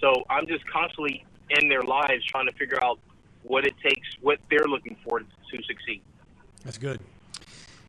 So 0.00 0.22
I'm 0.30 0.46
just 0.46 0.64
constantly 0.68 1.24
in 1.50 1.68
their 1.68 1.82
lives 1.82 2.24
trying 2.26 2.46
to 2.46 2.52
figure 2.52 2.78
out 2.84 3.00
what 3.42 3.66
it 3.66 3.74
takes, 3.82 4.06
what 4.20 4.38
they're 4.48 4.68
looking 4.68 4.96
for 5.02 5.18
to 5.18 5.26
succeed. 5.66 6.02
that's 6.64 6.78
good 6.78 7.00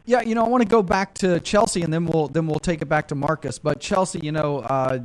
Yeah, 0.06 0.22
you 0.22 0.36
know, 0.36 0.44
I 0.44 0.50
want 0.50 0.62
to 0.64 0.68
go 0.68 0.84
back 0.84 1.14
to 1.16 1.40
Chelsea, 1.40 1.82
and 1.82 1.94
then 1.94 2.06
we'll 2.06 2.28
then 2.28 2.46
we'll 2.46 2.60
take 2.60 2.82
it 2.82 2.88
back 2.90 3.08
to 3.10 3.16
Marcus. 3.16 3.58
But 3.58 3.80
Chelsea, 3.80 4.20
you 4.20 4.34
know, 4.34 4.60
uh, 4.60 5.00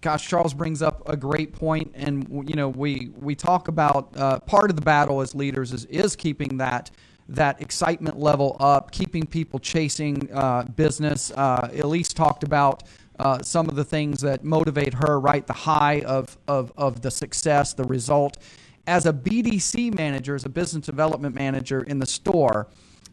gosh, 0.00 0.26
Charles 0.26 0.54
brings 0.54 0.80
up 0.80 1.06
a 1.06 1.18
great 1.18 1.52
point, 1.52 1.92
and 1.94 2.26
you 2.48 2.54
know, 2.54 2.70
we 2.70 3.10
we 3.20 3.34
talk 3.34 3.68
about 3.68 4.16
uh, 4.16 4.40
part 4.40 4.70
of 4.70 4.76
the 4.76 4.82
battle 4.82 5.20
as 5.20 5.34
leaders 5.34 5.74
is 5.74 5.84
is 5.86 6.16
keeping 6.16 6.56
that 6.58 6.90
that 7.28 7.60
excitement 7.60 8.18
level 8.18 8.56
up, 8.58 8.90
keeping 8.90 9.26
people 9.26 9.58
chasing 9.58 10.30
uh, 10.32 10.64
business. 10.64 11.30
Uh, 11.32 11.70
Elise 11.82 12.12
talked 12.12 12.42
about. 12.42 12.84
Uh, 13.18 13.42
some 13.42 13.66
of 13.66 13.76
the 13.76 13.84
things 13.84 14.20
that 14.20 14.44
motivate 14.44 14.92
her, 14.92 15.18
right? 15.18 15.46
The 15.46 15.54
high 15.54 16.02
of, 16.02 16.36
of, 16.46 16.70
of 16.76 17.00
the 17.00 17.10
success, 17.10 17.72
the 17.72 17.84
result. 17.84 18.36
as 18.86 19.06
a 19.06 19.12
BDC 19.12 19.94
manager, 19.94 20.34
as 20.34 20.44
a 20.44 20.50
business 20.50 20.84
development 20.84 21.34
manager 21.34 21.82
in 21.82 21.98
the 21.98 22.06
store, 22.06 22.68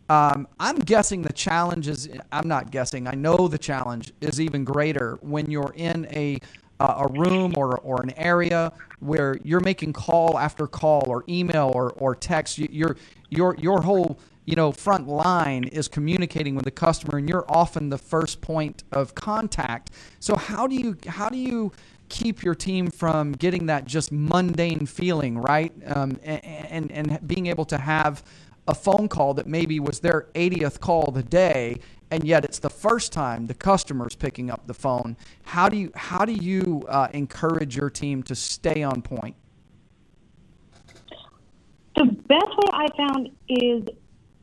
um, 0.09 0.47
I'm 0.59 0.77
guessing 0.79 1.21
the 1.21 1.33
challenge 1.33 1.87
is, 1.87 2.09
I'm 2.31 2.47
not 2.47 2.71
guessing, 2.71 3.07
I 3.07 3.13
know 3.15 3.47
the 3.47 3.57
challenge 3.57 4.13
is 4.21 4.39
even 4.41 4.63
greater 4.63 5.17
when 5.21 5.49
you're 5.49 5.73
in 5.75 6.07
a, 6.11 6.39
uh, 6.79 7.05
a 7.07 7.19
room 7.19 7.53
or, 7.57 7.77
or 7.79 8.01
an 8.01 8.11
area 8.17 8.71
where 8.99 9.37
you're 9.43 9.61
making 9.61 9.93
call 9.93 10.37
after 10.37 10.67
call 10.67 11.03
or 11.07 11.23
email 11.29 11.71
or, 11.73 11.91
or 11.93 12.15
text. 12.15 12.57
You- 12.57 12.69
Your, 12.71 12.97
your, 13.29 13.55
your 13.59 13.81
whole 13.81 14.19
you 14.45 14.55
know 14.55 14.73
front 14.73 15.07
line 15.07 15.63
is 15.65 15.87
communicating 15.87 16.53
with 16.55 16.65
the 16.65 16.71
customer 16.71 17.17
and 17.17 17.29
you're 17.29 17.45
often 17.47 17.89
the 17.89 17.97
first 17.97 18.41
point 18.41 18.83
of 18.91 19.15
contact 19.15 19.91
so 20.19 20.35
how 20.35 20.67
do 20.67 20.75
you 20.75 20.97
how 21.07 21.29
do 21.29 21.37
you 21.37 21.71
keep 22.09 22.43
your 22.43 22.53
team 22.53 22.87
from 22.89 23.31
getting 23.31 23.67
that 23.67 23.85
just 23.85 24.11
mundane 24.11 24.85
feeling 24.85 25.37
right 25.37 25.71
um, 25.87 26.19
and, 26.23 26.43
and 26.45 26.91
and 26.91 27.27
being 27.27 27.45
able 27.47 27.63
to 27.65 27.77
have 27.77 28.21
a 28.67 28.75
phone 28.75 29.07
call 29.07 29.33
that 29.33 29.47
maybe 29.47 29.79
was 29.79 29.99
their 29.99 30.27
80th 30.35 30.79
call 30.79 31.03
of 31.05 31.15
the 31.15 31.23
day 31.23 31.77
and 32.11 32.23
yet 32.23 32.45
it's 32.45 32.59
the 32.59 32.69
first 32.69 33.11
time 33.11 33.47
the 33.47 33.53
customer's 33.53 34.15
picking 34.15 34.49
up 34.49 34.67
the 34.67 34.73
phone 34.73 35.17
how 35.43 35.67
do 35.67 35.77
you 35.77 35.91
how 35.95 36.25
do 36.25 36.33
you 36.33 36.85
uh, 36.87 37.07
encourage 37.13 37.75
your 37.75 37.89
team 37.89 38.23
to 38.23 38.35
stay 38.35 38.83
on 38.83 39.01
point 39.01 39.35
The 41.95 42.05
best 42.05 42.49
way 42.57 42.69
I 42.73 42.87
found 42.97 43.29
is 43.47 43.83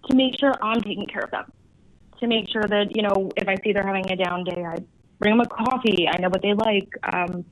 to 0.09 0.17
make 0.17 0.39
sure 0.39 0.53
I'm 0.63 0.81
taking 0.81 1.07
care 1.07 1.23
of 1.23 1.31
them. 1.31 1.51
To 2.21 2.27
make 2.27 2.49
sure 2.51 2.63
that, 2.63 2.95
you 2.95 3.03
know, 3.03 3.31
if 3.37 3.49
I 3.49 3.57
see 3.63 3.73
they're 3.73 3.87
having 3.87 4.11
a 4.11 4.17
down 4.17 4.45
day, 4.45 4.65
I 4.65 4.77
bring 5.19 5.37
them 5.37 5.41
a 5.41 5.49
coffee. 5.49 6.07
I 6.09 6.21
know 6.21 6.29
what 6.29 6.43
they 6.43 6.55
like. 6.55 6.89
Um, 7.13 7.45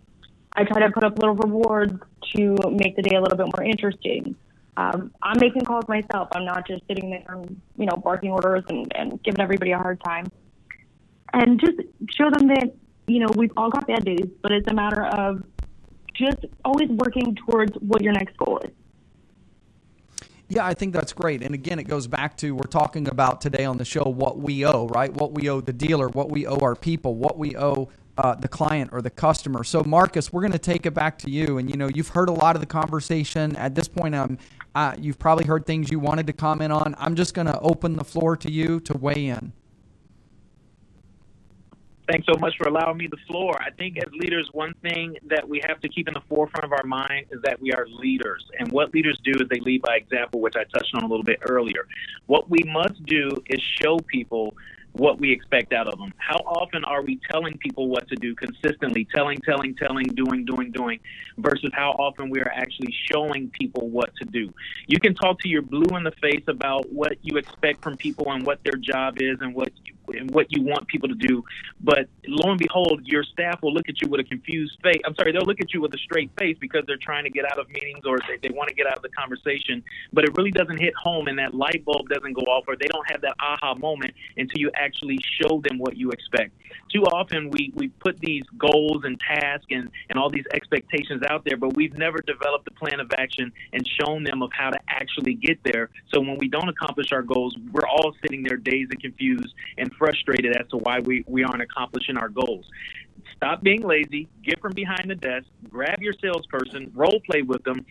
I 0.52 0.64
try 0.64 0.80
to 0.86 0.90
put 0.90 1.04
up 1.04 1.18
little 1.18 1.34
rewards 1.34 1.98
to 2.36 2.56
make 2.70 2.96
the 2.96 3.02
day 3.02 3.16
a 3.16 3.20
little 3.20 3.36
bit 3.36 3.46
more 3.56 3.64
interesting. 3.64 4.36
Um, 4.78 5.10
I'm 5.20 5.40
making 5.40 5.62
calls 5.62 5.88
myself. 5.88 6.28
I'm 6.30 6.44
not 6.44 6.64
just 6.64 6.86
sitting 6.86 7.10
there 7.10 7.34
and, 7.34 7.60
you 7.76 7.86
know, 7.86 7.96
barking 7.96 8.30
orders 8.30 8.62
and, 8.68 8.86
and 8.94 9.20
giving 9.24 9.40
everybody 9.40 9.72
a 9.72 9.76
hard 9.76 10.00
time. 10.04 10.30
And 11.32 11.58
just 11.58 11.78
show 12.16 12.30
them 12.30 12.46
that, 12.46 12.76
you 13.08 13.18
know, 13.18 13.26
we've 13.34 13.50
all 13.56 13.70
got 13.70 13.88
bad 13.88 14.04
days, 14.04 14.28
but 14.40 14.52
it's 14.52 14.70
a 14.70 14.74
matter 14.74 15.04
of 15.04 15.42
just 16.14 16.44
always 16.64 16.88
working 16.90 17.36
towards 17.44 17.72
what 17.80 18.02
your 18.02 18.12
next 18.12 18.36
goal 18.36 18.60
is. 18.64 18.70
Yeah, 20.48 20.64
I 20.64 20.74
think 20.74 20.94
that's 20.94 21.12
great. 21.12 21.42
And 21.42 21.56
again, 21.56 21.80
it 21.80 21.88
goes 21.88 22.06
back 22.06 22.36
to 22.38 22.52
we're 22.52 22.62
talking 22.62 23.08
about 23.08 23.40
today 23.40 23.64
on 23.64 23.78
the 23.78 23.84
show 23.84 24.04
what 24.04 24.38
we 24.38 24.64
owe, 24.64 24.86
right? 24.86 25.12
What 25.12 25.32
we 25.32 25.50
owe 25.50 25.60
the 25.60 25.72
dealer, 25.72 26.08
what 26.08 26.30
we 26.30 26.46
owe 26.46 26.58
our 26.58 26.76
people, 26.76 27.16
what 27.16 27.36
we 27.36 27.56
owe 27.56 27.88
uh, 28.16 28.34
the 28.34 28.48
client 28.48 28.90
or 28.92 29.02
the 29.02 29.10
customer. 29.10 29.64
So, 29.64 29.82
Marcus, 29.84 30.32
we're 30.32 30.40
going 30.40 30.52
to 30.52 30.58
take 30.58 30.86
it 30.86 30.94
back 30.94 31.18
to 31.18 31.30
you. 31.30 31.58
And 31.58 31.68
you 31.68 31.76
know, 31.76 31.88
you've 31.88 32.08
heard 32.08 32.28
a 32.28 32.32
lot 32.32 32.56
of 32.56 32.60
the 32.60 32.66
conversation 32.66 33.56
at 33.56 33.74
this 33.74 33.88
point. 33.88 34.14
Um, 34.14 34.38
you've 34.98 35.18
probably 35.18 35.44
heard 35.46 35.66
things 35.66 35.90
you 35.90 35.98
wanted 35.98 36.26
to 36.26 36.32
comment 36.32 36.72
on. 36.72 36.94
I'm 36.98 37.14
just 37.14 37.34
going 37.34 37.46
to 37.46 37.58
open 37.60 37.96
the 37.96 38.04
floor 38.04 38.36
to 38.36 38.50
you 38.50 38.80
to 38.80 38.96
weigh 38.96 39.26
in. 39.26 39.52
Thanks 42.10 42.26
so 42.26 42.38
much 42.38 42.56
for 42.56 42.66
allowing 42.68 42.96
me 42.96 43.06
the 43.06 43.18
floor. 43.26 43.54
I 43.60 43.70
think 43.70 43.98
as 43.98 44.10
leaders, 44.12 44.48
one 44.52 44.72
thing 44.80 45.16
that 45.26 45.46
we 45.46 45.60
have 45.66 45.78
to 45.82 45.88
keep 45.90 46.08
in 46.08 46.14
the 46.14 46.22
forefront 46.26 46.64
of 46.64 46.72
our 46.72 46.84
mind 46.84 47.26
is 47.30 47.40
that 47.42 47.60
we 47.60 47.70
are 47.72 47.86
leaders. 47.86 48.42
And 48.58 48.72
what 48.72 48.94
leaders 48.94 49.18
do 49.22 49.32
is 49.32 49.42
they 49.50 49.60
lead 49.60 49.82
by 49.82 49.96
example, 49.96 50.40
which 50.40 50.54
I 50.56 50.64
touched 50.64 50.94
on 50.94 51.02
a 51.02 51.06
little 51.06 51.22
bit 51.22 51.38
earlier. 51.42 51.86
What 52.24 52.48
we 52.48 52.60
must 52.66 53.04
do 53.04 53.30
is 53.50 53.60
show 53.60 53.98
people 54.06 54.54
what 54.98 55.18
we 55.20 55.32
expect 55.32 55.72
out 55.72 55.86
of 55.86 55.98
them. 55.98 56.12
How 56.18 56.36
often 56.38 56.84
are 56.84 57.02
we 57.02 57.20
telling 57.30 57.56
people 57.58 57.88
what 57.88 58.08
to 58.08 58.16
do 58.16 58.34
consistently, 58.34 59.06
telling, 59.14 59.38
telling, 59.38 59.74
telling, 59.76 60.06
doing, 60.08 60.44
doing, 60.44 60.72
doing, 60.72 61.00
versus 61.38 61.70
how 61.72 61.92
often 61.92 62.30
we 62.30 62.40
are 62.40 62.52
actually 62.52 62.94
showing 63.10 63.48
people 63.50 63.88
what 63.88 64.10
to 64.16 64.24
do? 64.24 64.52
You 64.86 64.98
can 64.98 65.14
talk 65.14 65.40
to 65.40 65.48
your 65.48 65.62
blue 65.62 65.96
in 65.96 66.02
the 66.02 66.12
face 66.20 66.44
about 66.48 66.90
what 66.92 67.16
you 67.22 67.38
expect 67.38 67.82
from 67.82 67.96
people 67.96 68.32
and 68.32 68.44
what 68.44 68.62
their 68.64 68.76
job 68.76 69.18
is 69.20 69.38
and 69.40 69.54
what 69.54 69.72
you, 69.84 69.94
and 70.16 70.30
what 70.30 70.46
you 70.50 70.62
want 70.62 70.86
people 70.88 71.08
to 71.08 71.14
do, 71.14 71.44
but 71.80 72.08
lo 72.26 72.50
and 72.50 72.58
behold, 72.58 73.02
your 73.04 73.22
staff 73.22 73.60
will 73.62 73.72
look 73.72 73.88
at 73.88 74.00
you 74.00 74.08
with 74.08 74.20
a 74.20 74.24
confused 74.24 74.78
face. 74.82 75.00
I'm 75.04 75.14
sorry, 75.14 75.32
they'll 75.32 75.46
look 75.46 75.60
at 75.60 75.72
you 75.72 75.80
with 75.80 75.94
a 75.94 75.98
straight 75.98 76.30
face 76.38 76.56
because 76.60 76.84
they're 76.86 76.96
trying 76.96 77.24
to 77.24 77.30
get 77.30 77.44
out 77.44 77.58
of 77.58 77.68
meetings 77.68 78.04
or 78.04 78.18
they, 78.28 78.48
they 78.48 78.54
want 78.54 78.68
to 78.68 78.74
get 78.74 78.86
out 78.86 78.96
of 78.96 79.02
the 79.02 79.10
conversation, 79.10 79.82
but 80.12 80.24
it 80.24 80.36
really 80.36 80.50
doesn't 80.50 80.78
hit 80.78 80.94
home 80.94 81.28
and 81.28 81.38
that 81.38 81.54
light 81.54 81.84
bulb 81.84 82.08
doesn't 82.08 82.32
go 82.32 82.42
off 82.42 82.64
or 82.66 82.76
they 82.76 82.88
don't 82.88 83.10
have 83.10 83.20
that 83.20 83.34
aha 83.40 83.74
moment 83.74 84.12
until 84.36 84.60
you 84.60 84.70
actually 84.74 85.18
show 85.40 85.60
them 85.68 85.78
what 85.78 85.96
you 85.96 86.10
expect. 86.10 86.52
Too 86.92 87.02
often 87.04 87.50
we, 87.50 87.72
we 87.74 87.88
put 87.88 88.18
these 88.18 88.44
goals 88.56 89.02
and 89.04 89.20
tasks 89.20 89.66
and, 89.70 89.90
and 90.08 90.18
all 90.18 90.30
these 90.30 90.46
expectations 90.52 91.22
out 91.28 91.44
there, 91.44 91.56
but 91.56 91.76
we've 91.76 91.96
never 91.96 92.18
developed 92.18 92.66
a 92.68 92.70
plan 92.72 93.00
of 93.00 93.10
action 93.16 93.52
and 93.72 93.88
shown 94.00 94.24
them 94.24 94.42
of 94.42 94.50
how 94.52 94.70
to 94.70 94.78
actually 94.88 95.34
get 95.34 95.58
there. 95.64 95.90
So 96.12 96.20
when 96.20 96.38
we 96.38 96.48
don't 96.48 96.68
accomplish 96.68 97.12
our 97.12 97.22
goals, 97.22 97.56
we're 97.72 97.86
all 97.86 98.14
sitting 98.22 98.42
there 98.42 98.56
dazed 98.56 98.92
and 98.92 99.00
confused 99.00 99.54
and 99.76 99.92
frustrated 99.98 100.56
as 100.56 100.68
to 100.70 100.78
why 100.78 101.00
we, 101.00 101.24
we 101.26 101.44
aren't 101.44 101.62
accomplishing 101.62 102.16
our 102.16 102.28
goals. 102.28 102.66
Stop 103.36 103.62
being 103.62 103.82
lazy, 103.82 104.28
get 104.44 104.60
from 104.60 104.72
behind 104.72 105.10
the 105.10 105.14
desk, 105.14 105.46
grab 105.68 106.00
your 106.00 106.14
salesperson, 106.20 106.90
role 106.94 107.20
play 107.28 107.42
with 107.42 107.62
them, 107.64 107.84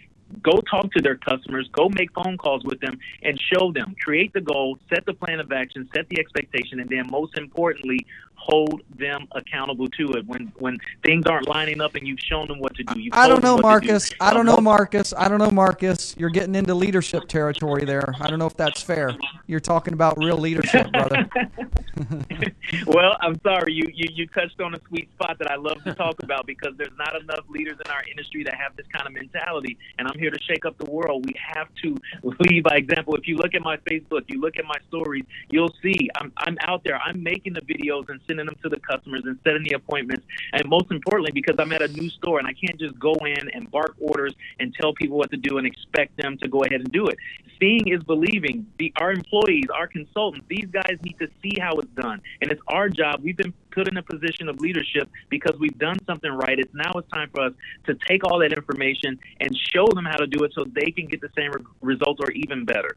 go 0.43 0.59
talk 0.69 0.91
to 0.91 1.01
their 1.01 1.15
customers, 1.15 1.69
go 1.71 1.89
make 1.89 2.11
phone 2.13 2.37
calls 2.37 2.63
with 2.63 2.79
them, 2.79 2.99
and 3.23 3.39
show 3.53 3.71
them. 3.71 3.95
Create 4.03 4.33
the 4.33 4.41
goal, 4.41 4.77
set 4.93 5.05
the 5.05 5.13
plan 5.13 5.39
of 5.39 5.51
action, 5.51 5.87
set 5.95 6.07
the 6.09 6.19
expectation, 6.19 6.79
and 6.79 6.89
then 6.89 7.07
most 7.09 7.37
importantly, 7.37 8.05
hold 8.37 8.81
them 8.97 9.27
accountable 9.33 9.87
to 9.87 10.13
it. 10.13 10.25
When 10.25 10.51
when 10.57 10.77
things 11.03 11.25
aren't 11.27 11.47
lining 11.47 11.81
up 11.81 11.95
and 11.95 12.07
you've 12.07 12.19
shown 12.19 12.47
them 12.47 12.59
what 12.59 12.75
to 12.75 12.83
do. 12.83 13.09
I 13.11 13.27
don't 13.27 13.43
know, 13.43 13.57
to 13.57 13.61
do. 13.61 13.67
Marcus. 13.67 14.11
I 14.19 14.33
don't 14.33 14.45
know, 14.45 14.57
Marcus. 14.57 15.13
I 15.17 15.27
don't 15.27 15.39
know, 15.39 15.51
Marcus. 15.51 16.15
You're 16.17 16.29
getting 16.29 16.55
into 16.55 16.73
leadership 16.73 17.27
territory 17.27 17.85
there. 17.85 18.13
I 18.21 18.29
don't 18.29 18.39
know 18.39 18.47
if 18.47 18.57
that's 18.57 18.81
fair. 18.81 19.15
You're 19.47 19.59
talking 19.59 19.93
about 19.93 20.17
real 20.17 20.37
leadership, 20.37 20.91
brother. 20.91 21.29
well, 22.87 23.17
I'm 23.21 23.39
sorry. 23.41 23.73
You, 23.73 23.85
you 23.93 24.07
you 24.13 24.27
touched 24.27 24.59
on 24.61 24.75
a 24.75 24.79
sweet 24.87 25.09
spot 25.13 25.37
that 25.39 25.49
I 25.49 25.55
love 25.55 25.83
to 25.83 25.93
talk 25.93 26.21
about 26.23 26.45
because 26.45 26.73
there's 26.77 26.95
not 26.97 27.19
enough 27.19 27.45
leaders 27.49 27.77
in 27.83 27.91
our 27.91 28.03
industry 28.09 28.43
that 28.43 28.55
have 28.55 28.75
this 28.75 28.85
kind 28.93 29.07
of 29.07 29.13
mentality, 29.13 29.77
and 29.97 30.07
I'm 30.07 30.17
here 30.17 30.29
to 30.29 30.39
shake 30.43 30.65
up 30.65 30.77
the 30.77 30.89
world. 30.89 31.25
We 31.25 31.33
have 31.53 31.67
to 31.83 31.97
lead 32.39 32.63
by 32.63 32.77
example. 32.77 33.15
If 33.15 33.27
you 33.27 33.37
look 33.37 33.55
at 33.55 33.61
my 33.61 33.77
Facebook, 33.77 34.23
you 34.27 34.39
look 34.39 34.57
at 34.57 34.65
my 34.65 34.77
stories, 34.87 35.23
you'll 35.49 35.73
see 35.81 36.09
I'm 36.15 36.31
I'm 36.37 36.57
out 36.61 36.83
there. 36.83 36.99
I'm 37.01 37.21
making 37.23 37.53
the 37.53 37.61
videos 37.61 38.09
and 38.09 38.19
sending 38.27 38.45
them 38.45 38.55
to 38.63 38.69
the 38.69 38.79
customers 38.79 39.23
and 39.25 39.39
setting 39.43 39.63
the 39.63 39.73
appointments, 39.73 40.25
and 40.53 40.67
most 40.67 40.91
importantly, 40.91 41.31
because 41.31 41.55
I'm 41.59 41.71
at 41.71 41.81
a 41.81 41.87
new 41.87 42.09
store 42.09 42.39
and 42.39 42.47
I 42.47 42.53
can't 42.53 42.79
just 42.79 42.97
go 42.99 43.13
in 43.13 43.49
and 43.53 43.69
bark 43.71 43.95
orders 43.99 44.33
and 44.59 44.73
tell 44.79 44.93
people 44.93 45.17
what 45.17 45.31
to 45.31 45.37
do 45.37 45.57
and 45.57 45.65
expect 45.65 46.17
them 46.17 46.37
to 46.39 46.47
go 46.47 46.63
ahead 46.63 46.81
and 46.81 46.91
do 46.91 47.07
it. 47.07 47.17
Seeing 47.59 47.87
is 47.87 48.03
believing. 48.03 48.67
The, 48.77 48.93
our 48.97 49.11
employees, 49.11 49.65
our 49.73 49.87
consultants, 49.87 50.45
these 50.47 50.67
guys 50.71 50.97
need 51.01 51.17
to 51.19 51.27
see 51.41 51.59
how 51.59 51.73
it's 51.77 51.89
done. 51.95 52.21
And 52.41 52.51
it's 52.51 52.61
our 52.67 52.87
job. 52.87 53.21
We've 53.23 53.35
been 53.35 53.53
put 53.71 53.87
in 53.87 53.97
a 53.97 54.03
position 54.03 54.47
of 54.47 54.59
leadership 54.59 55.09
because 55.29 55.57
we've 55.59 55.77
done 55.77 55.97
something 56.05 56.31
right. 56.31 56.59
It's 56.59 56.73
now 56.73 56.91
it's 56.95 57.09
time 57.09 57.29
for 57.33 57.41
us 57.41 57.53
to 57.85 57.95
take 58.07 58.23
all 58.23 58.39
that 58.39 58.53
information 58.53 59.19
and 59.39 59.57
show 59.73 59.87
them 59.87 60.05
how 60.05 60.17
to 60.17 60.27
do 60.27 60.43
it 60.43 60.51
so 60.53 60.65
they 60.65 60.91
can 60.91 61.07
get 61.07 61.21
the 61.21 61.29
same 61.35 61.51
re- 61.51 61.63
results 61.81 62.19
or 62.23 62.31
even 62.31 62.65
better. 62.65 62.95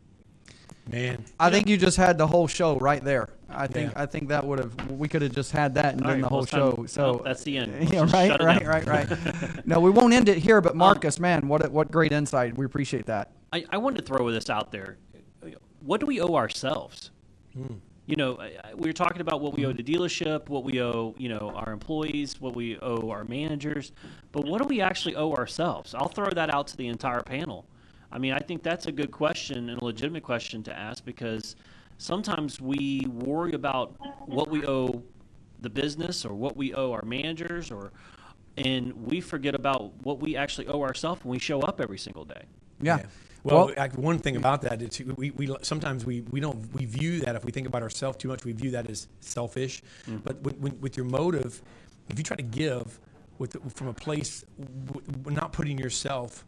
Man, 0.90 1.24
I 1.38 1.50
think 1.50 1.68
you 1.68 1.76
just 1.76 1.96
had 1.96 2.18
the 2.18 2.26
whole 2.26 2.48
show 2.48 2.76
right 2.76 3.02
there. 3.02 3.28
I 3.53 3.66
think 3.66 3.92
Yeah. 3.92 4.03
I 4.03 4.07
think 4.07 4.28
that 4.28 4.44
would 4.46 4.59
have 4.59 4.90
we 4.90 5.09
could 5.09 5.22
have 5.22 5.32
just 5.34 5.53
had 5.53 5.74
that 5.74 5.94
and 5.94 6.03
All 6.03 6.09
done 6.09 6.14
right, 6.14 6.16
the 6.16 6.22
well, 6.22 6.28
whole 6.30 6.42
it's 6.42 6.51
time- 6.51 6.76
show. 6.76 6.86
So 6.86 7.03
well, 7.14 7.22
that's 7.24 7.42
the 7.42 7.57
end. 7.59 7.72
Let's 7.78 7.92
Yeah, 7.92 8.01
just 8.03 8.14
right, 8.14 8.40
right, 8.42 8.66
right, 8.66 8.86
right. 8.86 9.66
no, 9.66 9.80
we 9.80 9.90
won't 9.90 10.12
end 10.12 10.28
it 10.28 10.38
here. 10.38 10.61
But 10.61 10.72
um, 10.72 10.78
Marcus, 10.78 11.18
man, 11.18 11.48
what 11.48 11.70
what 11.70 11.90
great 11.90 12.12
insight. 12.12 12.57
We 12.57 12.64
appreciate 12.66 13.07
that. 13.07 13.32
I, 13.53 13.64
I 13.70 13.78
wanted 13.78 14.07
to 14.07 14.14
throw 14.14 14.30
this 14.30 14.48
out 14.48 14.70
there. 14.70 14.98
What 15.80 16.01
do 16.01 16.07
we 16.07 16.20
owe 16.20 16.34
ourselves? 16.34 17.11
Hmm. 17.55 17.74
You 18.07 18.16
know, 18.16 18.36
I- 18.38 18.57
I- 18.64 18.74
we 18.74 18.88
were 18.88 18.92
talking 18.92 19.20
about 19.20 19.40
what 19.40 19.57
we 19.57 19.64
owe 19.66 19.70
hmm. 19.70 19.76
the 19.76 19.82
dealership, 19.82 20.48
what 20.48 20.64
we 20.64 20.80
owe, 20.82 21.14
you 21.18 21.28
know, 21.28 21.53
our 21.55 21.72
employees, 21.72 22.40
what 22.40 22.55
we 22.55 22.78
owe 22.80 23.11
our 23.11 23.24
managers, 23.24 23.92
but 24.32 24.44
what 24.44 24.61
do 24.61 24.68
we 24.68 24.80
actually 24.80 25.16
owe 25.16 25.32
ourselves? 25.32 25.94
I'll 25.94 26.09
throw 26.09 26.28
that 26.30 26.53
out 26.55 26.66
to 26.68 26.76
the 26.76 26.86
entire 26.88 27.22
panel. 27.22 27.66
I 28.12 28.18
mean, 28.18 28.32
I 28.32 28.38
think 28.40 28.62
that's 28.62 28.86
a 28.86 28.92
good 28.92 29.11
question 29.12 29.70
and 29.70 29.80
a 29.80 29.84
legitimate 29.84 30.22
question 30.24 30.62
to 30.64 30.76
ask 30.76 31.05
because 31.05 31.55
sometimes 32.01 32.61
we 32.61 33.07
worry 33.09 33.53
about 33.53 33.94
what 34.26 34.48
we 34.48 34.64
owe 34.66 35.03
the 35.61 35.68
business 35.68 36.24
or 36.24 36.32
what 36.34 36.57
we 36.57 36.72
owe 36.72 36.92
our 36.92 37.05
managers 37.05 37.70
or 37.70 37.92
and 38.57 38.92
we 39.07 39.20
forget 39.20 39.55
about 39.55 39.92
what 40.03 40.18
we 40.18 40.34
actually 40.36 40.66
owe 40.66 40.82
ourselves 40.82 41.22
when 41.24 41.32
we 41.32 41.38
show 41.38 41.61
up 41.61 41.80
every 41.80 41.98
single 41.98 42.24
day. 42.24 42.42
Yeah. 42.80 43.05
Well, 43.44 43.66
Well- 43.66 43.74
like, 43.76 43.96
one 43.96 44.18
thing 44.18 44.36
about 44.36 44.62
that 44.62 44.82
is 44.82 45.01
we, 45.16 45.30
we 45.30 45.55
sometimes 45.62 46.05
we, 46.07 46.22
we 46.22 46.40
don't 46.40 46.72
we 46.74 46.86
view 46.86 47.20
that 47.20 47.36
if 47.36 47.44
we 47.44 47.53
think 47.53 47.66
about 47.66 47.82
ourselves 47.82 48.16
too 48.16 48.28
much 48.28 48.44
we 48.44 48.53
view 48.53 48.70
that 48.70 48.88
as 48.90 49.07
selfish. 49.20 49.82
Mm-hmm. 50.07 50.18
But 50.24 50.40
when, 50.42 50.55
when, 50.55 50.80
with 50.80 50.96
your 50.96 51.07
motive, 51.07 51.62
if 52.09 52.18
you 52.18 52.24
try 52.24 52.36
to 52.36 52.42
give 52.42 52.98
with 53.38 53.57
from 53.74 53.88
a 53.88 53.94
place 53.94 54.44
w- 54.59 55.07
w- 55.07 55.36
not 55.36 55.53
putting 55.53 55.78
yourself 55.78 56.44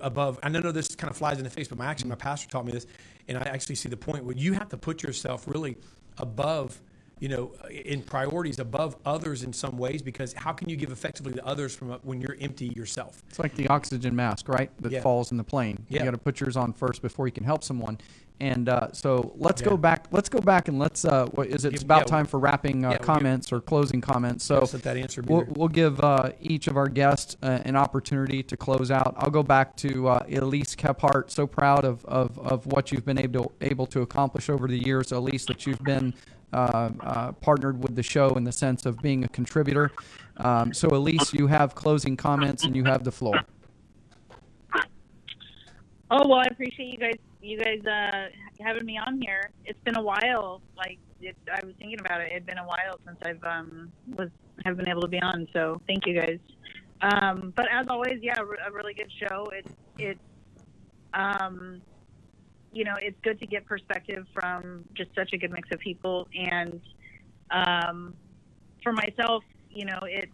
above. 0.00 0.38
I 0.42 0.48
know 0.48 0.72
this 0.72 0.94
kind 0.94 1.10
of 1.10 1.16
flies 1.16 1.38
in 1.38 1.44
the 1.44 1.50
face, 1.50 1.68
but 1.68 1.78
my 1.78 1.86
actually 1.86 2.10
my 2.10 2.14
pastor 2.14 2.48
taught 2.48 2.64
me 2.64 2.72
this, 2.72 2.86
and 3.28 3.38
I 3.38 3.42
actually 3.42 3.76
see 3.76 3.88
the 3.88 3.96
point 3.96 4.24
where 4.24 4.36
you 4.36 4.52
have 4.54 4.68
to 4.70 4.76
put 4.76 5.02
yourself 5.02 5.46
really 5.46 5.76
above 6.18 6.80
you 7.22 7.28
know, 7.28 7.52
in 7.70 8.02
priorities 8.02 8.58
above 8.58 8.96
others 9.06 9.44
in 9.44 9.52
some 9.52 9.78
ways 9.78 10.02
because 10.02 10.32
how 10.32 10.52
can 10.52 10.68
you 10.68 10.74
give 10.74 10.90
effectively 10.90 11.32
to 11.32 11.46
others 11.46 11.72
from 11.72 11.92
a, 11.92 11.98
when 12.02 12.20
you're 12.20 12.36
empty 12.40 12.66
yourself? 12.74 13.22
It's 13.28 13.38
like 13.38 13.54
the 13.54 13.68
oxygen 13.68 14.16
mask, 14.16 14.48
right? 14.48 14.72
That 14.80 14.90
Yeah. 14.90 15.02
falls 15.02 15.30
in 15.30 15.36
the 15.36 15.44
plane. 15.44 15.86
Yeah. 15.88 16.00
You 16.00 16.06
got 16.06 16.10
to 16.10 16.18
put 16.18 16.40
yours 16.40 16.56
on 16.56 16.72
first 16.72 17.00
before 17.00 17.28
you 17.28 17.32
can 17.32 17.44
help 17.44 17.62
someone. 17.62 17.98
And 18.40 18.68
uh, 18.68 18.88
so 18.90 19.34
let's 19.36 19.62
Yeah. 19.62 19.68
go 19.68 19.76
back. 19.76 20.08
Let's 20.10 20.28
go 20.28 20.40
back 20.40 20.66
and 20.66 20.80
let's. 20.80 21.04
Uh, 21.04 21.26
what 21.26 21.46
is 21.46 21.64
it? 21.64 21.74
It's 21.74 21.84
about 21.84 22.08
time 22.08 22.26
for 22.26 22.40
wrapping 22.40 22.84
uh, 22.84 22.88
yeah, 22.88 22.88
we'll 22.88 22.98
give- 22.98 23.06
comments 23.06 23.52
or 23.52 23.60
closing 23.60 24.00
comments. 24.00 24.44
So 24.44 24.58
let 24.72 24.82
that 24.82 24.96
answer 24.96 25.22
we'll, 25.24 25.44
we'll 25.50 25.68
give 25.68 26.00
uh, 26.00 26.32
each 26.40 26.66
of 26.66 26.76
our 26.76 26.88
guests 26.88 27.36
uh, 27.44 27.60
an 27.64 27.76
opportunity 27.76 28.42
to 28.42 28.56
close 28.56 28.90
out. 28.90 29.14
I'll 29.16 29.30
go 29.30 29.44
back 29.44 29.76
to 29.76 30.08
uh, 30.08 30.24
Elise 30.28 30.74
Kephart. 30.74 31.30
So 31.30 31.46
proud 31.46 31.84
of, 31.84 32.04
of, 32.06 32.36
of 32.40 32.66
what 32.66 32.90
you've 32.90 33.04
been 33.04 33.18
able 33.18 33.44
to, 33.44 33.52
able 33.60 33.86
to 33.86 34.00
accomplish 34.00 34.50
over 34.50 34.66
the 34.66 34.84
years, 34.84 35.12
Elise. 35.12 35.44
That 35.46 35.64
you've 35.64 35.84
been 35.84 36.12
partnered 36.52 37.82
with 37.82 37.96
the 37.96 38.02
show 38.02 38.30
in 38.30 38.44
the 38.44 38.52
sense 38.52 38.86
of 38.86 39.00
being 39.02 39.24
a 39.24 39.28
contributor. 39.28 39.90
Um, 40.38 40.72
so 40.72 40.88
Elise, 40.88 41.32
you 41.32 41.46
have 41.46 41.74
closing 41.74 42.16
comments 42.16 42.64
and 42.64 42.74
you 42.76 42.84
have 42.84 43.04
the 43.04 43.12
floor. 43.12 43.40
Oh 46.10 46.28
well, 46.28 46.40
I 46.40 46.48
appreciate 46.50 46.92
you 46.92 46.98
guys. 46.98 47.16
You 47.40 47.58
guys 47.58 47.84
uh, 47.86 48.28
having 48.62 48.84
me 48.84 48.98
on 48.98 49.20
here. 49.20 49.50
It's 49.64 49.78
been 49.84 49.96
a 49.96 50.02
while. 50.02 50.60
Like 50.76 50.98
it, 51.20 51.36
I 51.50 51.64
was 51.64 51.74
thinking 51.78 52.00
about 52.00 52.20
it. 52.20 52.30
It'd 52.30 52.44
been 52.44 52.58
a 52.58 52.66
while 52.66 53.00
since 53.06 53.16
I've 53.24 53.42
um, 53.44 53.90
was 54.16 54.28
have 54.64 54.76
been 54.76 54.88
able 54.88 55.00
to 55.00 55.08
be 55.08 55.20
on. 55.20 55.48
So 55.52 55.80
thank 55.86 56.06
you 56.06 56.20
guys. 56.20 56.38
Um, 57.00 57.52
but 57.56 57.66
as 57.72 57.86
always, 57.88 58.18
yeah, 58.22 58.38
a 58.38 58.72
really 58.72 58.94
good 58.94 59.10
show. 59.18 59.50
It 59.52 59.66
it 59.98 60.18
um, 61.14 61.80
you 62.72 62.84
know 62.84 62.94
it's 63.00 63.18
good 63.22 63.38
to 63.40 63.46
get 63.46 63.66
perspective 63.66 64.26
from 64.34 64.84
just 64.94 65.14
such 65.14 65.32
a 65.32 65.38
good 65.38 65.52
mix 65.52 65.68
of 65.70 65.78
people. 65.80 66.28
And 66.34 66.80
um, 67.50 68.14
for 68.82 68.92
myself, 68.92 69.44
you 69.70 69.84
know, 69.84 70.00
it 70.02 70.28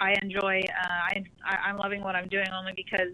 I 0.00 0.16
enjoy. 0.22 0.62
Uh, 0.66 0.88
I, 0.88 1.24
I'm 1.66 1.76
loving 1.76 2.02
what 2.02 2.16
I'm 2.16 2.28
doing 2.28 2.48
only 2.58 2.72
because 2.74 3.12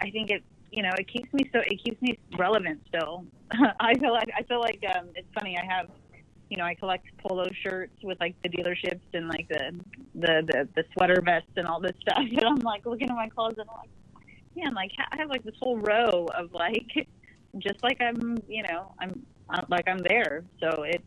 I 0.00 0.10
think 0.10 0.30
it, 0.30 0.42
you 0.70 0.82
know, 0.82 0.92
it 0.96 1.08
keeps 1.08 1.32
me 1.32 1.50
so 1.52 1.60
it 1.60 1.82
keeps 1.82 2.00
me 2.00 2.18
relevant 2.38 2.80
still. 2.88 3.24
I 3.80 3.94
feel 3.94 4.12
like 4.12 4.30
I 4.36 4.42
feel 4.44 4.60
like 4.60 4.82
um, 4.96 5.08
it's 5.16 5.28
funny. 5.34 5.58
I 5.58 5.64
have, 5.64 5.88
you 6.48 6.56
know, 6.56 6.64
I 6.64 6.74
collect 6.74 7.06
polo 7.18 7.48
shirts 7.62 7.92
with 8.02 8.20
like 8.20 8.36
the 8.42 8.48
dealerships 8.48 9.00
and 9.12 9.28
like 9.28 9.48
the 9.48 9.72
the 10.14 10.42
the, 10.46 10.68
the 10.76 10.84
sweater 10.92 11.20
vests 11.20 11.50
and 11.56 11.66
all 11.66 11.80
this 11.80 11.96
stuff. 12.00 12.18
And 12.30 12.44
I'm 12.44 12.56
like 12.56 12.86
looking 12.86 13.10
at 13.10 13.16
my 13.16 13.28
closet. 13.28 13.58
And 13.58 13.70
I'm 13.70 13.78
like, 13.78 13.90
man, 14.56 14.74
like 14.74 14.92
I 14.98 15.16
have 15.16 15.28
like 15.28 15.44
this 15.44 15.54
whole 15.60 15.78
row 15.78 16.26
of 16.36 16.52
like, 16.52 17.08
just 17.58 17.82
like 17.82 18.00
I'm, 18.00 18.38
you 18.48 18.62
know, 18.62 18.92
I'm, 18.98 19.24
I'm 19.48 19.64
like 19.68 19.88
I'm 19.88 19.98
there. 19.98 20.44
So 20.60 20.82
it's 20.82 21.04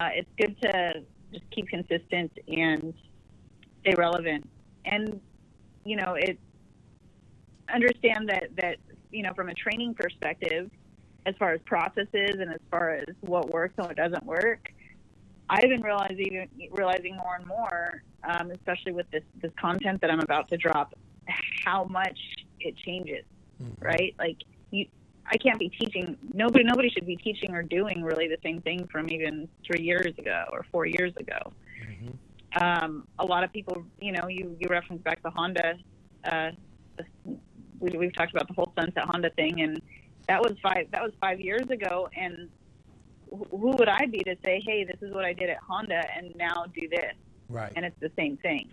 uh, 0.00 0.10
it's 0.14 0.30
good 0.38 0.60
to 0.62 1.02
just 1.32 1.50
keep 1.50 1.68
consistent 1.68 2.32
and 2.46 2.94
stay 3.80 3.94
relevant. 3.96 4.48
And 4.84 5.20
you 5.84 5.96
know, 5.96 6.14
it 6.14 6.38
understand 7.72 8.28
that 8.28 8.48
that 8.56 8.76
you 9.10 9.22
know 9.22 9.32
from 9.34 9.48
a 9.48 9.54
training 9.54 9.94
perspective 9.94 10.70
as 11.26 11.34
far 11.38 11.52
as 11.52 11.60
processes 11.66 12.36
and 12.40 12.50
as 12.52 12.60
far 12.70 12.94
as 12.94 13.06
what 13.20 13.50
works 13.50 13.74
and 13.78 13.86
what 13.86 13.96
doesn't 13.96 14.24
work 14.24 14.72
i've 15.50 15.62
been 15.62 15.82
realizing 15.82 16.48
realizing 16.72 17.16
more 17.16 17.36
and 17.36 17.46
more 17.46 18.02
um, 18.24 18.50
especially 18.50 18.92
with 18.92 19.10
this 19.10 19.22
this 19.42 19.52
content 19.60 20.00
that 20.00 20.10
i'm 20.10 20.20
about 20.20 20.48
to 20.48 20.56
drop 20.56 20.94
how 21.64 21.84
much 21.84 22.18
it 22.60 22.76
changes 22.76 23.24
right 23.80 24.14
like 24.18 24.36
you 24.70 24.86
i 25.26 25.36
can't 25.36 25.58
be 25.58 25.68
teaching 25.68 26.16
nobody 26.32 26.64
nobody 26.64 26.88
should 26.90 27.06
be 27.06 27.16
teaching 27.16 27.54
or 27.54 27.62
doing 27.62 28.02
really 28.02 28.28
the 28.28 28.38
same 28.42 28.60
thing 28.60 28.86
from 28.90 29.10
even 29.10 29.48
three 29.66 29.82
years 29.82 30.16
ago 30.18 30.44
or 30.52 30.64
four 30.70 30.86
years 30.86 31.12
ago 31.16 31.52
um, 32.60 33.06
a 33.18 33.24
lot 33.24 33.44
of 33.44 33.52
people 33.52 33.84
you 34.00 34.12
know 34.12 34.28
you 34.28 34.56
you 34.58 34.68
reference 34.68 35.02
back 35.02 35.22
to 35.22 35.30
honda 35.30 35.74
uh, 36.24 36.50
we, 37.80 37.96
we've 37.96 38.14
talked 38.14 38.32
about 38.32 38.48
the 38.48 38.54
whole 38.54 38.72
sunset 38.78 39.04
Honda 39.04 39.30
thing, 39.30 39.60
and 39.60 39.80
that 40.28 40.40
was 40.40 40.52
five 40.62 40.90
that 40.92 41.02
was 41.02 41.12
five 41.20 41.40
years 41.40 41.68
ago. 41.70 42.08
And 42.16 42.48
who 43.30 43.74
would 43.78 43.88
I 43.88 44.06
be 44.06 44.18
to 44.20 44.36
say, 44.44 44.62
hey, 44.64 44.84
this 44.84 44.96
is 45.02 45.14
what 45.14 45.24
I 45.24 45.32
did 45.32 45.50
at 45.50 45.58
Honda, 45.58 46.02
and 46.16 46.34
now 46.36 46.66
do 46.74 46.88
this? 46.88 47.14
Right. 47.48 47.72
And 47.76 47.84
it's 47.84 47.98
the 48.00 48.10
same 48.16 48.36
thing, 48.38 48.68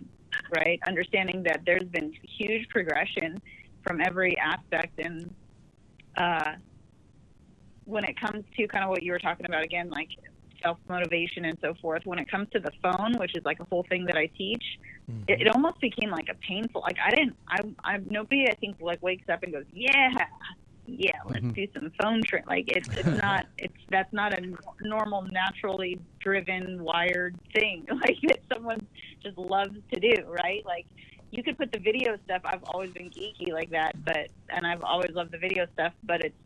right? 0.54 0.80
Understanding 0.86 1.42
that 1.44 1.62
there's 1.64 1.84
been 1.84 2.12
huge 2.38 2.68
progression 2.68 3.40
from 3.86 4.00
every 4.00 4.36
aspect, 4.38 4.98
and 4.98 5.34
uh, 6.16 6.52
when 7.84 8.04
it 8.04 8.18
comes 8.20 8.44
to 8.56 8.66
kind 8.68 8.84
of 8.84 8.90
what 8.90 9.02
you 9.02 9.12
were 9.12 9.18
talking 9.18 9.46
about 9.46 9.64
again, 9.64 9.90
like 9.90 10.08
self 10.62 10.78
motivation 10.88 11.44
and 11.44 11.56
so 11.60 11.74
forth. 11.80 12.02
When 12.04 12.18
it 12.18 12.30
comes 12.30 12.48
to 12.52 12.60
the 12.60 12.72
phone, 12.82 13.14
which 13.18 13.36
is 13.36 13.44
like 13.44 13.60
a 13.60 13.64
whole 13.64 13.86
thing 13.88 14.04
that 14.06 14.16
I 14.16 14.26
teach, 14.36 14.64
it, 15.28 15.42
it 15.42 15.48
almost 15.48 15.80
became 15.80 16.10
like 16.10 16.28
a 16.30 16.34
painful. 16.34 16.82
Like 16.82 16.96
I 17.04 17.10
didn't, 17.10 17.36
I, 17.48 17.60
I 17.84 17.98
nobody 18.08 18.46
I 18.48 18.54
think 18.54 18.76
like 18.80 19.02
wakes 19.02 19.28
up 19.28 19.42
and 19.42 19.52
goes, 19.52 19.64
yeah, 19.72 20.10
yeah, 20.86 21.18
let's 21.28 21.46
do 21.54 21.66
some 21.74 21.92
phone 22.00 22.22
trick. 22.22 22.44
Like 22.46 22.64
it's 22.68 22.88
it's 22.96 23.06
not 23.22 23.46
it's 23.58 23.74
that's 23.90 24.12
not 24.12 24.32
a 24.32 24.38
n- 24.38 24.56
normal, 24.80 25.22
naturally 25.30 26.00
driven, 26.20 26.82
wired 26.82 27.36
thing. 27.54 27.86
Like 27.96 28.16
that 28.28 28.40
someone 28.52 28.86
just 29.22 29.38
loves 29.38 29.76
to 29.92 30.00
do, 30.00 30.14
right? 30.26 30.64
Like 30.64 30.86
you 31.30 31.42
could 31.42 31.58
put 31.58 31.72
the 31.72 31.78
video 31.78 32.16
stuff. 32.24 32.42
I've 32.44 32.62
always 32.64 32.90
been 32.90 33.10
geeky 33.10 33.52
like 33.52 33.70
that, 33.70 33.92
but 34.04 34.28
and 34.50 34.66
I've 34.66 34.82
always 34.82 35.12
loved 35.12 35.32
the 35.32 35.38
video 35.38 35.66
stuff, 35.74 35.92
but 36.04 36.22
it's 36.24 36.36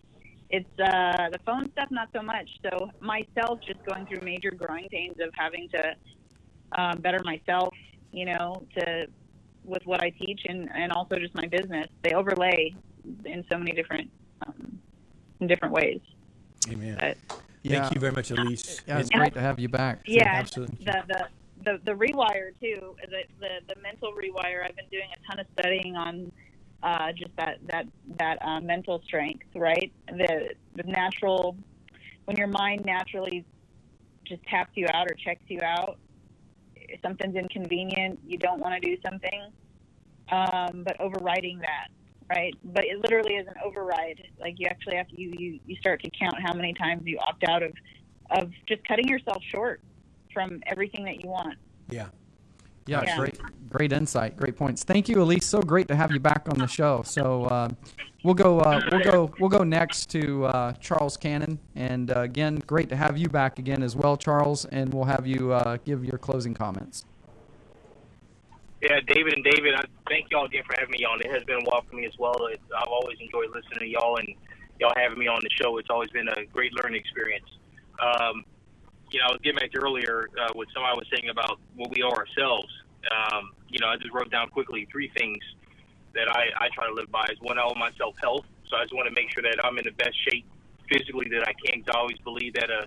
it's 0.51 0.81
uh, 0.81 1.29
the 1.31 1.39
phone 1.47 1.71
stuff 1.73 1.89
not 1.91 2.09
so 2.13 2.23
much. 2.23 2.49
So 2.63 2.91
myself, 3.01 3.61
just 3.67 3.85
going 3.85 4.07
through 4.07 4.21
major 4.23 4.51
growing 4.51 4.89
pains 4.89 5.17
of 5.21 5.31
having 5.35 5.69
to 5.71 5.95
um, 6.81 6.99
better 7.01 7.21
myself, 7.25 7.75
you 8.13 8.25
know, 8.25 8.67
to 8.79 9.07
with 9.65 9.85
what 9.85 10.03
I 10.03 10.11
teach 10.11 10.41
and 10.47 10.69
and 10.75 10.93
also 10.93 11.17
just 11.19 11.35
my 11.35 11.47
business. 11.47 11.87
They 12.03 12.15
overlay 12.15 12.75
in 13.25 13.45
so 13.51 13.59
many 13.59 13.73
different 13.73 14.11
um, 14.47 14.79
in 15.41 15.47
different 15.47 15.75
ways. 15.75 16.01
Amen. 16.71 16.97
But 16.99 17.17
Yeah. 17.63 17.83
Thank 17.83 17.95
you 17.95 18.01
very 18.01 18.13
much, 18.13 18.31
Elise. 18.31 18.81
Yeah, 18.87 18.99
it's 19.01 19.11
And- 19.11 19.21
great 19.21 19.35
to 19.35 19.41
have 19.41 19.59
you 19.61 19.69
back. 19.69 20.01
yeah, 20.07 20.27
absolutely. 20.27 20.85
the 20.85 21.03
the 21.09 21.27
the, 21.65 21.81
the 21.85 21.93
rewire 21.93 22.53
too, 22.61 22.97
the, 23.09 23.23
the 23.41 23.75
the 23.75 23.81
mental 23.81 24.13
rewire. 24.13 24.65
I've 24.65 24.77
been 24.77 24.89
doing 24.91 25.09
a 25.13 25.31
ton 25.31 25.41
of 25.41 25.47
studying 25.59 25.97
on 25.97 26.33
uh, 26.83 27.13
just 27.13 27.35
that 27.37 27.59
that 27.67 27.87
that 28.19 28.39
uh, 28.43 28.61
mental 28.61 29.03
strength, 29.05 29.47
right? 29.55 29.93
The 30.07 30.55
the 30.77 30.85
natural 30.85 31.57
when 32.25 32.37
your 32.37 32.47
mind 32.47 32.85
naturally 32.85 33.45
just 34.25 34.43
taps 34.45 34.71
you 34.75 34.87
out 34.93 35.11
or 35.11 35.15
checks 35.15 35.43
you 35.49 35.61
out. 35.63 35.99
If 36.77 37.01
something's 37.03 37.37
inconvenient, 37.37 38.21
you 38.27 38.39
don't 38.39 38.61
want 38.61 38.81
to 38.81 38.89
do 38.89 39.01
something, 39.03 39.53
um, 40.31 40.83
but 40.85 41.01
overriding 41.01 41.59
that, 41.59 41.89
right? 42.29 42.55
But 42.65 42.85
it 42.85 42.99
literally 42.99 43.35
is 43.35 43.47
an 43.47 43.55
override. 43.65 44.23
Like 44.41 44.55
you 44.59 44.67
actually 44.67 44.97
have 44.97 45.09
to 45.09 45.21
you, 45.21 45.35
you 45.39 45.61
you 45.67 45.77
start 45.77 46.03
to 46.03 46.11
count 46.11 46.35
how 46.43 46.55
many 46.55 46.73
times 46.75 47.03
you 47.05 47.19
opt 47.19 47.45
out 47.45 47.63
of 47.63 47.73
of 48.31 48.51
just 48.67 48.83
cutting 48.85 49.09
yourself 49.09 49.43
short 49.51 49.81
from 50.33 50.63
everything 50.67 51.05
that 51.05 51.23
you 51.23 51.29
want. 51.29 51.57
Yeah. 51.89 52.07
Yeah, 52.87 53.03
Yeah. 53.05 53.19
great, 53.19 53.39
great 53.69 53.93
insight, 53.93 54.37
great 54.37 54.57
points. 54.57 54.83
Thank 54.83 55.09
you, 55.09 55.23
Elise. 55.23 55.47
So 55.47 55.61
great 55.61 55.87
to 55.89 55.97
have 55.97 56.13
you 56.13 56.19
back 56.21 56.49
on 56.49 56.59
the 56.59 56.67
show. 56.67 57.03
So 57.05 57.45
uh, 57.45 57.69
we'll 58.25 58.35
go, 58.35 58.59
uh, 58.61 58.81
we'll 58.91 59.03
go, 59.05 59.33
we'll 59.39 59.51
go 59.51 59.63
next 59.63 60.11
to 60.11 60.47
uh, 60.47 60.73
Charles 60.75 61.17
Cannon, 61.17 61.59
and 61.77 62.11
uh, 62.11 62.21
again, 62.21 62.63
great 62.67 62.89
to 62.89 62.97
have 62.97 63.17
you 63.19 63.29
back 63.29 63.59
again 63.59 63.83
as 63.83 63.95
well, 63.95 64.17
Charles. 64.17 64.65
And 64.65 64.93
we'll 64.93 65.05
have 65.05 65.27
you 65.27 65.53
uh, 65.53 65.77
give 65.85 66.05
your 66.05 66.19
closing 66.19 66.55
comments. 66.55 67.05
Yeah, 68.83 68.99
David 69.07 69.35
and 69.35 69.45
David, 69.45 69.75
I 69.75 69.85
thank 70.09 70.31
y'all 70.31 70.47
again 70.47 70.63
for 70.67 70.75
having 70.79 70.93
me 70.93 71.05
on. 71.05 71.21
It 71.21 71.31
has 71.31 71.45
been 71.45 71.57
a 71.57 71.65
while 71.65 71.85
for 71.89 71.97
me 71.97 72.07
as 72.07 72.15
well. 72.19 72.47
It, 72.47 72.61
I've 72.77 72.89
always 72.89 73.19
enjoyed 73.21 73.51
listening 73.55 73.81
to 73.81 73.87
y'all 73.87 74.17
and 74.17 74.29
y'all 74.81 74.95
having 74.97 75.19
me 75.19 75.29
on 75.29 75.41
the 75.43 75.51
show. 75.63 75.77
It's 75.77 75.91
always 75.91 76.09
been 76.11 76.29
a 76.29 76.47
great 76.47 76.73
learning 76.73 76.99
experience. 76.99 77.45
Um, 78.01 78.45
you 79.11 79.19
know, 79.21 79.27
I 79.29 79.33
was 79.33 79.41
getting 79.43 79.59
back 79.59 79.73
to 79.73 79.79
earlier 79.79 80.29
uh, 80.41 80.53
what 80.55 80.69
somebody 80.73 80.97
was 80.97 81.07
saying 81.15 81.29
about 81.31 81.59
what 81.77 81.91
we 81.91 82.03
are 82.03 82.15
ourselves. 82.15 82.69
Um, 83.11 83.53
you 83.69 83.79
know, 83.81 83.89
I 83.89 83.97
just 83.97 84.13
wrote 84.13 84.31
down 84.31 84.49
quickly 84.49 84.87
three 84.91 85.11
things 85.17 85.39
that 86.15 86.29
I, 86.29 86.51
I 86.57 86.69
try 86.75 86.87
to 86.87 86.95
live 86.95 87.11
by. 87.11 87.27
Is 87.33 87.41
one, 87.41 87.59
I 87.59 87.63
owe 87.63 87.75
myself 87.75 88.15
health, 88.21 88.45
so 88.69 88.77
I 88.77 88.83
just 88.83 88.95
want 88.95 89.09
to 89.09 89.15
make 89.15 89.33
sure 89.33 89.43
that 89.43 89.65
I'm 89.65 89.79
in 89.79 89.85
the 89.85 89.93
best 89.93 90.17
shape 90.29 90.47
physically 90.89 91.29
that 91.31 91.47
I 91.49 91.53
can. 91.65 91.83
'cause 91.83 91.95
I 91.95 91.99
always 91.99 92.19
believe 92.19 92.55
that 92.55 92.71
a, 92.71 92.87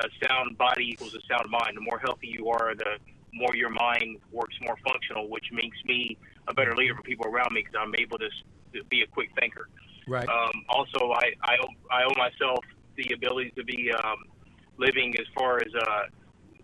a 0.00 0.08
sound 0.26 0.58
body 0.58 0.90
equals 0.90 1.14
a 1.14 1.20
sound 1.26 1.50
mind. 1.50 1.76
The 1.76 1.80
more 1.80 1.98
healthy 1.98 2.28
you 2.28 2.48
are, 2.50 2.74
the 2.74 2.98
more 3.32 3.54
your 3.54 3.70
mind 3.70 4.18
works 4.32 4.54
more 4.60 4.76
functional, 4.84 5.28
which 5.28 5.46
makes 5.52 5.76
me 5.84 6.16
a 6.48 6.54
better 6.54 6.74
leader 6.74 6.94
for 6.94 7.02
people 7.02 7.26
around 7.26 7.52
me 7.52 7.60
because 7.62 7.76
I'm 7.80 7.94
able 7.94 8.18
to, 8.18 8.28
to 8.74 8.84
be 8.84 9.02
a 9.02 9.06
quick 9.06 9.30
thinker. 9.38 9.68
Right. 10.06 10.28
Um, 10.28 10.64
also, 10.68 11.12
I, 11.12 11.32
I, 11.42 11.56
owe, 11.62 11.68
I 11.90 12.04
owe 12.04 12.14
myself 12.16 12.64
the 12.96 13.12
ability 13.14 13.52
to 13.56 13.64
be 13.64 13.92
um, 13.92 14.24
living 14.78 15.14
as 15.18 15.26
far 15.34 15.58
as 15.58 15.74
uh, 15.74 16.02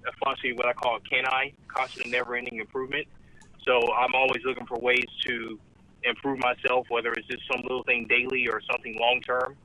a 0.07 0.13
philosophy, 0.19 0.53
what 0.53 0.67
I 0.67 0.73
call 0.73 0.99
CANI, 1.11 1.55
constant 1.69 2.11
never 2.11 2.37
ending 2.37 2.59
improvement. 2.59 3.07
So 3.67 3.93
I'm 3.95 4.15
always 4.15 4.43
looking 4.45 4.67
for 4.67 4.79
ways 4.79 5.07
to 5.27 5.59
improve 6.05 6.39
myself, 6.39 6.87
whether 6.91 7.13
it's 7.13 7.27
just 7.27 7.43
some 7.51 7.63
little 7.63 7.83
thing 7.85 8.07
daily 8.09 8.49
or 8.49 8.61
something 8.71 8.97
long 8.99 9.21
term. 9.21 9.57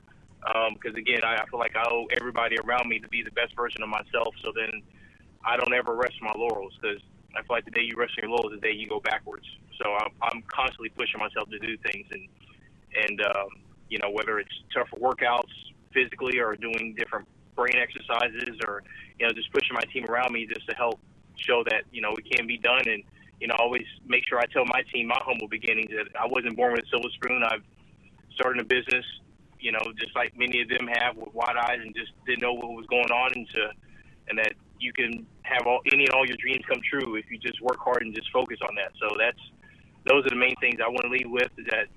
Because 0.73 0.97
again, 0.97 1.19
I, 1.23 1.35
I 1.35 1.45
feel 1.47 1.59
like 1.59 1.75
I 1.75 1.83
owe 1.89 2.07
everybody 2.17 2.57
around 2.57 2.87
me 2.87 2.99
to 2.99 3.07
be 3.09 3.21
the 3.21 3.31
best 3.31 3.55
version 3.55 3.83
of 3.83 3.89
myself. 3.89 4.33
So 4.43 4.51
then 4.55 4.81
I 5.45 5.57
don't 5.57 5.73
ever 5.73 5.95
rest 5.95 6.15
my 6.21 6.31
laurels 6.35 6.73
because 6.81 7.01
I 7.35 7.41
feel 7.43 7.57
like 7.57 7.65
the 7.65 7.71
day 7.71 7.83
you 7.83 7.95
rest 7.97 8.17
your 8.17 8.29
laurels 8.29 8.53
the 8.53 8.61
day 8.61 8.73
you 8.73 8.87
go 8.87 8.99
backwards. 8.99 9.45
So 9.81 9.93
I'm, 9.93 10.11
I'm 10.21 10.43
constantly 10.47 10.89
pushing 10.89 11.19
myself 11.19 11.49
to 11.49 11.59
do 11.59 11.77
things, 11.77 12.07
and 12.11 12.27
and 13.03 13.21
um, 13.21 13.49
you 13.89 13.99
know 13.99 14.09
whether 14.11 14.39
it's 14.39 14.51
tougher 14.73 14.97
workouts 14.97 15.51
physically 15.93 16.39
or 16.39 16.55
doing 16.55 16.95
different 16.97 17.27
brain 17.59 17.75
exercises 17.75 18.57
or 18.65 18.83
you 19.19 19.27
know 19.27 19.33
just 19.33 19.51
pushing 19.51 19.73
my 19.73 19.83
team 19.91 20.05
around 20.07 20.31
me 20.31 20.47
just 20.47 20.67
to 20.69 20.75
help 20.75 20.99
show 21.35 21.63
that 21.65 21.83
you 21.91 22.01
know 22.01 22.15
it 22.15 22.23
can 22.31 22.47
be 22.47 22.57
done 22.57 22.87
and 22.87 23.03
you 23.41 23.47
know 23.47 23.55
always 23.59 23.85
make 24.07 24.23
sure 24.27 24.39
I 24.39 24.45
tell 24.45 24.63
my 24.65 24.81
team 24.93 25.07
my 25.07 25.19
humble 25.19 25.49
beginnings 25.49 25.91
that 25.91 26.07
I 26.15 26.25
wasn't 26.25 26.55
born 26.55 26.71
with 26.71 26.85
a 26.85 26.89
silver 26.89 27.09
spoon. 27.15 27.43
I've 27.43 27.63
started 28.35 28.61
a 28.61 28.65
business, 28.65 29.05
you 29.59 29.73
know, 29.73 29.81
just 29.99 30.15
like 30.15 30.31
many 30.37 30.61
of 30.61 30.69
them 30.69 30.87
have 30.87 31.17
with 31.17 31.33
wide 31.33 31.57
eyes 31.57 31.79
and 31.83 31.93
just 31.93 32.11
didn't 32.25 32.41
know 32.41 32.53
what 32.53 32.71
was 32.71 32.87
going 32.87 33.11
on 33.11 33.31
and 33.35 33.49
to 33.49 33.69
and 34.29 34.37
that 34.37 34.53
you 34.79 34.93
can 34.93 35.25
have 35.41 35.67
all 35.67 35.81
any 35.91 36.05
and 36.05 36.13
all 36.13 36.25
your 36.25 36.37
dreams 36.37 36.63
come 36.67 36.79
true 36.89 37.15
if 37.15 37.25
you 37.29 37.37
just 37.37 37.59
work 37.61 37.77
hard 37.79 38.01
and 38.03 38.15
just 38.15 38.31
focus 38.31 38.59
on 38.63 38.75
that. 38.75 38.93
So 39.01 39.15
that's 39.19 39.43
those 40.07 40.25
are 40.25 40.29
the 40.29 40.39
main 40.39 40.55
things 40.61 40.79
I 40.79 40.87
want 40.87 41.03
to 41.03 41.09
lead 41.09 41.27
with 41.27 41.51
is 41.57 41.65
that 41.69 41.87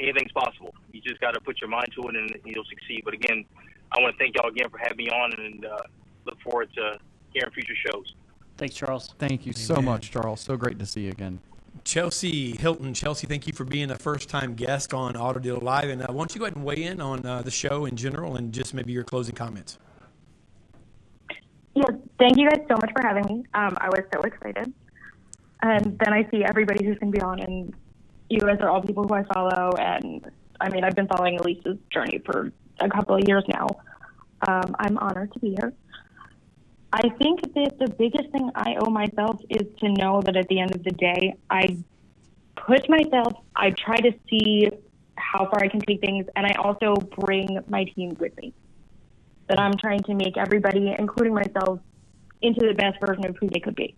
anything's 0.00 0.32
possible. 0.32 0.74
You 0.92 1.00
just 1.02 1.20
got 1.20 1.34
to 1.34 1.40
put 1.40 1.60
your 1.60 1.68
mind 1.68 1.88
to 1.96 2.08
it 2.08 2.16
and 2.16 2.30
you'll 2.44 2.64
succeed. 2.64 3.02
But 3.04 3.14
again, 3.14 3.44
I 3.94 4.00
want 4.00 4.16
to 4.16 4.18
thank 4.18 4.36
y'all 4.36 4.48
again 4.48 4.68
for 4.70 4.78
having 4.78 4.96
me 4.96 5.08
on 5.10 5.32
and 5.34 5.64
uh, 5.64 5.78
look 6.24 6.40
forward 6.40 6.70
to 6.74 6.98
hearing 7.32 7.52
future 7.52 7.74
shows. 7.86 8.14
Thanks, 8.56 8.74
Charles. 8.74 9.14
Thank 9.18 9.46
you 9.46 9.52
so 9.52 9.80
much, 9.80 10.10
Charles. 10.10 10.40
So 10.40 10.56
great 10.56 10.78
to 10.78 10.86
see 10.86 11.02
you 11.02 11.10
again. 11.10 11.40
Chelsea 11.84 12.56
Hilton. 12.56 12.94
Chelsea, 12.94 13.26
thank 13.26 13.46
you 13.46 13.52
for 13.52 13.64
being 13.64 13.90
a 13.90 13.98
first 13.98 14.28
time 14.28 14.54
guest 14.54 14.94
on 14.94 15.16
Auto 15.16 15.40
Deal 15.40 15.58
Live. 15.58 15.88
And 15.88 16.02
uh, 16.02 16.06
why 16.08 16.18
don't 16.18 16.34
you 16.34 16.38
go 16.38 16.44
ahead 16.46 16.56
and 16.56 16.64
weigh 16.64 16.84
in 16.84 17.00
on 17.00 17.24
uh, 17.24 17.42
the 17.42 17.50
show 17.50 17.86
in 17.86 17.96
general 17.96 18.36
and 18.36 18.52
just 18.52 18.74
maybe 18.74 18.92
your 18.92 19.04
closing 19.04 19.34
comments? 19.34 19.78
Yeah, 21.74 21.84
thank 22.18 22.36
you 22.36 22.48
guys 22.48 22.60
so 22.68 22.76
much 22.76 22.90
for 22.94 23.02
having 23.02 23.24
me. 23.24 23.44
Um, 23.54 23.76
I 23.80 23.88
was 23.88 24.02
so 24.14 24.20
excited. 24.20 24.72
And 25.62 25.98
then 25.98 26.12
I 26.12 26.28
see 26.30 26.44
everybody 26.44 26.84
who's 26.84 26.98
going 26.98 27.12
to 27.12 27.18
be 27.18 27.22
on, 27.22 27.40
and 27.40 27.72
you 28.28 28.40
guys 28.40 28.58
are 28.60 28.68
all 28.68 28.82
people 28.82 29.06
who 29.06 29.14
I 29.14 29.22
follow. 29.24 29.72
And 29.76 30.30
I 30.60 30.68
mean, 30.68 30.84
I've 30.84 30.94
been 30.94 31.06
following 31.06 31.38
Elise's 31.38 31.78
journey 31.90 32.20
for 32.24 32.52
a 32.82 32.88
couple 32.88 33.16
of 33.16 33.22
years 33.26 33.44
now. 33.48 33.66
Um, 34.46 34.74
I'm 34.78 34.98
honored 34.98 35.32
to 35.32 35.38
be 35.38 35.50
here. 35.50 35.72
I 36.92 37.08
think 37.08 37.40
that 37.54 37.78
the 37.78 37.88
biggest 37.88 38.30
thing 38.30 38.50
I 38.54 38.76
owe 38.78 38.90
myself 38.90 39.40
is 39.48 39.66
to 39.80 39.88
know 39.88 40.20
that 40.22 40.36
at 40.36 40.46
the 40.48 40.60
end 40.60 40.74
of 40.74 40.82
the 40.84 40.90
day, 40.90 41.34
I 41.48 41.78
push 42.56 42.82
myself, 42.88 43.32
I 43.56 43.70
try 43.70 43.96
to 43.96 44.12
see 44.28 44.68
how 45.16 45.46
far 45.46 45.62
I 45.62 45.68
can 45.68 45.80
take 45.80 46.00
things, 46.00 46.26
and 46.36 46.46
I 46.46 46.52
also 46.58 46.94
bring 46.94 47.58
my 47.68 47.84
team 47.84 48.16
with 48.18 48.36
me. 48.36 48.52
That 49.48 49.58
I'm 49.58 49.76
trying 49.76 50.00
to 50.00 50.14
make 50.14 50.36
everybody, 50.36 50.94
including 50.98 51.34
myself, 51.34 51.80
into 52.42 52.66
the 52.66 52.74
best 52.74 52.98
version 53.00 53.26
of 53.26 53.36
who 53.36 53.48
they 53.48 53.60
could 53.60 53.74
be. 53.74 53.94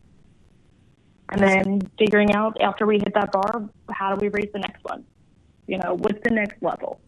And 1.31 1.41
then 1.41 1.81
figuring 1.99 2.33
out 2.33 2.61
after 2.61 2.87
we 2.87 2.97
hit 2.99 3.15
that 3.15 3.33
bar, 3.33 3.69
how 3.91 4.15
do 4.15 4.21
we 4.21 4.29
raise 4.29 4.53
the 4.53 4.59
next 4.61 4.85
one? 4.85 5.05
You 5.67 5.79
know, 5.79 5.95
what's 5.95 6.21
the 6.23 6.31
next 6.31 6.63
level? 6.63 7.01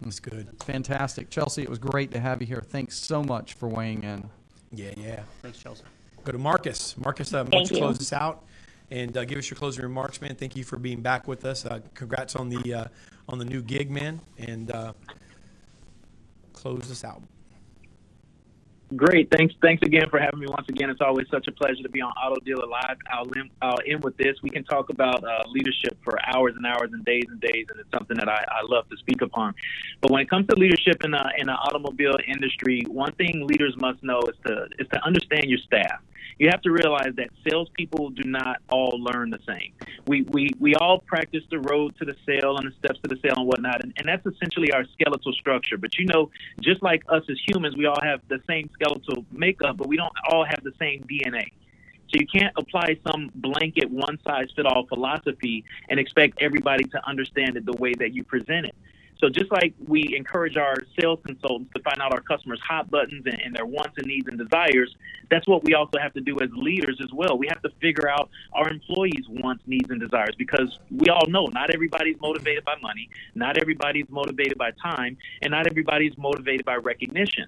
That's 0.00 0.20
good. 0.20 0.48
Fantastic. 0.64 1.30
Chelsea, 1.30 1.62
it 1.62 1.68
was 1.68 1.78
great 1.78 2.10
to 2.12 2.20
have 2.20 2.40
you 2.40 2.46
here. 2.46 2.62
Thanks 2.66 2.96
so 2.96 3.22
much 3.22 3.54
for 3.54 3.68
weighing 3.68 4.02
in. 4.02 4.28
Yeah, 4.72 4.92
yeah. 4.96 5.22
Thanks, 5.42 5.58
Chelsea. 5.58 5.84
Go 6.24 6.32
to 6.32 6.38
Marcus. 6.38 6.96
Marcus, 6.96 7.32
uh, 7.34 7.44
why 7.44 7.50
don't 7.50 7.70
you 7.70 7.76
you. 7.76 7.82
close 7.82 8.00
us 8.00 8.12
out 8.12 8.44
and 8.90 9.16
uh, 9.16 9.24
give 9.24 9.38
us 9.38 9.50
your 9.50 9.56
closing 9.56 9.82
remarks, 9.82 10.20
man. 10.20 10.34
Thank 10.34 10.56
you 10.56 10.64
for 10.64 10.76
being 10.76 11.00
back 11.00 11.28
with 11.28 11.44
us. 11.44 11.64
Uh, 11.64 11.80
congrats 11.94 12.36
on 12.36 12.48
the 12.48 12.74
uh, 12.74 12.84
on 13.28 13.38
the 13.38 13.44
new 13.44 13.62
gig, 13.62 13.90
man, 13.90 14.20
and 14.38 14.70
uh, 14.70 14.92
close 16.52 16.90
us 16.90 17.04
out. 17.04 17.22
Great. 18.96 19.30
Thanks. 19.30 19.54
Thanks 19.62 19.82
again 19.86 20.10
for 20.10 20.18
having 20.18 20.40
me 20.40 20.46
once 20.48 20.68
again. 20.68 20.90
It's 20.90 21.00
always 21.00 21.28
such 21.30 21.46
a 21.46 21.52
pleasure 21.52 21.82
to 21.82 21.88
be 21.88 22.00
on 22.00 22.10
Auto 22.10 22.40
Dealer 22.44 22.66
Live. 22.66 22.96
I'll 23.08 23.26
end, 23.36 23.50
I'll 23.62 23.78
end 23.86 24.02
with 24.02 24.16
this. 24.16 24.36
We 24.42 24.50
can 24.50 24.64
talk 24.64 24.90
about 24.90 25.22
uh, 25.22 25.42
leadership 25.46 25.96
for 26.02 26.18
hours 26.26 26.54
and 26.56 26.66
hours 26.66 26.90
and 26.92 27.04
days 27.04 27.22
and 27.28 27.40
days, 27.40 27.66
and 27.70 27.78
it's 27.78 27.90
something 27.92 28.16
that 28.16 28.28
I, 28.28 28.44
I 28.50 28.62
love 28.64 28.88
to 28.88 28.96
speak 28.96 29.22
upon. 29.22 29.54
But 30.00 30.10
when 30.10 30.22
it 30.22 30.28
comes 30.28 30.48
to 30.48 30.56
leadership 30.56 31.04
in 31.04 31.12
the 31.12 31.32
in 31.38 31.46
the 31.46 31.52
automobile 31.52 32.16
industry, 32.26 32.82
one 32.88 33.12
thing 33.12 33.46
leaders 33.46 33.76
must 33.76 34.02
know 34.02 34.22
is 34.22 34.36
to 34.46 34.66
is 34.80 34.88
to 34.88 35.04
understand 35.04 35.44
your 35.44 35.60
staff. 35.60 36.00
You 36.40 36.48
have 36.48 36.62
to 36.62 36.70
realize 36.70 37.12
that 37.16 37.28
salespeople 37.46 38.10
do 38.10 38.22
not 38.22 38.62
all 38.70 38.98
learn 38.98 39.28
the 39.28 39.40
same. 39.46 39.74
We 40.06 40.22
we, 40.22 40.48
we 40.58 40.74
all 40.74 40.98
practice 41.00 41.42
the 41.50 41.58
road 41.58 41.94
to 41.98 42.06
the 42.06 42.16
sale 42.24 42.56
and 42.56 42.66
the 42.66 42.74
steps 42.78 42.98
to 43.02 43.08
the 43.14 43.20
sale 43.20 43.34
and 43.36 43.46
whatnot, 43.46 43.84
and, 43.84 43.92
and 43.98 44.08
that's 44.08 44.24
essentially 44.24 44.72
our 44.72 44.86
skeletal 44.94 45.34
structure. 45.34 45.76
But 45.76 45.98
you 45.98 46.06
know, 46.06 46.30
just 46.62 46.82
like 46.82 47.02
us 47.10 47.24
as 47.28 47.36
humans, 47.46 47.76
we 47.76 47.84
all 47.84 48.00
have 48.02 48.22
the 48.28 48.40
same 48.48 48.70
skeletal 48.72 49.26
makeup, 49.30 49.76
but 49.76 49.86
we 49.86 49.98
don't 49.98 50.14
all 50.30 50.46
have 50.46 50.64
the 50.64 50.72
same 50.78 51.04
DNA. 51.04 51.52
So 52.08 52.18
you 52.18 52.26
can't 52.26 52.54
apply 52.56 52.98
some 53.06 53.30
blanket 53.34 53.90
one 53.90 54.18
size 54.26 54.48
fit 54.56 54.64
all 54.64 54.86
philosophy 54.86 55.62
and 55.90 56.00
expect 56.00 56.40
everybody 56.40 56.84
to 56.84 57.06
understand 57.06 57.58
it 57.58 57.66
the 57.66 57.76
way 57.76 57.92
that 57.98 58.14
you 58.14 58.24
present 58.24 58.64
it. 58.64 58.74
So 59.20 59.28
just 59.28 59.52
like 59.52 59.74
we 59.86 60.14
encourage 60.16 60.56
our 60.56 60.76
sales 60.98 61.20
consultants 61.26 61.70
to 61.76 61.82
find 61.82 62.00
out 62.00 62.14
our 62.14 62.22
customers' 62.22 62.60
hot 62.66 62.90
buttons 62.90 63.24
and, 63.26 63.40
and 63.42 63.54
their 63.54 63.66
wants 63.66 63.98
and 63.98 64.06
needs 64.06 64.26
and 64.28 64.38
desires, 64.38 64.96
that's 65.30 65.46
what 65.46 65.62
we 65.62 65.74
also 65.74 65.98
have 65.98 66.14
to 66.14 66.20
do 66.20 66.40
as 66.40 66.48
leaders 66.54 66.98
as 67.02 67.12
well. 67.12 67.36
We 67.36 67.46
have 67.48 67.60
to 67.62 67.70
figure 67.80 68.08
out 68.08 68.30
our 68.54 68.70
employees' 68.70 69.26
wants, 69.28 69.62
needs, 69.66 69.90
and 69.90 70.00
desires 70.00 70.34
because 70.38 70.78
we 70.90 71.10
all 71.10 71.26
know 71.28 71.46
not 71.46 71.70
everybody's 71.70 72.18
motivated 72.20 72.64
by 72.64 72.76
money, 72.80 73.10
not 73.34 73.58
everybody's 73.58 74.08
motivated 74.08 74.56
by 74.56 74.70
time, 74.82 75.18
and 75.42 75.50
not 75.50 75.66
everybody's 75.66 76.16
motivated 76.16 76.64
by 76.64 76.76
recognition 76.76 77.46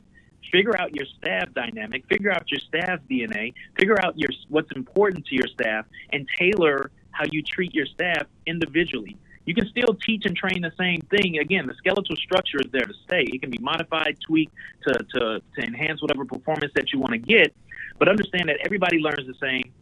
figure 0.50 0.78
out 0.78 0.94
your 0.94 1.06
staff 1.18 1.48
dynamic, 1.54 2.04
figure 2.08 2.30
out 2.30 2.42
your 2.50 2.60
staff 2.60 3.00
DNA, 3.10 3.54
figure 3.78 3.96
out 4.04 4.18
your 4.18 4.28
what's 4.50 4.70
important 4.76 5.24
to 5.24 5.34
your 5.34 5.46
staff, 5.46 5.86
and 6.12 6.28
tailor 6.38 6.90
how 7.12 7.24
you 7.30 7.42
treat 7.42 7.74
your 7.74 7.86
staff 7.86 8.26
individually. 8.46 9.16
You 9.44 9.54
can 9.54 9.66
still 9.68 9.94
teach 9.94 10.24
and 10.24 10.36
train 10.36 10.62
the 10.62 10.72
same 10.78 11.00
thing. 11.10 11.38
Again, 11.38 11.66
the 11.66 11.74
skeletal 11.74 12.14
structure 12.16 12.58
is 12.64 12.70
there 12.70 12.84
to 12.84 12.94
stay. 13.06 13.22
It 13.22 13.40
can 13.40 13.50
be 13.50 13.58
modified, 13.58 14.18
tweaked 14.20 14.54
to, 14.86 14.92
to, 14.92 15.42
to 15.56 15.62
enhance 15.62 16.00
whatever 16.00 16.24
performance 16.24 16.72
that 16.76 16.92
you 16.92 17.00
want 17.00 17.12
to 17.12 17.18
get. 17.18 17.54
But 17.98 18.08
understand 18.08 18.48
that 18.48 18.58
everybody 18.64 18.98
learns 18.98 19.26
the 19.26 19.34
same. 19.40 19.72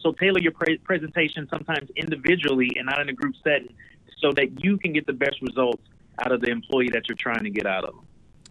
So 0.00 0.12
tailor 0.12 0.40
your 0.40 0.52
pre- 0.52 0.78
presentation 0.78 1.46
sometimes 1.48 1.90
individually 1.94 2.72
and 2.76 2.86
not 2.86 3.00
in 3.00 3.08
a 3.08 3.12
group 3.12 3.36
setting 3.44 3.72
so 4.18 4.32
that 4.32 4.64
you 4.64 4.78
can 4.78 4.92
get 4.92 5.06
the 5.06 5.12
best 5.12 5.40
results 5.42 5.82
out 6.18 6.32
of 6.32 6.40
the 6.40 6.50
employee 6.50 6.90
that 6.90 7.08
you're 7.08 7.16
trying 7.16 7.44
to 7.44 7.50
get 7.50 7.66
out 7.66 7.84
of 7.84 7.94
them. 7.94 8.06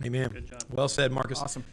Amen. 0.06 0.46
Well 0.72 0.88
said, 0.88 1.12
Marcus. 1.12 1.40
Awesome. 1.40 1.64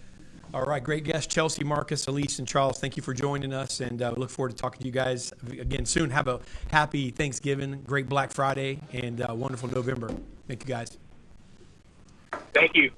All 0.54 0.62
right, 0.62 0.82
great 0.82 1.04
guest, 1.04 1.28
Chelsea, 1.28 1.62
Marcus, 1.62 2.06
Elise, 2.06 2.38
and 2.38 2.48
Charles. 2.48 2.80
Thank 2.80 2.96
you 2.96 3.02
for 3.02 3.12
joining 3.12 3.52
us, 3.52 3.80
and 3.80 4.00
uh, 4.00 4.14
look 4.16 4.30
forward 4.30 4.48
to 4.48 4.56
talking 4.56 4.80
to 4.80 4.86
you 4.86 4.92
guys 4.92 5.30
again 5.50 5.84
soon. 5.84 6.08
Have 6.08 6.26
a 6.26 6.40
happy 6.68 7.10
Thanksgiving, 7.10 7.82
great 7.86 8.08
Black 8.08 8.32
Friday, 8.32 8.80
and 8.94 9.20
uh, 9.20 9.34
wonderful 9.34 9.68
November. 9.68 10.10
Thank 10.46 10.62
you, 10.62 10.68
guys. 10.68 10.96
Thank 12.54 12.74
you. 12.74 12.90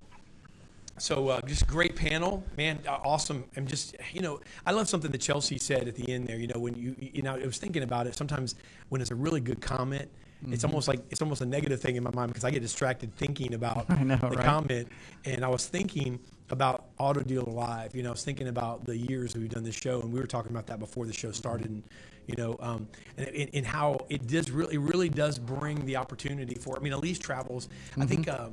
So 0.98 1.28
uh, 1.28 1.40
just 1.40 1.66
great 1.66 1.96
panel, 1.96 2.44
man, 2.56 2.78
awesome. 2.86 3.42
I'm 3.56 3.66
just 3.66 3.96
you 4.12 4.20
know, 4.20 4.38
I 4.64 4.70
love 4.70 4.88
something 4.88 5.10
that 5.10 5.20
Chelsea 5.20 5.58
said 5.58 5.88
at 5.88 5.96
the 5.96 6.08
end 6.12 6.28
there. 6.28 6.36
You 6.36 6.46
know, 6.46 6.60
when 6.60 6.74
you 6.76 6.94
you 7.00 7.22
know, 7.22 7.34
I 7.34 7.44
was 7.44 7.58
thinking 7.58 7.82
about 7.82 8.06
it. 8.06 8.14
Sometimes 8.14 8.54
when 8.90 9.00
it's 9.00 9.10
a 9.10 9.16
really 9.16 9.40
good 9.40 9.60
comment, 9.60 10.08
it's 10.48 10.62
almost 10.62 10.86
like 10.86 11.00
it's 11.10 11.20
almost 11.20 11.40
a 11.40 11.46
negative 11.46 11.80
thing 11.80 11.96
in 11.96 12.04
my 12.04 12.12
mind 12.12 12.28
because 12.28 12.44
I 12.44 12.50
get 12.50 12.62
distracted 12.62 13.12
thinking 13.16 13.54
about 13.54 13.88
know, 14.04 14.16
the 14.16 14.28
right? 14.28 14.44
comment. 14.44 14.88
And 15.24 15.44
I 15.44 15.48
was 15.48 15.66
thinking 15.66 16.20
about 16.50 16.86
Auto 16.98 17.20
Deal 17.20 17.44
Live. 17.44 17.94
You 17.94 18.02
know, 18.02 18.10
I 18.10 18.12
was 18.12 18.24
thinking 18.24 18.48
about 18.48 18.84
the 18.84 18.96
years 18.96 19.36
we've 19.36 19.48
done 19.48 19.62
this 19.64 19.74
show, 19.74 20.00
and 20.00 20.12
we 20.12 20.20
were 20.20 20.26
talking 20.26 20.50
about 20.50 20.66
that 20.66 20.78
before 20.78 21.06
the 21.06 21.12
show 21.12 21.30
started. 21.32 21.68
And 21.70 21.82
you 22.26 22.36
know, 22.36 22.56
um, 22.60 22.88
and, 23.16 23.28
and, 23.28 23.50
and 23.54 23.66
how 23.66 23.98
it 24.08 24.26
does 24.26 24.50
really, 24.50 24.74
it 24.74 24.80
really 24.80 25.08
does 25.08 25.38
bring 25.38 25.84
the 25.86 25.96
opportunity 25.96 26.54
for. 26.54 26.76
I 26.76 26.80
mean, 26.80 26.92
Elise 26.92 27.18
travels. 27.18 27.68
I 27.98 28.06
think. 28.06 28.28
Uh, 28.28 28.48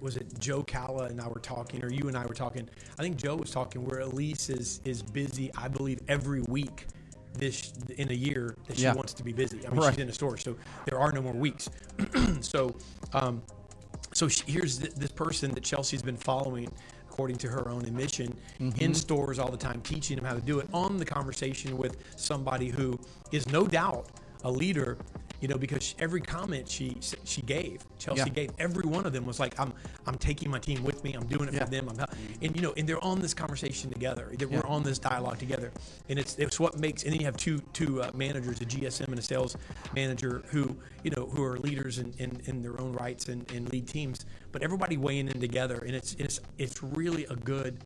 was 0.00 0.16
it 0.16 0.26
Joe 0.40 0.62
Calla 0.62 1.04
and 1.04 1.20
I 1.20 1.28
were 1.28 1.38
talking, 1.38 1.84
or 1.84 1.90
you 1.92 2.08
and 2.08 2.16
I 2.16 2.24
were 2.24 2.34
talking? 2.34 2.68
I 2.98 3.02
think 3.02 3.16
Joe 3.16 3.36
was 3.36 3.50
talking 3.50 3.84
where 3.84 4.00
Elise 4.00 4.48
is 4.48 4.80
is 4.84 5.02
busy. 5.02 5.50
I 5.54 5.68
believe 5.68 6.00
every 6.08 6.40
week 6.48 6.86
this 7.34 7.72
in 7.98 8.10
a 8.10 8.14
year 8.14 8.56
that 8.66 8.76
she 8.78 8.84
Yeah. 8.84 8.94
wants 8.94 9.12
to 9.14 9.22
be 9.22 9.32
busy. 9.32 9.66
I 9.66 9.70
mean, 9.70 9.80
Right. 9.80 9.94
she's 9.94 10.02
in 10.02 10.08
a 10.08 10.12
store, 10.12 10.36
so 10.38 10.56
there 10.86 10.98
are 10.98 11.12
no 11.12 11.20
more 11.22 11.32
weeks. 11.34 11.68
so, 12.40 12.74
um, 13.12 13.42
so 14.14 14.28
she, 14.28 14.42
here's 14.50 14.78
th- 14.78 14.94
this 14.94 15.10
person 15.12 15.50
that 15.52 15.62
Chelsea's 15.64 16.02
been 16.02 16.16
following, 16.16 16.70
according 17.12 17.36
to 17.36 17.48
her 17.48 17.68
own 17.68 17.84
admission, 17.84 18.34
in 18.58 18.72
mm-hmm. 18.72 18.92
stores 18.94 19.38
all 19.38 19.50
the 19.50 19.56
time, 19.56 19.82
teaching 19.82 20.16
them 20.16 20.24
how 20.24 20.32
to 20.32 20.40
do 20.40 20.60
it. 20.60 20.68
On 20.72 20.96
the 20.96 21.04
conversation 21.04 21.76
with 21.76 21.98
somebody 22.16 22.68
who 22.68 22.98
is 23.32 23.46
no 23.50 23.66
doubt 23.66 24.06
a 24.44 24.50
leader 24.50 24.96
you 25.42 25.48
know, 25.48 25.58
because 25.58 25.94
every 25.98 26.20
comment 26.20 26.68
she 26.68 26.96
she 27.24 27.42
gave, 27.42 27.84
Chelsea 27.98 28.20
Yeah. 28.20 28.28
gave, 28.28 28.50
every 28.60 28.84
one 28.88 29.04
of 29.06 29.12
them 29.12 29.26
was 29.26 29.40
like, 29.40 29.58
I'm 29.58 29.74
I'm 30.06 30.16
taking 30.16 30.50
my 30.50 30.60
team 30.60 30.84
with 30.84 31.02
me. 31.02 31.14
I'm 31.14 31.26
doing 31.26 31.48
it 31.48 31.54
Yeah. 31.54 31.64
for 31.64 31.70
them. 31.70 31.88
I'm 31.90 31.98
hel-" 31.98 32.08
and 32.40 32.54
you 32.56 32.62
know, 32.62 32.72
and 32.76 32.88
they're 32.88 33.02
on 33.04 33.20
this 33.20 33.34
conversation 33.34 33.90
together. 33.90 34.30
That 34.38 34.48
Yeah. 34.50 34.60
We're 34.60 34.68
on 34.68 34.84
this 34.84 35.00
dialogue 35.00 35.38
together, 35.40 35.72
and 36.08 36.18
it's 36.18 36.36
it's 36.38 36.60
what 36.60 36.78
makes. 36.78 37.02
And 37.02 37.12
then 37.12 37.18
you 37.20 37.26
have 37.26 37.36
two 37.36 37.60
two 37.72 38.00
uh, 38.02 38.12
managers, 38.14 38.60
a 38.60 38.64
GSM 38.64 39.08
and 39.08 39.18
a 39.18 39.22
sales 39.22 39.56
manager, 39.96 40.42
who 40.52 40.76
you 41.02 41.10
know 41.10 41.26
who 41.26 41.42
are 41.42 41.58
leaders 41.58 41.98
in, 41.98 42.14
in, 42.18 42.40
in 42.44 42.62
their 42.62 42.80
own 42.80 42.92
rights 42.92 43.28
and, 43.28 43.50
and 43.50 43.68
lead 43.72 43.88
teams. 43.88 44.24
But 44.52 44.62
everybody 44.62 44.96
weighing 44.96 45.26
in 45.28 45.40
together, 45.40 45.78
and 45.84 45.96
it's 45.96 46.14
it's 46.20 46.38
it's 46.58 46.82
really 46.84 47.24
a 47.26 47.34
good 47.34 47.78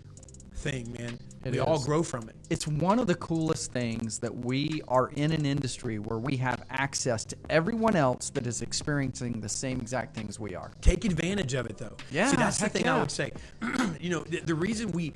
thing, 0.70 0.92
man. 0.98 1.18
It 1.44 1.52
we 1.52 1.60
all 1.60 1.78
grow 1.78 2.02
from 2.02 2.28
it. 2.28 2.34
It's 2.50 2.66
one 2.66 2.98
of 2.98 3.06
the 3.06 3.14
coolest 3.14 3.72
things 3.72 4.18
that 4.18 4.34
we 4.34 4.82
are 4.88 5.08
in 5.10 5.32
an 5.32 5.46
industry 5.46 5.98
where 5.98 6.18
we 6.18 6.36
have 6.38 6.64
access 6.70 7.24
to 7.26 7.36
everyone 7.50 7.94
else 7.94 8.30
that 8.30 8.46
is 8.46 8.62
experiencing 8.62 9.40
the 9.40 9.48
same 9.48 9.80
exact 9.80 10.14
things 10.14 10.40
we 10.40 10.54
are. 10.54 10.72
Take 10.80 11.04
advantage 11.04 11.54
of 11.54 11.66
it, 11.66 11.78
though. 11.78 11.96
Yeah, 12.10 12.30
See, 12.30 12.36
that's 12.36 12.58
the 12.58 12.68
thing 12.68 12.86
yeah. 12.86 12.96
I 12.96 13.00
would 13.00 13.10
say. 13.10 13.32
you 14.00 14.10
know, 14.10 14.20
the, 14.20 14.40
the 14.40 14.54
reason 14.54 14.90
we 14.90 15.12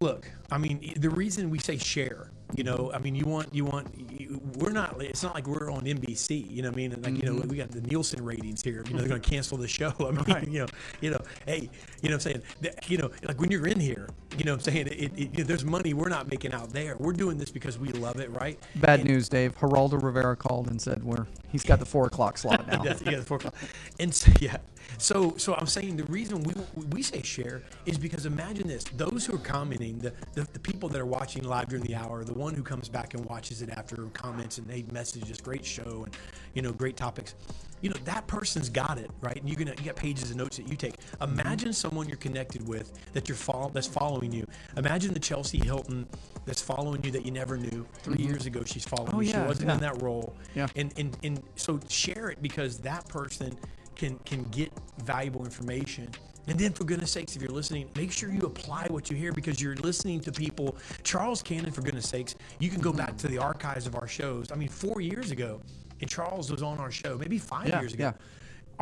look. 0.00 0.30
I 0.50 0.58
mean, 0.58 0.94
the 0.96 1.10
reason 1.10 1.50
we 1.50 1.58
say 1.58 1.76
share. 1.76 2.30
You 2.56 2.64
know, 2.64 2.90
I 2.92 2.98
mean, 2.98 3.14
you 3.14 3.24
want 3.26 3.54
you 3.54 3.64
want. 3.64 3.88
You, 4.18 4.40
we're 4.58 4.72
not. 4.72 5.00
It's 5.02 5.22
not 5.22 5.34
like 5.34 5.46
we're 5.46 5.70
on 5.70 5.82
NBC. 5.82 6.50
You 6.50 6.62
know, 6.62 6.68
what 6.68 6.74
I 6.74 6.76
mean, 6.76 7.02
like 7.02 7.16
you 7.16 7.22
know, 7.22 7.34
Mm-hmm. 7.40 7.48
we 7.48 7.56
got 7.56 7.70
the 7.70 7.80
Nielsen 7.82 8.24
ratings 8.24 8.62
here. 8.62 8.82
You 8.86 8.94
know, 8.94 9.00
they're 9.00 9.08
going 9.08 9.20
to 9.20 9.28
cancel 9.30 9.56
the 9.56 9.68
show. 9.68 9.92
I 10.00 10.10
mean, 10.40 10.52
you 10.52 10.58
know, 10.60 10.66
you 11.00 11.10
know, 11.10 11.20
hey, 11.46 11.70
you 12.02 12.08
know, 12.10 12.16
what 12.16 12.26
I'm 12.26 12.42
saying, 12.42 12.42
you 12.88 12.98
know, 12.98 13.10
like 13.22 13.40
when 13.40 13.50
you're 13.50 13.66
in 13.66 13.78
here, 13.80 14.08
you 14.36 14.44
know, 14.44 14.52
what 14.52 14.66
I'm 14.66 14.72
saying, 14.74 14.88
it, 14.88 15.12
it, 15.18 15.38
know, 15.38 15.44
there's 15.44 15.64
money 15.64 15.94
we're 15.94 16.08
not 16.08 16.28
making 16.28 16.52
out 16.52 16.70
there. 16.70 16.96
We're 16.98 17.12
doing 17.12 17.38
this 17.38 17.50
because 17.50 17.78
we 17.78 17.88
love 17.92 18.18
it, 18.20 18.30
right? 18.32 18.58
Bad 18.76 19.00
And- 19.00 19.08
news, 19.08 19.28
Dave. 19.28 19.56
Geraldo 19.56 20.02
Rivera 20.02 20.36
called 20.36 20.68
and 20.68 20.80
said 20.80 21.02
we're 21.04 21.26
he's 21.48 21.64
got 21.64 21.78
the 21.78 21.86
four 21.86 22.06
o'clock 22.06 22.36
slot 22.38 22.66
now. 22.70 22.82
yeah, 22.84 22.96
yeah, 23.04 23.16
the 23.18 23.22
four 23.22 23.36
o'clock. 23.36 23.54
And 23.98 24.12
so, 24.14 24.30
yeah, 24.40 24.56
so 24.98 25.34
so 25.36 25.54
I'm 25.54 25.66
saying 25.66 25.96
the 25.96 26.04
reason 26.04 26.42
we 26.42 26.54
we 26.90 27.02
say 27.02 27.22
share 27.22 27.62
is 27.86 27.98
because 27.98 28.26
imagine 28.26 28.68
this: 28.68 28.84
those 28.96 29.26
who 29.26 29.34
are 29.36 29.38
commenting, 29.38 29.98
the, 29.98 30.12
the 30.34 30.46
the 30.52 30.58
people 30.58 30.88
that 30.90 31.00
are 31.00 31.06
watching 31.06 31.44
live 31.44 31.68
during 31.68 31.84
the 31.84 31.94
hour, 31.94 32.24
the 32.24 32.34
one 32.34 32.54
who 32.54 32.62
comes 32.62 32.88
back 32.88 33.14
and 33.14 33.24
watches 33.26 33.62
it 33.62 33.70
after 33.70 33.96
comments 34.12 34.58
and 34.58 34.66
they 34.66 34.84
message 34.92 35.30
us, 35.30 35.40
great 35.40 35.64
show 35.64 36.04
and 36.04 36.16
you 36.54 36.62
know 36.62 36.72
great 36.72 36.96
topics. 36.96 37.34
You 37.80 37.88
know 37.88 37.96
that 38.04 38.26
person's 38.26 38.68
got 38.68 38.98
it 38.98 39.10
right, 39.22 39.36
and 39.36 39.48
you're 39.48 39.58
gonna 39.58 39.74
you 39.78 39.84
got 39.86 39.96
pages 39.96 40.30
of 40.30 40.36
notes 40.36 40.58
that 40.58 40.68
you 40.68 40.76
take. 40.76 40.96
Imagine 41.22 41.72
someone 41.72 42.08
you're 42.08 42.18
connected 42.18 42.66
with 42.68 42.92
that 43.14 43.28
you're 43.28 43.36
follow, 43.36 43.70
that's 43.72 43.86
following 43.86 44.32
you. 44.32 44.46
Imagine 44.76 45.14
the 45.14 45.20
Chelsea 45.20 45.58
Hilton 45.58 46.06
that's 46.44 46.60
following 46.60 47.02
you 47.04 47.10
that 47.12 47.24
you 47.24 47.30
never 47.30 47.56
knew 47.56 47.86
3 48.02 48.14
mm-hmm. 48.14 48.22
years 48.22 48.46
ago. 48.46 48.62
She's 48.64 48.84
following 48.84 49.14
Oh, 49.14 49.20
you. 49.20 49.30
yeah, 49.30 49.42
she 49.42 49.48
wasn't 49.48 49.68
yeah. 49.68 49.74
in 49.74 49.80
that 49.80 50.02
role. 50.02 50.34
Yeah. 50.54 50.68
And 50.76 50.92
and 50.98 51.16
and 51.22 51.42
so 51.56 51.80
share 51.88 52.28
it 52.28 52.42
because 52.42 52.78
that 52.78 53.08
person 53.08 53.56
can 54.00 54.18
can 54.24 54.42
get 54.44 54.72
valuable 55.04 55.44
information. 55.44 56.08
And 56.48 56.58
then, 56.58 56.72
for 56.72 56.84
goodness 56.84 57.12
sakes, 57.12 57.36
if 57.36 57.42
you're 57.42 57.50
listening, 57.52 57.90
make 57.94 58.10
sure 58.10 58.30
you 58.32 58.40
apply 58.40 58.86
what 58.88 59.10
you 59.10 59.16
hear 59.16 59.30
because 59.30 59.60
you're 59.60 59.76
listening 59.76 60.20
to 60.20 60.32
people. 60.32 60.74
Charles 61.04 61.42
Cannon, 61.42 61.70
for 61.70 61.82
goodness 61.82 62.08
sakes, 62.08 62.34
you 62.58 62.70
can 62.70 62.80
go 62.80 62.92
back 62.92 63.16
to 63.18 63.28
the 63.28 63.36
archives 63.38 63.86
of 63.86 63.94
our 63.94 64.08
shows. 64.08 64.50
I 64.50 64.56
mean, 64.56 64.68
four 64.68 65.00
years 65.02 65.30
ago, 65.30 65.60
and 66.00 66.10
Charles 66.10 66.50
was 66.50 66.62
on 66.62 66.78
our 66.78 66.90
show, 66.90 67.18
maybe 67.18 67.38
five 67.38 67.68
Yeah, 67.68 67.80
years 67.80 67.92
ago. 67.92 68.04
yeah. 68.04 68.12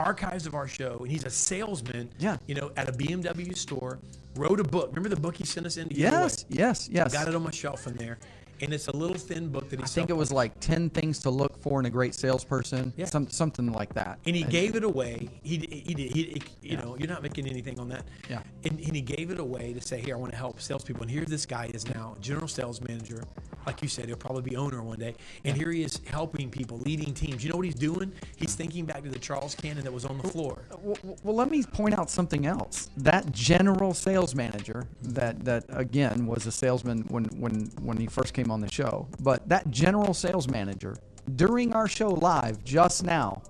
Archives 0.03 0.47
of 0.47 0.55
our 0.55 0.69
show, 0.69 0.99
and 1.01 1.11
he's 1.11 1.25
a 1.25 1.31
salesman. 1.31 2.09
Yeah. 2.21 2.37
You 2.47 2.55
know, 2.55 2.71
at 2.77 2.89
a 2.89 2.93
BMW 2.93 3.57
store, 3.57 3.99
wrote 4.37 4.61
a 4.61 4.64
book. 4.64 4.91
Remember 4.91 5.09
the 5.09 5.21
book 5.21 5.37
he 5.37 5.45
sent 5.45 5.66
us 5.66 5.77
in? 5.77 5.89
Yes, 5.91 6.45
yes, 6.49 6.89
yes. 6.91 7.12
I 7.12 7.19
got 7.19 7.27
it 7.29 7.35
on 7.35 7.43
my 7.43 7.51
shelf 7.51 7.89
in 7.89 7.95
there, 7.97 8.19
and 8.61 8.73
it's 8.73 8.89
a 8.89 8.97
little 8.97 9.17
thin 9.17 9.49
book 9.49 9.69
that 9.71 9.79
he. 9.79 9.83
I 9.83 9.87
think 9.87 10.11
it 10.11 10.17
was 10.17 10.31
like 10.33 10.59
ten 10.61 10.91
things 10.91 11.19
to 11.21 11.31
look 11.31 11.57
for 11.59 11.81
in 11.81 11.87
a 11.87 11.91
great 11.91 12.15
salesperson. 12.15 12.93
Yeah. 12.97 13.07
Some, 13.07 13.29
something 13.29 13.73
like 13.73 13.95
that. 13.95 14.19
and 14.27 14.35
he 14.37 14.43
gave 14.43 14.75
it 14.77 14.85
away. 14.85 15.29
He 15.43 15.59
he 15.59 15.95
did. 15.95 16.13
He, 16.13 16.23
he- 16.25 16.43
you 16.63 16.77
Yeah. 16.77 16.81
know, 16.85 16.97
you're 16.99 17.09
not 17.09 17.23
making 17.23 17.47
anything 17.47 17.79
on 17.79 17.89
that. 17.89 18.05
Yeah. 18.29 18.43
And, 18.65 18.79
and 18.81 18.95
he 18.95 19.01
gave 19.01 19.31
it 19.31 19.39
away 19.39 19.73
to 19.73 19.81
say, 19.81 20.01
here, 20.01 20.15
I 20.17 20.19
want 20.19 20.33
to 20.33 20.39
help 20.39 20.61
salespeople. 20.61 21.03
And 21.03 21.11
here 21.11 21.25
this 21.25 21.47
guy 21.47 21.71
is 21.73 21.89
now 21.89 22.15
general 22.21 22.49
sales 22.49 22.81
manager. 22.83 23.25
Like 23.67 23.83
you 23.83 23.89
said, 23.89 24.07
he'll 24.07 24.17
probably 24.17 24.43
be 24.43 24.57
owner 24.57 24.83
one 24.83 24.99
day. 24.99 25.15
And 25.45 25.57
here 25.57 25.71
he 25.71 25.83
is 25.83 26.01
helping 26.07 26.51
people, 26.51 26.79
leading 26.79 27.13
teams. 27.15 27.45
You 27.45 27.51
know 27.51 27.57
what 27.57 27.65
he's 27.67 27.75
doing? 27.75 28.13
He's 28.37 28.55
thinking 28.55 28.85
back 28.87 29.03
to 29.03 29.09
the 29.11 29.19
Charles 29.19 29.55
Cannon 29.55 29.85
that 29.85 29.93
was 29.93 30.05
on 30.05 30.19
the 30.19 30.29
floor. 30.29 30.63
Well, 30.83 30.97
well, 31.23 31.35
let 31.35 31.51
me 31.51 31.63
point 31.63 31.99
out 31.99 32.11
something 32.11 32.47
else. 32.47 32.89
That 32.97 33.31
general 33.33 33.95
sales 33.95 34.35
manager, 34.35 34.87
that 35.03 35.45
that 35.45 35.65
again 35.69 36.27
was 36.27 36.47
a 36.47 36.53
salesman 36.53 37.03
when 37.09 37.25
when 37.39 37.67
when 37.83 37.97
he 37.99 38.07
first 38.07 38.33
came 38.35 38.48
on 38.51 38.61
the 38.61 38.71
show. 38.71 39.09
But 39.21 39.49
that 39.49 39.71
general 39.71 40.15
sales 40.15 40.49
manager, 40.49 40.97
during 41.37 41.73
our 41.73 41.89
show 41.89 42.09
live 42.09 42.65
just 42.65 43.05
now, 43.05 43.43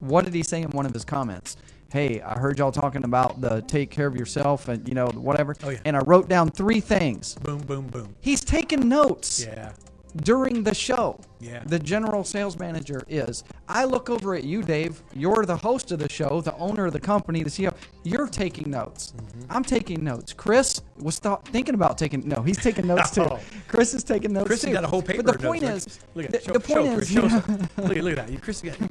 what 0.00 0.24
did 0.24 0.34
he 0.34 0.42
say 0.42 0.62
in 0.62 0.70
one 0.70 0.86
of 0.86 0.92
his 0.92 1.04
comments? 1.04 1.56
Hey, 1.90 2.20
I 2.20 2.38
heard 2.38 2.58
y'all 2.58 2.72
talking 2.72 3.04
about 3.04 3.40
the 3.40 3.62
take 3.62 3.90
care 3.90 4.06
of 4.06 4.16
yourself 4.16 4.68
and 4.68 4.86
you 4.88 4.94
know 4.94 5.06
whatever. 5.06 5.54
Oh, 5.62 5.70
yeah. 5.70 5.78
And 5.84 5.96
I 5.96 6.00
wrote 6.00 6.28
down 6.28 6.50
three 6.50 6.80
things. 6.80 7.36
Boom, 7.36 7.58
boom, 7.58 7.86
boom. 7.86 8.14
He's 8.20 8.40
taking 8.44 8.88
notes 8.88 9.44
Yeah. 9.46 9.72
During 10.16 10.62
the 10.62 10.74
show. 10.74 11.18
Yeah. 11.40 11.62
The 11.66 11.78
general 11.78 12.24
sales 12.24 12.58
manager 12.58 13.02
is. 13.08 13.44
I 13.68 13.84
look 13.84 14.08
over 14.10 14.34
at 14.34 14.44
you, 14.44 14.62
Dave. 14.62 15.02
You're 15.14 15.44
the 15.44 15.56
host 15.56 15.90
of 15.92 15.98
the 15.98 16.08
show, 16.10 16.40
the 16.40 16.54
owner 16.56 16.86
of 16.86 16.92
the 16.92 17.00
company, 17.00 17.42
the 17.42 17.50
CEO. 17.50 17.74
You're 18.04 18.28
taking 18.28 18.70
notes. 18.70 19.12
Mm-hmm. 19.16 19.40
I'm 19.52 19.64
taking 19.64 20.04
notes. 20.04 20.32
Chris 20.32 20.80
was 20.98 21.18
th- 21.18 21.38
thinking 21.46 21.74
about 21.74 21.98
taking. 21.98 22.26
No, 22.28 22.42
he's 22.42 22.58
taking 22.58 22.86
notes 22.86 23.10
too. 23.10 23.22
Oh. 23.34 23.40
Chris 23.68 23.94
is 23.94 24.04
taking 24.04 24.32
notes 24.34 24.46
Chris 24.46 24.62
too. 24.62 24.72
got 24.72 24.84
a 24.84 24.86
whole 24.86 25.00
paper. 25.02 25.22
But 25.22 25.36
of 25.36 25.40
the 25.40 25.46
point 25.48 25.62
notes, 25.62 25.86
is, 25.86 26.00
look 26.14 26.26
at 26.26 26.32
the. 26.32 26.40
Show, 26.42 26.52
the 26.52 26.60
point 26.60 26.68
show, 26.68 26.84
is, 26.84 26.94
Chris, 26.96 27.10
you 27.12 27.20
show 27.28 27.36
look, 27.36 27.48
at- 27.48 28.04
look 28.04 28.18
at 28.18 28.26
that. 28.28 28.42
Chris 28.42 28.60
got. 28.60 28.76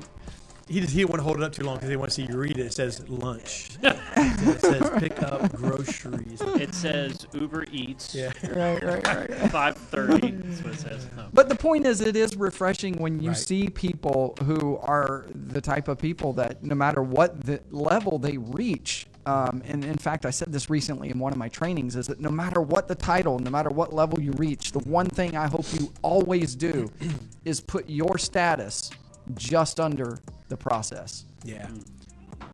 He 0.73 0.79
just 0.79 0.91
he 0.91 0.99
didn't 1.01 1.11
want 1.11 1.19
to 1.19 1.23
hold 1.23 1.37
it 1.37 1.43
up 1.43 1.53
too 1.53 1.63
long 1.63 1.75
because 1.75 1.89
he 1.91 1.95
wants 1.95 2.15
to 2.15 2.23
see 2.23 2.31
you 2.31 2.35
read 2.35 2.57
it. 2.57 2.65
It 2.65 2.73
says 2.73 3.07
lunch. 3.07 3.69
it 3.83 4.59
says 4.59 4.89
pick 4.97 5.21
up 5.21 5.53
groceries. 5.55 6.41
It 6.41 6.73
says 6.73 7.27
Uber 7.31 7.65
Eats. 7.71 8.15
Yeah. 8.15 8.31
right, 8.55 8.83
right, 8.83 9.05
right. 9.05 9.51
Five 9.51 9.77
thirty. 9.77 10.31
That's 10.31 10.63
what 10.63 10.73
it 10.73 10.79
says. 10.79 11.07
No. 11.15 11.25
But 11.33 11.49
the 11.49 11.55
point 11.55 11.85
is, 11.85 12.01
it 12.01 12.15
is 12.15 12.35
refreshing 12.35 12.95
when 12.95 13.19
you 13.21 13.29
Right. 13.29 13.37
see 13.37 13.69
people 13.69 14.35
who 14.45 14.77
are 14.77 15.25
the 15.33 15.61
type 15.61 15.87
of 15.87 15.99
people 15.99 16.33
that 16.33 16.63
no 16.63 16.73
matter 16.73 17.03
what 17.03 17.41
the 17.45 17.59
level 17.69 18.17
they 18.17 18.37
reach, 18.37 19.05
um, 19.27 19.61
and 19.67 19.85
in 19.85 19.97
fact, 19.97 20.25
I 20.25 20.31
said 20.31 20.51
this 20.51 20.71
recently 20.71 21.09
in 21.11 21.19
one 21.19 21.31
of 21.33 21.37
my 21.37 21.49
trainings, 21.49 21.95
is 21.95 22.07
that 22.07 22.19
no 22.19 22.29
matter 22.31 22.61
what 22.61 22.87
the 22.87 22.95
title, 22.95 23.37
no 23.37 23.51
matter 23.51 23.69
what 23.69 23.93
level 23.93 24.19
you 24.19 24.31
reach, 24.33 24.71
the 24.71 24.79
one 24.79 25.05
thing 25.05 25.37
I 25.37 25.47
hope 25.47 25.65
you 25.79 25.93
always 26.01 26.55
do 26.55 26.91
is 27.45 27.61
put 27.61 27.87
your 27.87 28.17
status 28.17 28.89
just 29.35 29.79
under 29.79 30.19
the 30.49 30.57
process, 30.57 31.25
Yeah. 31.43 31.69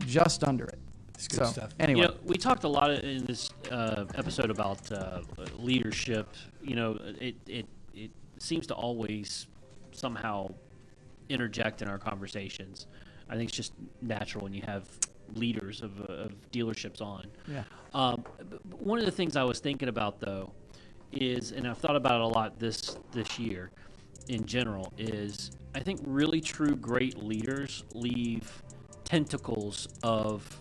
just 0.06 0.44
under 0.44 0.66
it. 0.66 0.80
It's 1.16 1.28
good 1.28 1.46
so, 1.48 1.52
stuff. 1.52 1.72
Anyway, 1.80 2.02
You 2.02 2.08
know, 2.08 2.16
we 2.24 2.38
talked 2.38 2.64
a 2.64 2.68
lot 2.70 2.92
in 2.92 3.26
this 3.26 3.50
uh, 3.72 4.06
episode 4.16 4.50
about 4.50 4.90
uh, 4.92 5.22
leadership. 5.58 6.28
You 6.64 6.76
know, 6.76 6.98
it, 7.20 7.36
it 7.48 7.66
it 7.94 8.12
seems 8.38 8.66
to 8.68 8.74
always 8.74 9.48
somehow 9.92 10.54
interject 11.28 11.82
in 11.82 11.90
our 11.90 11.98
conversations. 11.98 12.88
I 13.30 13.36
think 13.36 13.50
it's 13.50 13.58
just 13.58 13.74
natural 14.02 14.46
when 14.46 14.54
you 14.54 14.62
have 14.66 14.88
leaders 15.36 15.82
of, 15.82 16.00
of 16.02 16.32
dealerships 16.52 17.02
on. 17.02 17.26
Yeah. 17.48 17.64
Um, 17.94 18.24
b- 18.38 18.46
b- 18.50 18.58
one 18.80 18.98
of 18.98 19.06
the 19.06 19.12
things 19.12 19.36
I 19.36 19.44
was 19.44 19.60
thinking 19.60 19.90
about 19.90 20.20
though 20.22 20.52
is, 21.12 21.52
and 21.52 21.68
I've 21.68 21.78
thought 21.78 21.96
about 21.98 22.16
it 22.16 22.22
a 22.22 22.28
lot 22.28 22.58
this 22.60 22.98
this 23.12 23.38
year, 23.38 23.72
in 24.30 24.46
general, 24.46 24.94
is 24.98 25.52
I 25.76 25.80
think 25.80 26.00
really 26.06 26.40
true 26.40 26.76
great 26.76 27.22
leaders 27.22 27.84
leave 27.94 28.64
tentacles 29.04 29.88
of 30.04 30.60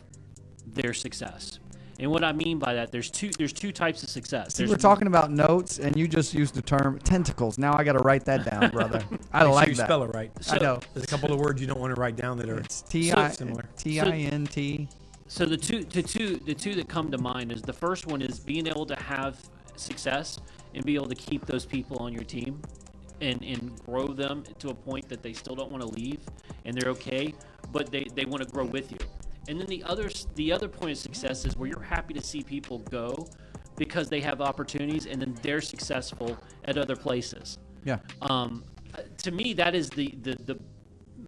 their 0.66 0.94
success. 0.94 1.60
And 2.00 2.10
what 2.12 2.22
I 2.22 2.32
mean 2.32 2.60
by 2.60 2.74
that, 2.74 2.92
there's 2.92 3.10
two 3.10 3.30
there's 3.38 3.52
two 3.52 3.72
types 3.72 4.04
of 4.04 4.08
success. 4.08 4.54
See, 4.54 4.62
There's 4.62 4.70
we're 4.70 4.76
talking 4.76 5.08
about 5.08 5.32
notes, 5.32 5.80
and 5.80 5.96
you 5.96 6.06
just 6.06 6.32
used 6.32 6.54
the 6.54 6.62
term 6.62 6.98
tentacles. 7.00 7.58
Now 7.58 7.76
I 7.76 7.82
got 7.82 7.94
to 7.94 7.98
write 7.98 8.24
that 8.26 8.44
down, 8.48 8.70
brother. 8.70 9.02
I 9.32 9.40
Make 9.40 9.46
sure 9.46 9.54
like 9.54 9.68
you 9.68 9.74
that. 9.74 9.86
spell 9.86 10.04
it 10.04 10.14
right. 10.14 10.30
I 10.48 10.58
know. 10.58 10.78
There's 10.94 11.04
a 11.04 11.08
couple 11.08 11.32
of 11.32 11.40
words 11.40 11.60
you 11.60 11.66
don't 11.66 11.80
want 11.80 11.92
to 11.94 12.00
write 12.00 12.14
down 12.14 12.38
that 12.38 12.48
are 12.48 12.58
It's 12.60 12.82
T 12.82 13.12
I 13.12 13.30
similar. 13.30 13.64
T 13.76 13.98
I 13.98 14.16
N 14.16 14.46
T. 14.46 14.88
So 15.26 15.44
the 15.44 15.56
two, 15.56 15.84
the 15.84 16.02
two, 16.02 16.36
the 16.36 16.54
two 16.54 16.74
that 16.76 16.88
come 16.88 17.10
to 17.10 17.18
mind 17.18 17.50
is 17.50 17.62
the 17.62 17.72
first 17.72 18.06
one 18.06 18.22
is 18.22 18.38
being 18.38 18.66
able 18.68 18.86
to 18.86 18.96
have 18.96 19.36
success 19.74 20.38
and 20.74 20.84
be 20.84 20.94
able 20.94 21.08
to 21.08 21.14
keep 21.16 21.46
those 21.46 21.66
people 21.66 21.98
on 21.98 22.12
your 22.12 22.24
team, 22.24 22.62
and 23.20 23.42
and 23.42 23.78
grow 23.84 24.08
them 24.08 24.44
to 24.58 24.70
a 24.70 24.74
point 24.74 25.08
that 25.08 25.22
they 25.22 25.32
still 25.32 25.54
don't 25.54 25.70
want 25.70 25.82
to 25.82 25.88
leave 25.88 26.20
and 26.64 26.76
they're 26.76 26.90
okay, 26.90 27.34
but 27.72 27.90
they 27.90 28.06
they 28.14 28.24
want 28.24 28.42
to 28.42 28.48
grow 28.48 28.64
with 28.64 28.92
you. 28.92 28.98
And 29.48 29.58
then 29.58 29.66
the 29.66 29.82
other 29.84 30.10
the 30.34 30.52
other 30.52 30.68
point 30.68 30.92
of 30.92 30.98
success 30.98 31.44
is 31.44 31.56
where 31.56 31.68
you're 31.68 31.80
happy 31.82 32.14
to 32.14 32.22
see 32.22 32.42
people 32.42 32.78
go 32.90 33.26
because 33.76 34.08
they 34.08 34.20
have 34.20 34.40
opportunities 34.40 35.06
and 35.06 35.22
then 35.22 35.34
they're 35.40 35.60
successful 35.60 36.36
at 36.64 36.76
other 36.76 36.96
places. 36.96 37.58
Yeah. 37.84 37.98
Um, 38.20 38.64
to 39.18 39.30
me, 39.30 39.52
that 39.54 39.74
is 39.74 39.88
the, 39.90 40.14
the, 40.22 40.34
the 40.44 40.58